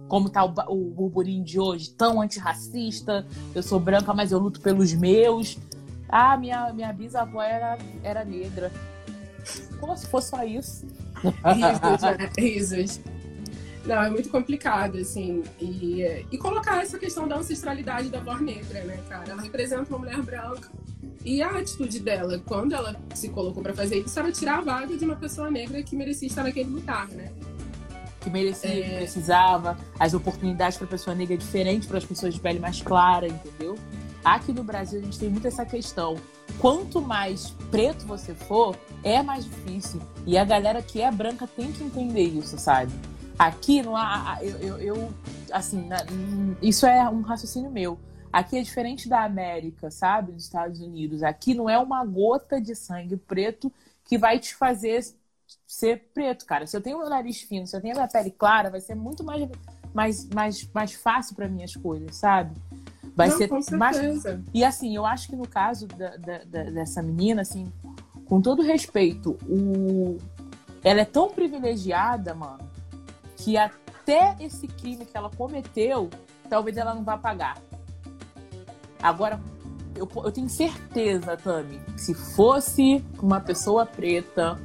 como 0.08 0.28
tá 0.28 0.44
o, 0.44 0.52
o 0.68 0.90
burburinho 0.90 1.44
de 1.44 1.60
hoje, 1.60 1.90
tão 1.90 2.20
antirracista. 2.20 3.24
Eu 3.54 3.62
sou 3.62 3.78
branca, 3.78 4.12
mas 4.12 4.32
eu 4.32 4.40
luto 4.40 4.60
pelos 4.60 4.92
meus. 4.92 5.56
Ah, 6.08 6.36
minha, 6.36 6.72
minha 6.72 6.92
bisavó 6.92 7.40
era, 7.40 7.78
era 8.02 8.24
negra. 8.24 8.72
Como 9.78 9.96
se 9.96 10.06
fosse 10.06 10.30
só 10.30 10.42
isso. 10.42 10.84
Risos, 11.22 12.02
né? 12.02 12.30
Risos. 12.36 13.00
Não, 13.86 14.02
é 14.02 14.10
muito 14.10 14.30
complicado, 14.30 14.96
assim. 14.96 15.42
E, 15.60 16.02
e 16.30 16.38
colocar 16.38 16.82
essa 16.82 16.98
questão 16.98 17.28
da 17.28 17.36
ancestralidade 17.36 18.08
da 18.08 18.20
voz 18.20 18.40
negra, 18.40 18.82
né, 18.84 18.98
cara? 19.08 19.30
Ela 19.30 19.42
representa 19.42 19.88
uma 19.90 19.98
mulher 19.98 20.20
branca 20.22 20.70
e 21.24 21.42
a 21.42 21.50
atitude 21.50 22.00
dela, 22.00 22.38
quando 22.44 22.74
ela 22.74 22.94
se 23.14 23.30
colocou 23.30 23.62
para 23.62 23.72
fazer 23.72 24.00
isso, 24.00 24.18
era 24.18 24.30
tirar 24.30 24.58
a 24.58 24.60
vaga 24.60 24.94
de 24.94 25.04
uma 25.04 25.16
pessoa 25.16 25.50
negra 25.50 25.82
que 25.82 25.96
merecia 25.96 26.28
estar 26.28 26.42
naquele 26.42 26.68
lugar, 26.68 27.08
né? 27.08 27.32
Que 28.20 28.28
merecia, 28.28 28.70
é... 28.70 28.82
que 28.82 28.96
precisava, 28.96 29.78
as 29.98 30.12
oportunidades 30.12 30.76
para 30.76 30.86
pessoa 30.86 31.14
negra 31.14 31.36
diferentes 31.36 31.88
para 31.88 31.96
as 31.96 32.04
pessoas 32.04 32.34
de 32.34 32.40
pele 32.40 32.58
mais 32.58 32.82
clara, 32.82 33.26
entendeu? 33.26 33.74
Aqui 34.22 34.52
no 34.52 34.62
Brasil 34.62 35.00
a 35.00 35.02
gente 35.02 35.18
tem 35.18 35.30
muito 35.30 35.46
essa 35.46 35.64
questão. 35.64 36.16
Quanto 36.58 37.00
mais 37.00 37.54
preto 37.70 38.06
você 38.06 38.34
for, 38.34 38.76
é 39.02 39.22
mais 39.22 39.44
difícil. 39.44 40.00
E 40.26 40.36
a 40.36 40.44
galera 40.44 40.82
que 40.82 41.00
é 41.00 41.10
branca 41.10 41.46
tem 41.46 41.72
que 41.72 41.82
entender 41.82 42.24
isso, 42.24 42.58
sabe? 42.58 42.92
Aqui 43.38 43.82
não 43.82 43.96
há. 43.96 44.38
Eu, 44.40 44.58
eu, 44.58 44.78
eu 44.78 45.14
assim, 45.52 45.88
isso 46.62 46.86
é 46.86 47.08
um 47.08 47.20
raciocínio 47.22 47.70
meu 47.70 47.98
Aqui 48.34 48.58
é 48.58 48.62
diferente 48.62 49.08
da 49.08 49.22
América, 49.22 49.92
sabe? 49.92 50.32
Dos 50.32 50.42
Estados 50.42 50.80
Unidos. 50.80 51.22
Aqui 51.22 51.54
não 51.54 51.70
é 51.70 51.78
uma 51.78 52.04
gota 52.04 52.60
de 52.60 52.74
sangue 52.74 53.16
preto 53.16 53.72
que 54.04 54.18
vai 54.18 54.40
te 54.40 54.56
fazer 54.56 55.06
ser 55.64 56.10
preto, 56.12 56.44
cara. 56.44 56.66
Se 56.66 56.76
eu 56.76 56.80
tenho 56.80 56.98
meu 56.98 57.08
nariz 57.08 57.42
fino, 57.42 57.64
se 57.64 57.76
eu 57.76 57.80
tenho 57.80 57.94
a 57.94 57.98
minha 57.98 58.08
pele 58.08 58.32
clara, 58.32 58.70
vai 58.70 58.80
ser 58.80 58.96
muito 58.96 59.22
mais, 59.22 59.48
mais, 59.94 60.28
mais, 60.30 60.68
mais 60.74 60.92
fácil 60.94 61.36
para 61.36 61.46
mim 61.46 61.62
as 61.62 61.76
coisas, 61.76 62.16
sabe? 62.16 62.60
Vai 63.14 63.28
não, 63.28 63.36
ser 63.36 63.76
mais. 63.76 63.98
E 64.52 64.64
assim, 64.64 64.96
eu 64.96 65.06
acho 65.06 65.28
que 65.28 65.36
no 65.36 65.46
caso 65.46 65.86
da, 65.86 66.16
da, 66.16 66.38
da, 66.38 66.62
dessa 66.70 67.00
menina, 67.00 67.42
assim, 67.42 67.72
com 68.26 68.40
todo 68.40 68.62
respeito, 68.62 69.38
o... 69.48 70.18
ela 70.82 71.02
é 71.02 71.04
tão 71.04 71.30
privilegiada, 71.30 72.34
mano, 72.34 72.68
que 73.36 73.56
até 73.56 74.36
esse 74.40 74.66
crime 74.66 75.04
que 75.04 75.16
ela 75.16 75.30
cometeu, 75.30 76.10
talvez 76.48 76.76
ela 76.76 76.94
não 76.94 77.04
vá 77.04 77.16
pagar. 77.16 77.56
Agora, 79.02 79.40
eu, 79.96 80.08
eu 80.16 80.32
tenho 80.32 80.48
certeza, 80.48 81.36
Tami, 81.36 81.80
se 81.96 82.14
fosse 82.14 83.04
uma 83.20 83.40
pessoa 83.40 83.86
preta, 83.86 84.58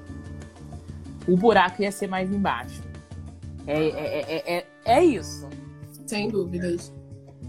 o 1.28 1.38
buraco 1.38 1.82
ia 1.82 1.92
ser 1.92 2.08
mais 2.08 2.32
embaixo. 2.32 2.82
É, 3.68 3.84
é, 3.84 4.22
é, 4.32 4.58
é, 4.58 4.68
é 4.86 5.06
isso. 5.06 5.48
Sem 6.08 6.30
dúvidas. 6.30 6.92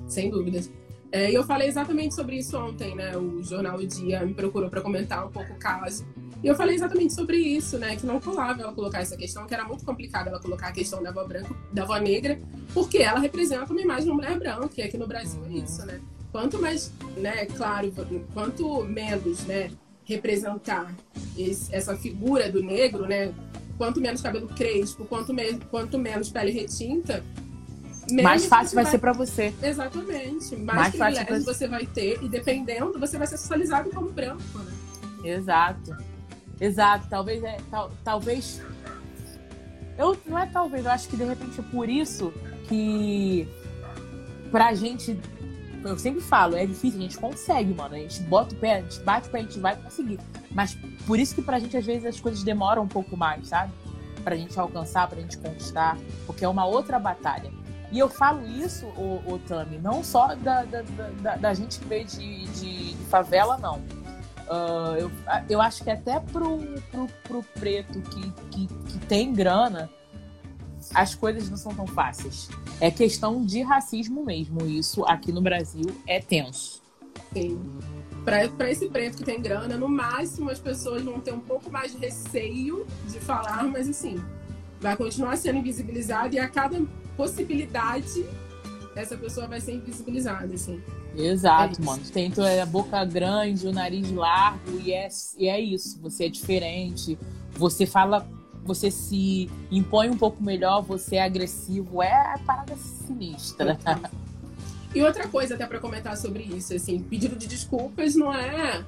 Sem 0.07 0.31
dúvidas. 0.31 0.71
É, 1.13 1.31
eu 1.31 1.43
falei 1.43 1.67
exatamente 1.67 2.15
sobre 2.15 2.37
isso 2.37 2.57
ontem, 2.59 2.95
né? 2.95 3.17
O 3.17 3.43
jornal 3.43 3.79
O 3.79 3.87
Dia 3.87 4.25
me 4.25 4.35
procurou 4.35 4.69
para 4.69 4.81
comentar 4.81 5.27
um 5.27 5.31
pouco 5.31 5.53
o 5.53 5.57
caso. 5.57 6.07
E 6.43 6.47
eu 6.47 6.55
falei 6.55 6.75
exatamente 6.75 7.13
sobre 7.13 7.37
isso, 7.37 7.79
né? 7.79 7.97
Que 7.97 8.07
não 8.07 8.21
colava 8.21 8.63
ela 8.63 8.73
colocar 8.73 9.01
essa 9.01 9.17
questão, 9.17 9.47
que 9.47 9.53
era 9.53 9.65
muito 9.65 9.85
complicado 9.85 10.29
ela 10.29 10.41
colocar 10.41 10.69
a 10.69 10.73
questão 10.73 11.03
da 11.03 11.11
avó 11.11 11.25
branca, 11.25 11.55
da 11.73 11.83
avó 11.83 11.97
negra, 11.99 12.41
porque 12.73 12.99
ela 12.99 13.21
representa 13.21 13.73
uma 13.73 13.81
imagem 13.81 14.05
de 14.05 14.11
uma 14.11 14.17
mulher 14.17 14.39
branca, 14.39 14.73
e 14.79 14.83
aqui 14.83 14.97
no 14.97 15.07
Brasil 15.07 15.45
é 15.47 15.53
isso, 15.53 15.85
né? 15.85 16.01
quanto 16.33 16.61
mais, 16.61 16.93
né, 17.17 17.47
claro, 17.47 17.93
quanto 18.33 18.85
menos, 18.85 19.45
né, 19.45 19.71
representar 20.05 20.93
esse, 21.37 21.75
essa 21.75 21.97
figura 21.97 22.51
do 22.51 22.63
negro, 22.63 23.07
né, 23.07 23.33
quanto 23.77 24.01
menos 24.01 24.21
cabelo 24.21 24.49
crespo, 24.49 25.05
quanto, 25.05 25.33
me, 25.33 25.55
quanto 25.71 25.99
menos 25.99 26.31
pele 26.31 26.51
retinta, 26.51 27.25
mais 28.23 28.47
fácil 28.47 28.75
vai, 28.75 28.85
vai, 28.85 28.91
ser 28.91 28.99
para 28.99 29.13
você. 29.13 29.55
Exatamente. 29.63 30.57
Mais, 30.57 30.79
mais 30.79 30.91
privilégios 30.91 31.45
pra... 31.45 31.55
você 31.55 31.69
vai 31.69 31.87
ter 31.87 32.21
e 32.21 32.29
dependendo, 32.29 32.99
você 32.99 33.17
vai 33.17 33.27
ser 33.27 33.37
socializado 33.37 33.89
como 33.91 34.11
branco, 34.11 34.43
né? 34.59 34.73
Exato. 35.23 35.97
Exato. 36.61 37.07
Talvez 37.09 37.43
é, 37.43 37.57
tal, 37.71 37.91
talvez 38.05 38.63
eu 39.99 40.17
não 40.27 40.39
é 40.39 40.47
talvez, 40.47 40.85
eu 40.85 40.91
acho 40.91 41.09
que 41.09 41.17
de 41.17 41.25
repente 41.25 41.61
é 41.61 41.63
por 41.65 41.89
isso 41.89 42.33
que 42.69 43.49
pra 44.51 44.73
gente 44.73 45.19
eu 45.85 45.99
sempre 45.99 46.21
falo, 46.21 46.57
é 46.57 46.67
difícil, 46.67 46.99
a 46.99 47.03
gente 47.03 47.19
consegue, 47.19 47.73
mano. 47.73 47.95
A 47.95 47.99
gente 47.99 48.23
bota 48.23 48.55
o 48.55 48.59
pé, 48.59 48.77
a 48.77 48.81
gente 48.83 49.01
bate 49.01 49.29
o 49.29 49.31
pé, 49.31 49.39
a 49.39 49.43
gente 49.43 49.59
vai 49.59 49.77
conseguir. 49.77 50.21
Mas 50.51 50.77
por 51.07 51.19
isso 51.19 51.35
que 51.35 51.43
pra 51.43 51.59
gente, 51.59 51.77
às 51.77 51.87
vezes, 51.87 52.05
as 52.05 52.21
coisas 52.21 52.43
demoram 52.43 52.83
um 52.83 52.89
pouco 52.89 53.17
mais, 53.17 53.49
sabe? 53.49 53.73
Pra 54.23 54.37
gente 54.37 54.59
alcançar, 54.61 55.09
pra 55.09 55.21
gente 55.21 55.39
conquistar. 55.39 55.97
Porque 56.27 56.45
é 56.45 56.49
uma 56.49 56.67
outra 56.67 56.99
batalha. 56.99 57.51
E 57.91 57.99
eu 57.99 58.09
falo 58.09 58.47
isso, 58.47 58.87
o, 58.87 59.41
Tami, 59.49 59.79
não 59.79 60.05
só 60.05 60.35
da, 60.37 60.65
da, 60.65 60.83
da, 61.23 61.37
da, 61.37 61.55
gente 61.55 61.81
que 61.81 61.87
veio 61.87 62.05
de, 62.05 62.47
de, 62.47 62.95
de 62.95 63.05
favela, 63.07 63.59
não. 63.59 63.81
Uh, 64.51 64.97
eu, 64.99 65.11
eu 65.49 65.61
acho 65.63 65.85
que 65.85 65.91
até 65.91 66.19
pro, 66.19 66.59
pro, 66.91 67.07
pro 67.23 67.43
preto 67.61 68.01
que, 68.01 68.33
que, 68.51 68.67
que 68.67 68.99
tem 69.07 69.33
grana, 69.33 69.89
as 70.93 71.15
coisas 71.15 71.49
não 71.49 71.57
são 71.57 71.73
tão 71.73 71.87
fáceis. 71.87 72.49
É 72.81 72.91
questão 72.91 73.45
de 73.45 73.63
racismo 73.63 74.25
mesmo. 74.25 74.67
Isso 74.67 75.05
aqui 75.05 75.31
no 75.31 75.41
Brasil 75.41 75.87
é 76.05 76.21
tenso. 76.21 76.83
Sim. 77.33 77.61
Para 78.25 78.71
esse 78.71 78.89
preto 78.89 79.19
que 79.19 79.25
tem 79.25 79.41
grana, 79.41 79.77
no 79.77 79.89
máximo 79.89 80.51
as 80.51 80.59
pessoas 80.59 81.03
vão 81.03 81.21
ter 81.21 81.33
um 81.33 81.41
pouco 81.41 81.71
mais 81.71 81.93
de 81.93 81.99
receio 81.99 82.87
de 83.09 83.21
falar, 83.21 83.65
mas 83.65 83.89
assim, 83.89 84.23
vai 84.81 84.97
continuar 84.97 85.37
sendo 85.37 85.59
invisibilizado 85.59 86.35
e 86.35 86.39
a 86.39 86.49
cada 86.49 86.81
possibilidade 87.17 88.27
essa 88.97 89.17
pessoa 89.17 89.47
vai 89.47 89.61
ser 89.61 89.75
invisibilizada, 89.75 90.53
assim. 90.53 90.83
Exato, 91.17 91.81
é 91.81 91.85
mano. 91.85 92.03
Tem 92.13 92.33
a 92.61 92.67
boca 92.67 93.05
grande, 93.05 93.67
o 93.67 93.73
nariz 93.73 94.11
largo 94.11 94.79
e 94.81 94.93
é, 94.93 95.09
e 95.39 95.49
é 95.49 95.61
isso. 95.61 96.01
Você 96.01 96.27
é 96.27 96.29
diferente. 96.29 97.19
Você 97.57 97.87
fala 97.87 98.27
você 98.65 98.91
se 98.91 99.51
impõe 99.71 100.11
um 100.11 100.17
pouco 100.17 100.43
melhor, 100.43 100.83
você 100.83 101.17
é 101.17 101.25
agressivo, 101.25 102.03
é 102.03 102.35
parada 102.47 102.77
sinistra. 102.77 103.79
E 104.95 105.03
outra 105.03 105.29
coisa 105.29 105.55
até 105.55 105.67
para 105.67 105.79
comentar 105.79 106.17
sobre 106.17 106.43
isso, 106.43 106.75
assim, 106.75 107.01
pedido 107.01 107.37
de 107.37 107.47
desculpas 107.47 108.15
não 108.15 108.35
é 108.35 108.85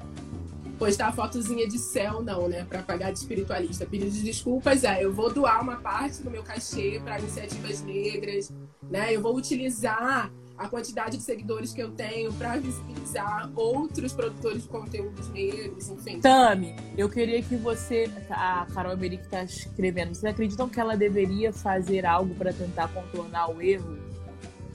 postar 0.79 1.09
a 1.09 1.13
fotozinha 1.13 1.69
de 1.69 1.79
céu, 1.79 2.23
não, 2.23 2.49
né? 2.49 2.65
Para 2.65 2.83
pagar 2.83 3.13
de 3.13 3.19
espiritualista. 3.19 3.87
Pedido 3.87 4.11
de 4.11 4.23
desculpas 4.23 4.83
é 4.83 5.05
eu 5.05 5.13
vou 5.13 5.33
doar 5.33 5.63
uma 5.63 5.77
parte 5.77 6.21
do 6.21 6.29
meu 6.29 6.43
cachê 6.43 7.01
para 7.05 7.21
iniciativas 7.21 7.83
negras, 7.83 8.53
né? 8.91 9.15
Eu 9.15 9.23
vou 9.23 9.37
utilizar 9.37 10.29
a 10.63 10.69
quantidade 10.69 11.17
de 11.17 11.23
seguidores 11.23 11.73
que 11.73 11.83
eu 11.83 11.91
tenho 11.91 12.33
para 12.35 12.57
visibilizar 12.57 13.51
outros 13.57 14.13
produtores 14.13 14.63
de 14.63 14.69
conteúdos 14.69 15.29
negros, 15.31 15.89
enfim. 15.89 16.21
Tami, 16.21 16.77
eu 16.97 17.09
queria 17.09 17.43
que 17.43 17.57
você, 17.57 18.09
a 18.31 18.65
Carol 18.73 18.93
Emerick 18.93 19.25
está 19.25 19.43
escrevendo, 19.43 20.15
vocês 20.15 20.33
acreditam 20.33 20.69
que 20.69 20.79
ela 20.79 20.97
deveria 20.97 21.53
fazer 21.53 22.07
algo 22.07 22.33
para 22.37 22.53
tentar 22.53 22.89
contornar 22.89 23.51
o 23.51 23.61
erro? 23.61 23.99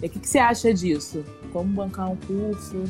E 0.01 0.07
o 0.07 0.09
que, 0.09 0.19
que 0.19 0.27
você 0.27 0.39
acha 0.39 0.73
disso? 0.73 1.23
Como 1.53 1.73
bancar 1.73 2.11
um 2.11 2.17
curso 2.17 2.83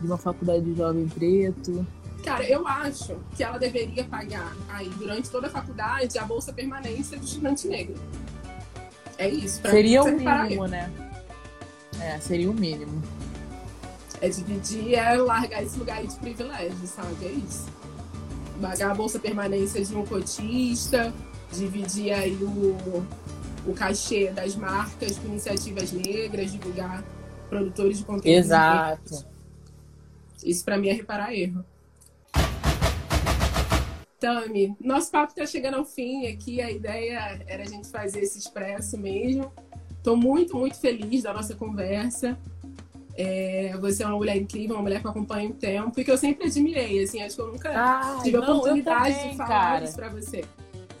de 0.00 0.06
uma 0.06 0.18
faculdade 0.18 0.64
de 0.64 0.74
jovem 0.74 1.06
preto? 1.08 1.86
Cara, 2.24 2.44
eu 2.44 2.66
acho 2.66 3.16
que 3.36 3.44
ela 3.44 3.58
deveria 3.58 4.04
pagar 4.04 4.56
aí 4.68 4.88
durante 4.90 5.30
toda 5.30 5.46
a 5.46 5.50
faculdade 5.50 6.18
a 6.18 6.24
bolsa 6.24 6.52
permanência 6.52 7.16
do 7.16 7.24
estudante 7.24 7.68
negro. 7.68 7.94
É 9.16 9.28
isso. 9.28 9.62
Seria 9.62 10.02
o 10.02 10.10
mínimo, 10.10 10.66
né? 10.66 10.90
É, 12.00 12.18
seria 12.20 12.50
o 12.50 12.54
mínimo. 12.54 13.02
É 14.20 14.28
dividir, 14.28 14.94
é 14.94 15.16
largar 15.16 15.62
esse 15.62 15.78
lugar 15.78 16.04
de 16.04 16.16
privilégio, 16.16 16.86
sabe? 16.86 17.26
É 17.26 17.30
isso. 17.30 17.66
Pagar 18.60 18.90
a 18.90 18.94
bolsa 18.94 19.18
permanência 19.18 19.84
de 19.84 19.94
um 19.94 20.04
cotista, 20.04 21.14
dividir 21.52 22.12
aí 22.12 22.34
o, 22.34 23.06
o 23.66 23.74
cachê 23.74 24.30
das 24.30 24.56
marcas 24.56 25.18
com 25.18 25.28
iniciativas 25.28 25.92
negras, 25.92 26.50
divulgar 26.50 27.04
produtores 27.48 27.98
de 27.98 28.04
conteúdo. 28.04 28.26
Exato. 28.26 29.02
Negros. 29.02 29.26
Isso 30.44 30.64
para 30.64 30.76
mim 30.76 30.88
é 30.88 30.92
reparar 30.92 31.34
erro. 31.34 31.64
Tami, 34.20 34.76
nosso 34.80 35.12
papo 35.12 35.30
está 35.30 35.46
chegando 35.46 35.76
ao 35.76 35.84
fim 35.84 36.26
aqui. 36.26 36.60
A 36.60 36.70
ideia 36.70 37.40
era 37.46 37.62
a 37.62 37.66
gente 37.66 37.88
fazer 37.88 38.20
esse 38.20 38.38
expresso 38.38 38.98
mesmo. 38.98 39.52
Estou 39.98 40.16
muito, 40.16 40.56
muito 40.56 40.76
feliz 40.76 41.22
da 41.22 41.32
nossa 41.32 41.54
conversa. 41.54 42.38
É, 43.14 43.76
você 43.80 44.04
é 44.04 44.06
uma 44.06 44.16
mulher 44.16 44.36
incrível, 44.36 44.76
uma 44.76 44.82
mulher 44.82 45.02
que 45.02 45.08
acompanha 45.08 45.50
o 45.50 45.52
tempo 45.52 46.00
e 46.00 46.04
que 46.04 46.10
eu 46.10 46.16
sempre 46.16 46.46
admirei. 46.46 47.02
Assim, 47.02 47.20
acho 47.20 47.36
que 47.36 47.42
eu 47.42 47.48
nunca 47.48 47.70
Ai, 47.70 48.22
tive 48.22 48.36
a 48.36 48.40
oportunidade 48.40 49.14
também, 49.14 49.30
de 49.30 49.36
falar 49.36 49.48
cara. 49.48 49.84
isso 49.84 49.96
para 49.96 50.08
você. 50.08 50.44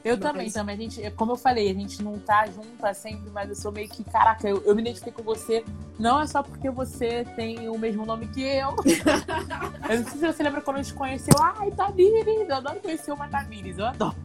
Eu 0.04 0.18
também, 0.18 0.50
também. 0.50 0.74
A 0.74 0.78
gente, 0.78 1.10
como 1.12 1.32
eu 1.32 1.36
falei, 1.36 1.70
a 1.70 1.74
gente 1.74 2.02
não 2.02 2.18
tá 2.18 2.46
junto 2.46 2.68
sempre, 2.94 3.30
mas 3.30 3.48
eu 3.48 3.54
sou 3.54 3.70
meio 3.70 3.88
que, 3.88 4.02
caraca, 4.04 4.48
eu, 4.48 4.62
eu 4.64 4.74
me 4.74 4.80
identifico 4.80 5.22
com 5.22 5.22
você. 5.22 5.64
Não 5.98 6.20
é 6.20 6.26
só 6.26 6.42
porque 6.42 6.70
você 6.70 7.24
tem 7.36 7.68
o 7.68 7.78
mesmo 7.78 8.06
nome 8.06 8.26
que 8.28 8.42
eu. 8.42 8.74
eu 9.90 10.00
não 10.00 10.04
sei 10.04 10.18
se 10.18 10.26
você 10.26 10.42
lembra 10.42 10.60
quando 10.60 10.78
a 10.78 10.82
gente 10.82 10.94
conheceu. 10.94 11.34
Ai, 11.40 11.70
Tamires! 11.72 12.48
Eu 12.48 12.56
adoro 12.56 12.80
conhecer 12.80 13.12
uma 13.12 13.28
Tamires, 13.28 13.78
eu 13.78 13.86
adoro. 13.86 14.16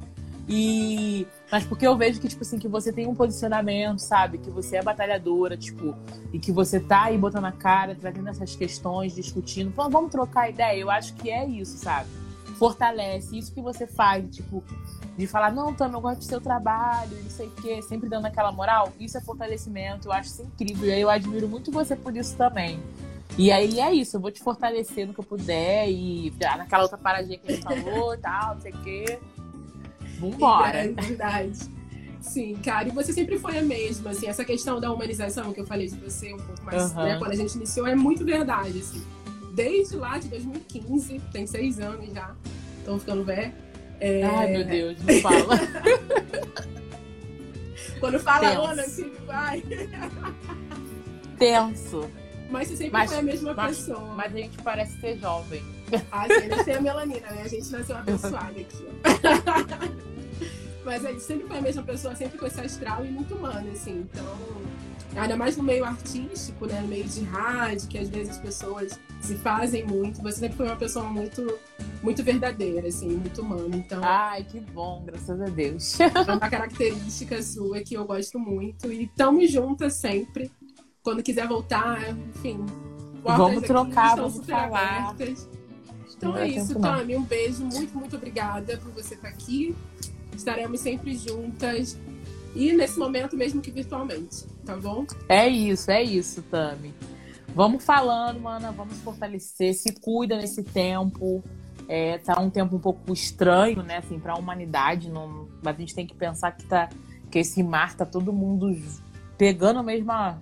E. 0.48 1.26
Mas 1.52 1.64
porque 1.64 1.88
eu 1.88 1.96
vejo 1.96 2.20
que, 2.20 2.28
tipo 2.28 2.42
assim, 2.42 2.58
que 2.58 2.68
você 2.68 2.92
tem 2.92 3.08
um 3.08 3.16
posicionamento, 3.16 4.00
sabe? 4.00 4.38
Que 4.38 4.50
você 4.50 4.78
é 4.78 4.84
batalhadora, 4.84 5.56
tipo, 5.56 5.96
e 6.34 6.40
que 6.40 6.52
você 6.52 6.80
tá 6.80 7.04
aí 7.04 7.18
botando 7.18 7.46
a 7.46 7.52
cara, 7.52 7.96
trazendo 7.96 8.28
essas 8.30 8.56
questões, 8.56 9.16
discutindo. 9.16 9.72
Vamos 9.76 10.12
trocar 10.12 10.50
ideia. 10.50 10.78
Eu 10.78 10.90
acho 10.90 11.14
que 11.14 11.30
é 11.30 11.46
isso, 11.48 11.78
sabe? 11.78 12.10
Fortalece. 12.58 13.38
Isso 13.38 13.54
que 13.54 13.62
você 13.62 13.88
faz, 13.88 14.26
tipo, 14.36 14.64
de 15.18 15.28
falar, 15.28 15.52
não, 15.52 15.74
Tami, 15.74 15.94
eu 15.94 16.02
gosto 16.02 16.20
do 16.20 16.26
seu 16.26 16.42
trabalho, 16.42 17.16
não 17.22 17.30
sei 17.30 17.48
o 17.48 17.52
quê, 17.52 17.82
sempre 17.82 18.10
dando 18.10 18.26
aquela 18.26 18.52
moral. 18.52 18.92
Isso 19.00 19.18
é 19.18 19.22
fortalecimento, 19.22 20.08
eu 20.08 20.12
acho 20.12 20.30
isso 20.30 20.42
incrível. 20.42 20.90
E 20.90 20.92
aí 20.92 21.02
eu 21.02 21.10
admiro 21.10 21.48
muito 21.48 21.72
você 21.72 21.96
por 21.96 22.16
isso 22.16 22.36
também. 22.36 22.80
E 23.38 23.52
aí 23.52 23.80
é 23.80 23.92
isso, 23.92 24.18
eu 24.18 24.22
vou 24.22 24.32
te 24.32 24.42
fortalecer 24.42 25.08
no 25.08 25.14
que 25.14 25.20
eu 25.20 25.24
puder 25.24 25.90
e 25.90 26.32
naquela 26.40 26.84
outra 26.84 26.98
paradinha 26.98 27.38
que 27.38 27.52
a 27.52 27.56
gente 27.56 27.64
falou 27.64 28.16
tal, 28.18 28.56
não 28.56 28.62
sei 28.62 28.72
o 28.72 28.78
quê. 28.84 29.20
Vambora. 30.32 30.78
É 30.78 30.88
verdade. 30.88 31.60
Sim, 32.22 32.56
cara, 32.64 32.88
e 32.88 32.92
você 32.92 33.12
sempre 33.12 33.38
foi 33.38 33.58
a 33.58 33.62
mesma, 33.62 34.12
assim, 34.12 34.28
essa 34.28 34.46
questão 34.46 34.80
da 34.80 34.92
humanização 34.92 35.52
que 35.52 35.60
eu 35.60 35.66
falei 35.66 35.88
de 35.88 35.98
você 35.98 36.34
um 36.34 36.38
pouco 36.38 36.64
mais, 36.64 36.92
uhum. 36.92 37.04
né, 37.04 37.18
quando 37.20 37.32
a 37.32 37.36
gente 37.36 37.56
iniciou, 37.56 37.86
é 37.86 37.96
muito 37.96 38.24
verdade, 38.24 38.80
assim. 38.80 39.04
Desde 39.54 39.98
lá 39.98 40.18
de 40.18 40.30
2015, 40.30 41.20
tem 41.34 41.46
seis 41.46 41.80
anos 41.80 42.14
já, 42.14 42.34
estão 42.80 42.98
ficando 42.98 43.26
velho. 43.26 43.54
É... 44.00 44.24
Ai, 44.24 44.48
meu 44.52 44.64
Deus, 44.66 44.98
não 45.04 45.22
fala. 45.22 45.60
quando 48.00 48.20
fala 48.20 48.50
Tenso. 48.50 48.62
Ana, 48.62 48.82
assim, 48.82 49.12
vai. 49.26 49.64
Tenso. 51.38 52.10
Mas 52.50 52.68
você 52.68 52.78
sempre 52.78 52.94
mas, 52.94 53.10
foi 53.12 53.20
a 53.20 53.24
mesma 53.24 53.54
mas, 53.54 53.78
pessoa. 53.78 54.14
Mas 54.16 54.34
a 54.34 54.38
gente 54.38 54.58
parece 54.62 55.00
ser 55.00 55.18
jovem. 55.18 55.64
Ah, 56.12 56.26
sim, 56.28 56.34
ainda 56.34 56.64
tem 56.64 56.76
a 56.76 56.82
melanina, 56.82 57.28
né? 57.32 57.42
A 57.44 57.48
gente 57.48 57.70
nasceu 57.72 57.96
abençoada 57.98 58.60
aqui, 58.60 58.88
ó. 58.88 60.13
Mas 60.86 61.02
gente 61.02 61.22
sempre 61.22 61.48
foi 61.48 61.58
a 61.58 61.62
mesma 61.62 61.84
pessoa, 61.84 62.16
sempre 62.16 62.38
com 62.38 62.46
esse 62.46 62.60
astral 62.60 63.06
e 63.06 63.10
muito 63.10 63.36
humano, 63.36 63.72
assim. 63.72 64.08
Então, 64.12 64.38
ainda 65.16 65.38
mais 65.38 65.56
no 65.56 65.64
meio 65.64 65.86
artístico, 65.86 66.66
né? 66.66 66.82
No 66.82 66.88
meio 66.88 67.06
de 67.06 67.24
rádio, 67.24 67.88
que 67.88 67.98
às 67.98 68.10
vezes 68.10 68.32
as 68.32 68.40
pessoas 68.40 69.00
se 69.22 69.36
fazem 69.36 69.86
muito. 69.86 70.22
Você 70.22 70.40
sempre 70.40 70.58
foi 70.58 70.68
uma 70.68 70.76
pessoa 70.76 71.06
muito, 71.06 71.60
muito 72.02 72.24
verdadeira, 72.24 72.88
assim, 72.88 73.10
muito 73.10 73.42
humana. 73.42 73.76
Então, 73.76 74.02
Ai, 74.04 74.44
que 74.44 74.60
bom, 74.60 75.04
graças 75.06 75.42
a 75.42 75.46
Deus. 75.46 76.00
É 76.00 76.32
uma 76.32 76.50
característica 76.50 77.42
sua 77.42 77.82
que 77.82 77.96
eu 77.96 78.06
gosto 78.06 78.38
muito. 78.38 78.92
E 78.92 79.06
estamos 79.06 79.52
juntas 79.52 79.94
sempre. 79.94 80.52
Quando 81.02 81.24
quiser 81.24 81.48
voltar, 81.48 82.00
enfim. 82.30 82.66
Vamos 83.24 83.64
trocar, 83.64 84.16
vamos 84.16 84.46
falar. 84.46 85.10
Abertas. 85.10 85.50
Então 86.16 86.38
é 86.38 86.48
isso, 86.48 86.80
Tami. 86.80 87.16
Um 87.16 87.24
beijo. 87.24 87.66
Muito, 87.66 87.98
muito 87.98 88.16
obrigada 88.16 88.78
por 88.78 88.92
você 88.92 89.16
estar 89.16 89.28
aqui. 89.28 89.76
Estaremos 90.36 90.80
sempre 90.80 91.16
juntas. 91.16 91.98
E 92.56 92.72
nesse 92.74 93.00
momento, 93.00 93.36
mesmo 93.36 93.62
que 93.62 93.72
virtualmente, 93.72 94.46
tá 94.66 94.76
bom? 94.78 95.06
É 95.28 95.48
isso, 95.48 95.90
é 95.90 96.04
isso, 96.04 96.42
Tami. 96.44 96.94
Vamos 97.56 97.84
falando, 97.84 98.40
mana, 98.40 98.72
vamos 98.72 98.98
fortalecer, 99.00 99.74
se 99.74 99.94
cuida 100.00 100.38
nesse 100.38 100.64
tempo. 100.64 101.44
É, 101.88 102.18
tá 102.20 102.40
um 102.40 102.50
tempo 102.50 102.76
um 102.76 102.80
pouco 102.80 103.12
estranho, 103.12 103.84
né, 103.84 103.98
assim, 103.98 104.20
para 104.20 104.34
a 104.34 104.38
humanidade, 104.38 105.10
não, 105.10 105.50
mas 105.62 105.76
a 105.76 105.80
gente 105.80 105.94
tem 105.94 106.08
que 106.08 106.16
pensar 106.16 106.52
que 106.54 106.66
tá 106.66 106.90
que 107.30 107.40
esse 107.40 107.64
mar 107.64 107.96
tá 107.96 108.06
todo 108.06 108.32
mundo 108.32 108.74
pegando 109.38 109.80
a 109.80 109.84
mesma 109.84 110.40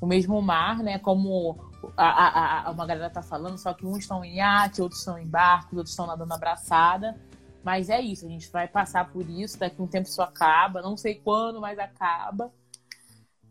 o 0.00 0.06
mesmo 0.06 0.40
mar, 0.42 0.78
né, 0.78 0.98
como 0.98 1.56
a, 1.96 2.04
a, 2.04 2.68
a, 2.68 2.70
uma 2.70 2.86
galera 2.86 3.10
tá 3.10 3.22
falando, 3.22 3.58
só 3.58 3.72
que 3.72 3.86
uns 3.86 3.98
estão 3.98 4.24
em 4.24 4.36
iate, 4.36 4.82
outros 4.82 5.00
estão 5.00 5.18
em 5.18 5.26
barcos, 5.26 5.76
outros 5.76 5.90
estão 5.90 6.06
nadando 6.06 6.32
abraçada. 6.32 7.16
Mas 7.64 7.88
é 7.88 8.00
isso, 8.00 8.26
a 8.26 8.28
gente 8.28 8.50
vai 8.50 8.68
passar 8.68 9.10
por 9.10 9.28
isso, 9.28 9.58
daqui 9.58 9.80
um 9.80 9.86
tempo 9.86 10.06
isso 10.06 10.20
acaba, 10.20 10.82
não 10.82 10.96
sei 10.96 11.14
quando, 11.14 11.60
mas 11.60 11.78
acaba. 11.78 12.52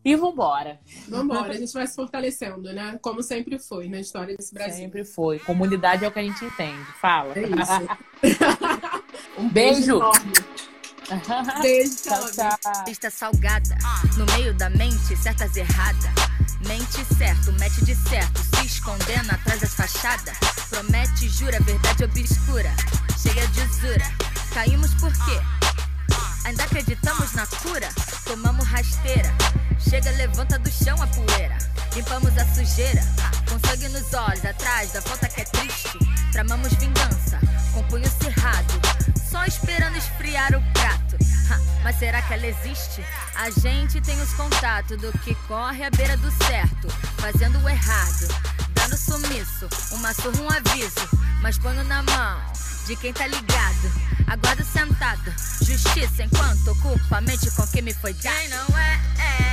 E 0.05 0.16
vambora. 0.16 0.80
Vambora, 1.07 1.49
a 1.53 1.57
gente 1.57 1.74
vai 1.74 1.88
se 1.88 1.95
fortalecendo, 1.95 2.72
né? 2.74 2.99
Como 3.01 3.24
sempre 3.24 3.57
foi 3.57 3.88
na 3.88 3.99
história 3.99 4.36
desse 4.36 4.53
Brasil. 4.53 4.84
Sempre 4.84 5.05
foi. 5.05 5.39
Comunidade 5.39 6.03
é 6.05 6.07
o 6.07 6.11
que 6.11 6.20
a 6.20 6.24
gente 6.24 6.43
entende. 6.43 6.86
Fala. 6.99 7.34
É 7.36 7.41
isso. 8.28 9.39
um 9.39 9.49
beijo. 9.49 9.99
beijo, 9.99 11.61
beijo 11.61 11.95
tchau, 12.03 12.32
tchau. 12.32 13.11
Salgada, 13.11 13.78
no 14.18 14.26
meio 14.38 14.53
da 14.55 14.70
mente, 14.70 15.16
certas 15.16 15.55
erradas. 15.55 16.11
Mente 16.68 17.05
certo, 17.18 17.51
mete 17.53 17.84
de 17.84 17.95
certo, 17.95 18.41
se 18.41 18.66
escondendo 18.66 19.32
atrás 19.32 19.59
das 19.59 19.74
fachadas. 19.74 20.38
Promete, 20.70 21.28
jura, 21.30 21.59
verdade 21.59 22.05
obscura, 22.05 22.74
cheia 23.22 23.47
de 23.47 23.61
usura. 23.61 24.05
Caímos 24.53 24.93
por 24.95 25.11
quê? 25.11 25.41
Ainda 26.45 26.64
acreditamos 26.64 27.34
na 27.34 27.45
cura? 27.47 27.89
Tomamos 28.26 28.66
rasteira. 28.68 29.34
Chega, 29.80 30.11
levanta 30.11 30.57
do 30.59 30.72
chão 30.72 31.01
a 31.01 31.07
poeira. 31.07 31.57
Limpamos 31.95 32.32
a 32.38 32.45
sujeira, 32.53 33.01
com 33.49 33.59
sangue 33.68 33.89
nos 33.89 34.14
olhos, 34.14 34.45
atrás 34.45 34.91
da 34.93 34.99
volta 35.01 35.28
que 35.28 35.41
é 35.41 35.45
triste. 35.45 35.97
Tramamos 36.32 36.74
vingança, 36.74 37.39
com 37.74 37.84
punho 37.84 38.09
cerrado, 38.22 38.74
só 39.30 39.45
esperando 39.45 39.97
esfriar 39.97 40.55
o 40.55 40.74
prato. 40.74 41.18
Mas 41.83 41.97
será 41.99 42.21
que 42.21 42.33
ela 42.33 42.47
existe? 42.47 43.03
A 43.35 43.49
gente 43.49 43.99
tem 44.01 44.19
os 44.21 44.33
contatos 44.33 44.97
do 44.97 45.11
que 45.19 45.35
corre 45.47 45.83
à 45.83 45.89
beira 45.89 46.15
do 46.17 46.31
certo, 46.45 46.87
fazendo 47.17 47.59
o 47.59 47.69
errado, 47.69 48.27
dando 48.73 48.97
sumiço, 48.97 49.67
uma 49.91 50.13
surra, 50.13 50.41
um 50.41 50.49
aviso, 50.49 51.09
mas 51.41 51.57
ponho 51.57 51.83
na 51.83 52.01
mão 52.03 52.41
de 52.85 52.95
quem 52.95 53.13
tá 53.13 53.27
ligado. 53.27 54.13
Aguardo 54.27 54.63
sentado, 54.63 55.33
justiça 55.61 56.23
enquanto 56.23 56.71
ocupa 56.71 57.17
a 57.17 57.21
mente 57.21 57.51
com 57.51 57.67
quem 57.67 57.81
me 57.81 57.93
foi 57.93 58.13
dado. 58.13 58.35
Quem 58.35 58.49
não 58.49 58.77
é, 58.77 59.01
é. 59.19 59.52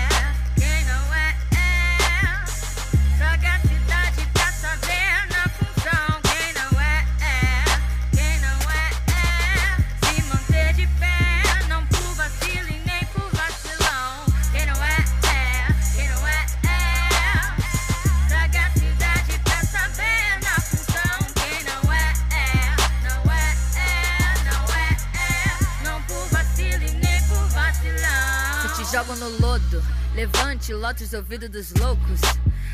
Lote 30.72 31.04
os 31.04 31.12
ouvidos 31.12 31.48
dos 31.50 31.72
loucos. 31.80 32.20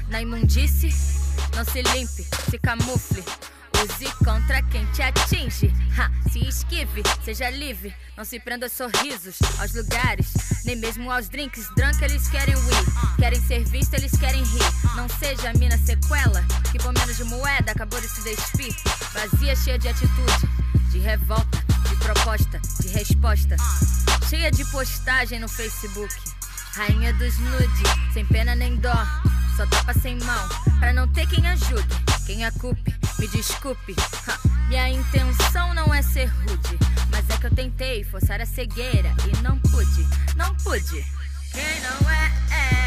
Na 0.08 0.20
imundície, 0.20 0.94
não 1.54 1.64
se 1.64 1.82
limpe, 1.82 2.26
se 2.50 2.58
camufle. 2.58 3.24
Use 3.84 4.06
contra 4.24 4.62
quem 4.62 4.86
te 4.92 5.02
atinge. 5.02 5.72
Ha, 5.98 6.10
se 6.30 6.40
esquive, 6.48 7.02
seja 7.24 7.50
livre. 7.50 7.94
Não 8.16 8.24
se 8.24 8.40
prenda 8.40 8.66
aos 8.66 8.72
sorrisos, 8.72 9.38
aos 9.58 9.74
lugares, 9.74 10.32
nem 10.64 10.76
mesmo 10.76 11.10
aos 11.10 11.28
drinks. 11.28 11.68
Drunk 11.76 12.02
eles 12.02 12.28
querem 12.28 12.54
ir, 12.54 13.16
querem 13.18 13.40
ser 13.40 13.64
visto, 13.64 13.94
eles 13.94 14.12
querem 14.16 14.42
rir. 14.42 14.96
Não 14.96 15.08
seja 15.08 15.50
a 15.50 15.54
mina 15.54 15.76
sequela, 15.78 16.42
que 16.72 16.78
por 16.78 16.92
menos 16.94 17.16
de 17.16 17.24
moeda 17.24 17.72
acabou 17.72 18.00
de 18.00 18.08
se 18.08 18.22
despir. 18.22 18.74
Vazia, 19.12 19.54
cheia 19.54 19.78
de 19.78 19.88
atitude, 19.88 20.48
de 20.90 20.98
revolta, 20.98 21.58
de 21.88 21.96
proposta, 21.96 22.60
de 22.80 22.88
resposta. 22.88 23.56
Cheia 24.30 24.50
de 24.50 24.64
postagem 24.70 25.38
no 25.38 25.48
Facebook. 25.48 26.35
Rainha 26.76 27.10
dos 27.14 27.38
nude, 27.38 28.12
sem 28.12 28.26
pena 28.26 28.54
nem 28.54 28.76
dó. 28.76 28.94
Só 29.56 29.64
tapa 29.64 29.94
sem 29.94 30.18
mão, 30.18 30.48
pra 30.78 30.92
não 30.92 31.08
ter 31.08 31.26
quem 31.26 31.46
ajude. 31.46 31.88
Quem 32.26 32.44
a 32.44 32.52
culpe, 32.52 32.94
me 33.18 33.26
desculpe. 33.28 33.96
Ha, 34.28 34.38
minha 34.68 34.86
intenção 34.90 35.72
não 35.72 35.94
é 35.94 36.02
ser 36.02 36.26
rude, 36.26 36.78
mas 37.10 37.30
é 37.30 37.38
que 37.38 37.46
eu 37.46 37.54
tentei 37.54 38.04
forçar 38.04 38.42
a 38.42 38.46
cegueira 38.46 39.14
e 39.26 39.42
não 39.42 39.58
pude, 39.58 40.06
não 40.36 40.54
pude. 40.56 41.02
Quem 41.50 41.80
não 41.80 42.10
é, 42.10 42.32
é. 42.50 42.85